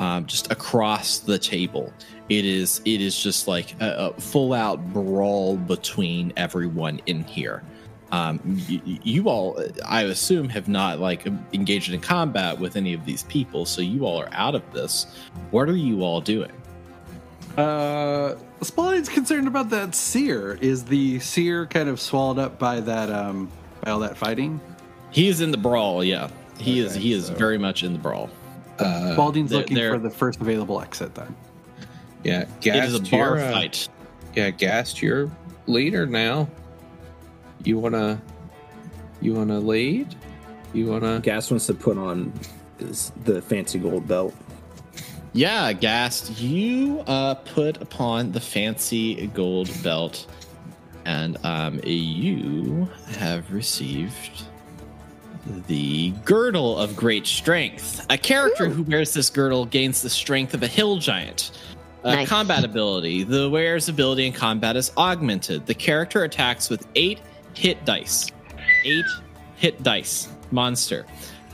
um, 0.00 0.26
just 0.26 0.50
across 0.50 1.18
the 1.20 1.38
table. 1.38 1.92
It 2.28 2.44
is 2.44 2.80
it 2.84 3.00
is 3.00 3.20
just 3.20 3.46
like 3.46 3.80
a, 3.80 4.12
a 4.16 4.20
full 4.20 4.52
out 4.52 4.92
brawl 4.92 5.56
between 5.56 6.32
everyone 6.36 7.00
in 7.06 7.22
here. 7.24 7.62
Um, 8.10 8.40
you, 8.68 8.80
you 8.84 9.28
all 9.30 9.58
i 9.86 10.02
assume 10.02 10.50
have 10.50 10.68
not 10.68 11.00
like 11.00 11.26
engaged 11.54 11.94
in 11.94 12.00
combat 12.00 12.58
with 12.58 12.76
any 12.76 12.92
of 12.92 13.06
these 13.06 13.22
people 13.22 13.64
so 13.64 13.80
you 13.80 14.04
all 14.04 14.20
are 14.20 14.28
out 14.32 14.54
of 14.54 14.62
this. 14.72 15.06
What 15.50 15.68
are 15.68 15.76
you 15.76 16.02
all 16.02 16.20
doing 16.20 16.52
Uh, 17.56 18.34
Spaulding's 18.62 19.08
concerned 19.08 19.46
about 19.48 19.70
that 19.70 19.94
seer. 19.94 20.58
Is 20.60 20.84
the 20.84 21.18
seer 21.20 21.66
kind 21.66 21.88
of 21.88 22.00
swallowed 22.00 22.38
up 22.38 22.58
by 22.58 22.80
that 22.80 23.10
um 23.10 23.50
by 23.82 23.90
all 23.90 24.00
that 24.00 24.16
fighting? 24.16 24.60
he 25.10 25.28
is 25.28 25.42
in 25.42 25.50
the 25.50 25.58
brawl 25.58 26.02
yeah 26.02 26.30
he 26.58 26.80
is 26.80 26.94
he 26.94 27.12
is 27.12 27.26
so- 27.26 27.34
very 27.34 27.58
much 27.58 27.82
in 27.84 27.92
the 27.92 27.98
brawl 27.98 28.30
Uh, 28.78 29.12
Spaulding's 29.12 29.50
they're- 29.50 29.58
looking 29.58 29.76
they're- 29.76 29.92
for 29.92 29.98
the 29.98 30.08
first 30.10 30.40
available 30.40 30.80
exit. 30.80 31.14
Then 31.14 31.34
yeah, 32.24 32.46
it 32.62 32.74
is 32.84 32.94
a 32.94 33.00
bar 33.00 33.36
uh, 33.38 33.52
fight 33.52 33.88
Yeah, 34.34 34.48
Gast, 34.50 35.02
you're 35.02 35.30
leader 35.66 36.06
now. 36.06 36.48
You 37.64 37.78
wanna, 37.78 38.20
you 39.20 39.34
wanna 39.34 39.58
lead? 39.60 40.14
You 40.72 40.86
wanna? 40.86 41.20
Gas 41.20 41.50
wants 41.50 41.66
to 41.66 41.74
put 41.74 41.98
on 41.98 42.32
his, 42.78 43.12
the 43.24 43.42
fancy 43.42 43.78
gold 43.78 44.08
belt. 44.08 44.34
Yeah, 45.34 45.72
Gast, 45.72 46.38
you 46.40 47.00
uh, 47.06 47.34
put 47.34 47.80
upon 47.80 48.32
the 48.32 48.40
fancy 48.40 49.26
gold 49.28 49.70
belt, 49.82 50.26
and 51.06 51.38
um, 51.44 51.80
you 51.84 52.86
have 53.18 53.50
received 53.50 54.44
the 55.68 56.10
Girdle 56.24 56.76
of 56.78 56.94
Great 56.94 57.26
Strength. 57.26 58.06
A 58.10 58.18
character 58.18 58.68
who 58.68 58.82
wears 58.82 59.14
this 59.14 59.30
girdle 59.30 59.64
gains 59.64 60.02
the 60.02 60.10
strength 60.10 60.52
of 60.54 60.62
a 60.62 60.68
hill 60.68 60.98
giant. 60.98 61.50
Uh, 62.04 62.14
Nice. 62.16 62.28
Combat 62.28 62.64
ability. 62.64 63.22
The 63.22 63.48
wearer's 63.48 63.88
ability 63.88 64.26
in 64.26 64.32
combat 64.32 64.76
is 64.76 64.92
augmented. 64.96 65.66
The 65.66 65.74
character 65.74 66.24
attacks 66.24 66.68
with 66.68 66.86
eight 66.94 67.20
hit 67.54 67.84
dice. 67.84 68.28
Eight 68.84 69.04
hit 69.56 69.82
dice. 69.82 70.28
Monster. 70.50 71.06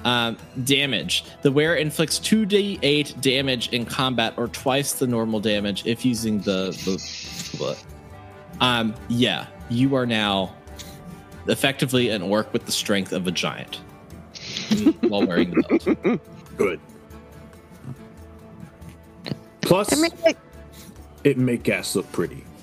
Um, 0.09 0.39
damage. 0.65 1.25
The 1.43 1.53
wearer 1.53 1.77
inflicts 1.77 2.19
2d8 2.19 3.21
damage 3.21 3.69
in 3.75 3.85
combat 3.85 4.33
or 4.39 4.49
twice 4.49 4.95
the 4.95 5.07
normal 5.07 5.39
damage 5.39 5.87
if 5.87 6.03
using 6.03 6.41
the. 6.41 6.71
the 6.87 7.59
what? 7.59 7.85
Um, 8.63 8.95
yeah, 9.09 9.47
you 9.69 9.95
are 9.97 10.07
now 10.07 10.55
effectively 11.47 12.09
an 12.09 12.23
orc 12.23 12.51
with 12.55 12.65
the 12.65 12.73
strength 12.73 13.13
of 13.13 13.27
a 13.27 13.31
giant 13.31 13.77
while 15.03 15.27
wearing 15.27 15.51
the 15.51 15.99
belt. 16.03 16.21
Good. 16.57 16.81
Plus, 19.61 19.93
I 19.93 20.01
mean, 20.01 20.37
it 21.23 21.37
make 21.37 21.65
gas 21.65 21.95
look 21.95 22.11
pretty. 22.13 22.45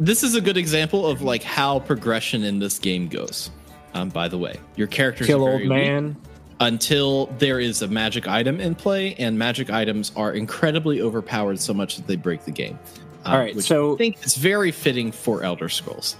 This 0.00 0.22
is 0.22 0.36
a 0.36 0.40
good 0.40 0.56
example 0.56 1.08
of 1.08 1.22
like 1.22 1.42
how 1.42 1.80
progression 1.80 2.44
in 2.44 2.60
this 2.60 2.78
game 2.78 3.08
goes. 3.08 3.50
Um, 3.98 4.08
by 4.10 4.28
the 4.28 4.38
way, 4.38 4.58
your 4.76 4.86
characters 4.86 5.26
Kill 5.26 5.42
old 5.42 5.64
man. 5.64 6.16
until 6.60 7.26
there 7.38 7.58
is 7.58 7.82
a 7.82 7.88
magic 7.88 8.28
item 8.28 8.60
in 8.60 8.74
play, 8.74 9.14
and 9.18 9.38
magic 9.38 9.70
items 9.70 10.12
are 10.16 10.32
incredibly 10.32 11.00
overpowered 11.00 11.58
so 11.58 11.74
much 11.74 11.96
that 11.96 12.06
they 12.06 12.16
break 12.16 12.44
the 12.44 12.50
game. 12.52 12.78
Um, 13.24 13.32
All 13.34 13.38
right, 13.38 13.58
so- 13.60 13.94
I 13.94 13.98
think 13.98 14.18
it's 14.22 14.36
very 14.36 14.70
fitting 14.70 15.10
for 15.12 15.42
Elder 15.42 15.68
Scrolls. 15.68 16.16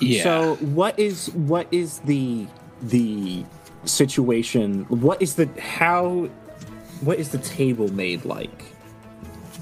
Yeah. 0.00 0.22
So 0.22 0.54
what 0.56 0.98
is 0.98 1.30
what 1.30 1.66
is 1.70 2.00
the 2.00 2.46
the 2.82 3.44
situation? 3.84 4.84
What 4.84 5.20
is 5.22 5.34
the 5.34 5.48
how? 5.60 6.28
What 7.00 7.18
is 7.18 7.30
the 7.30 7.38
table 7.38 7.92
made 7.92 8.24
like? 8.24 8.64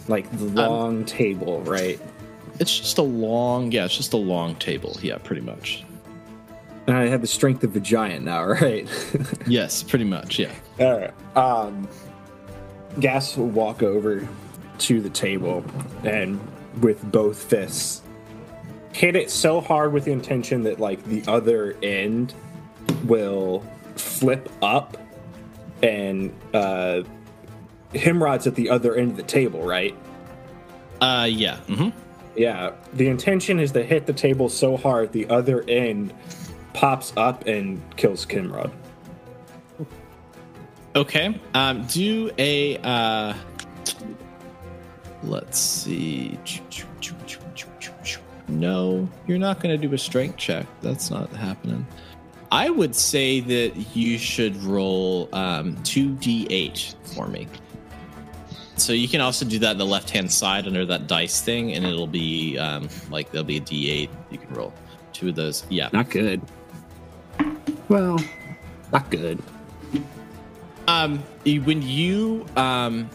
Like 0.08 0.30
the 0.36 0.44
long 0.44 1.04
table, 1.04 1.62
right? 1.62 2.00
It's 2.60 2.78
just 2.78 2.98
a 2.98 3.02
long, 3.02 3.72
yeah, 3.72 3.84
it's 3.86 3.96
just 3.96 4.12
a 4.12 4.18
long 4.18 4.54
table. 4.56 4.96
Yeah, 5.02 5.18
pretty 5.18 5.42
much. 5.42 5.84
And 6.86 6.96
I 6.96 7.06
have 7.08 7.20
the 7.20 7.26
strength 7.26 7.64
of 7.64 7.74
a 7.76 7.80
giant 7.80 8.24
now, 8.24 8.44
right? 8.60 8.88
Yes, 9.46 9.82
pretty 9.82 10.04
much. 10.04 10.38
Yeah. 10.38 10.52
All 10.80 10.98
right. 10.98 11.36
Um, 11.36 11.88
Gas 13.00 13.36
will 13.36 13.48
walk 13.48 13.82
over 13.82 14.26
to 14.78 15.00
the 15.00 15.10
table 15.10 15.64
and 16.04 16.40
with 16.80 17.10
both 17.10 17.42
fists 17.42 18.02
hit 18.94 19.16
it 19.16 19.28
so 19.28 19.60
hard 19.60 19.92
with 19.92 20.04
the 20.04 20.12
intention 20.12 20.62
that 20.62 20.78
like 20.78 21.02
the 21.04 21.22
other 21.26 21.76
end 21.82 22.32
will 23.04 23.64
flip 23.96 24.48
up 24.62 24.96
and 25.82 26.32
uh 26.54 27.02
Himrod's 27.92 28.46
at 28.46 28.54
the 28.54 28.70
other 28.70 28.96
end 28.96 29.12
of 29.12 29.16
the 29.16 29.22
table, 29.22 29.62
right? 29.62 29.96
Uh, 31.00 31.28
yeah. 31.30 31.58
mm-hmm. 31.68 31.96
Yeah. 32.36 32.72
The 32.92 33.06
intention 33.06 33.60
is 33.60 33.70
to 33.72 33.84
hit 33.84 34.06
the 34.06 34.12
table 34.12 34.48
so 34.48 34.76
hard 34.76 35.12
the 35.12 35.28
other 35.28 35.64
end 35.68 36.12
pops 36.74 37.12
up 37.16 37.46
and 37.46 37.80
kills 37.96 38.26
Himrod. 38.26 38.70
Okay. 40.96 41.40
Um, 41.54 41.84
do 41.86 42.30
a 42.38 42.76
uh 42.78 43.34
let's 45.22 45.58
see. 45.58 46.38
No, 48.46 49.08
you're 49.26 49.38
not 49.38 49.60
gonna 49.60 49.78
do 49.78 49.92
a 49.94 49.98
strength 49.98 50.36
check. 50.36 50.66
That's 50.82 51.10
not 51.10 51.30
happening. 51.30 51.86
I 52.52 52.70
would 52.70 52.94
say 52.94 53.40
that 53.40 53.96
you 53.96 54.18
should 54.18 54.56
roll 54.62 55.28
um 55.32 55.74
2d8 55.78 56.94
for 57.14 57.26
me. 57.26 57.48
So 58.76 58.92
you 58.92 59.08
can 59.08 59.20
also 59.20 59.44
do 59.44 59.58
that 59.60 59.70
on 59.70 59.78
the 59.78 59.86
left 59.86 60.10
hand 60.10 60.30
side 60.30 60.66
under 60.66 60.84
that 60.86 61.06
dice 61.06 61.40
thing, 61.40 61.72
and 61.72 61.84
it'll 61.84 62.06
be 62.06 62.56
um 62.58 62.88
like 63.10 63.32
there'll 63.32 63.44
be 63.44 63.56
a 63.56 63.60
d8 63.60 64.10
you 64.30 64.38
can 64.38 64.54
roll. 64.54 64.72
Two 65.12 65.30
of 65.30 65.34
those. 65.34 65.64
Yeah. 65.70 65.88
Not 65.92 66.10
good. 66.10 66.40
Well, 67.88 68.18
not 68.92 69.10
good. 69.10 69.42
um 70.88 71.18
when 71.44 71.82
you 71.82 72.44
um 72.56 73.08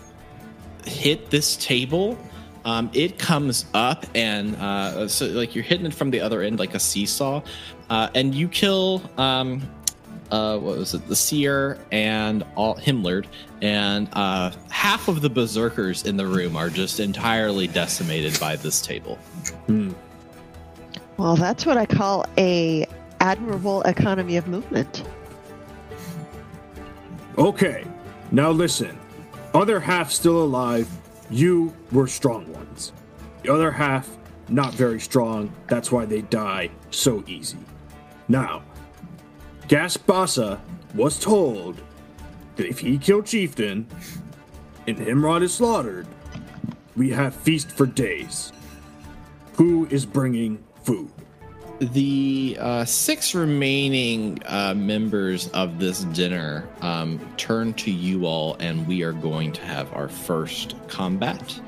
hit 0.85 1.29
this 1.29 1.55
table 1.57 2.17
um 2.65 2.89
it 2.93 3.17
comes 3.19 3.65
up 3.73 4.05
and 4.15 4.55
uh 4.57 5.07
so 5.07 5.25
like 5.27 5.53
you're 5.55 5.63
hitting 5.63 5.85
it 5.85 5.93
from 5.93 6.09
the 6.11 6.19
other 6.19 6.41
end 6.41 6.57
like 6.59 6.73
a 6.75 6.79
seesaw 6.79 7.41
uh 7.89 8.09
and 8.15 8.33
you 8.33 8.47
kill 8.47 9.01
um 9.17 9.61
uh 10.31 10.57
what 10.57 10.77
was 10.77 10.93
it 10.93 11.07
the 11.07 11.15
seer 11.15 11.77
and 11.91 12.43
all 12.55 12.75
Himrod 12.75 13.25
and 13.61 14.07
uh 14.13 14.51
half 14.69 15.07
of 15.07 15.21
the 15.21 15.29
berserkers 15.29 16.05
in 16.05 16.17
the 16.17 16.25
room 16.25 16.55
are 16.55 16.69
just 16.69 16.99
entirely 16.99 17.67
decimated 17.67 18.39
by 18.39 18.55
this 18.55 18.81
table 18.81 19.15
Hmm. 19.67 19.91
well, 21.17 21.35
that's 21.35 21.65
what 21.65 21.77
I 21.77 21.85
call 21.85 22.25
a 22.37 22.85
admirable 23.19 23.81
economy 23.83 24.37
of 24.37 24.47
movement. 24.47 25.03
Okay, 27.37 27.85
now 28.31 28.51
listen. 28.51 28.97
Other 29.53 29.79
half 29.79 30.11
still 30.11 30.43
alive. 30.43 30.87
You 31.29 31.73
were 31.91 32.07
strong 32.07 32.51
ones. 32.51 32.91
The 33.43 33.53
other 33.53 33.71
half 33.71 34.09
not 34.49 34.73
very 34.73 34.99
strong. 34.99 35.51
That's 35.67 35.91
why 35.91 36.05
they 36.05 36.21
die 36.21 36.71
so 36.91 37.23
easy. 37.27 37.57
Now, 38.27 38.63
Gaspasa 39.67 40.59
was 40.95 41.19
told 41.19 41.81
that 42.55 42.65
if 42.65 42.79
he 42.79 42.97
killed 42.97 43.25
Chieftain 43.25 43.87
and 44.87 44.97
Himrod 44.97 45.43
is 45.43 45.53
slaughtered, 45.53 46.07
we 46.95 47.11
have 47.11 47.35
feast 47.35 47.71
for 47.71 47.85
days. 47.85 48.51
Who 49.53 49.87
is 49.87 50.05
bringing 50.05 50.63
food? 50.83 51.11
The 51.79 52.57
uh, 52.59 52.85
six 52.85 53.33
remaining 53.33 54.41
uh, 54.45 54.73
members 54.75 55.47
of 55.49 55.79
this 55.79 56.03
dinner 56.05 56.67
um, 56.81 57.19
turn 57.37 57.73
to 57.75 57.91
you 57.91 58.25
all, 58.25 58.55
and 58.59 58.85
we 58.87 59.01
are 59.03 59.13
going 59.13 59.51
to 59.53 59.61
have 59.61 59.91
our 59.93 60.09
first 60.09 60.75
combat 60.87 61.59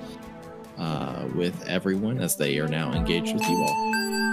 uh, 0.77 1.27
with 1.35 1.65
everyone 1.67 2.19
as 2.19 2.35
they 2.35 2.59
are 2.59 2.67
now 2.67 2.91
engaged 2.93 3.33
with 3.33 3.47
you 3.47 3.55
all. 3.55 4.30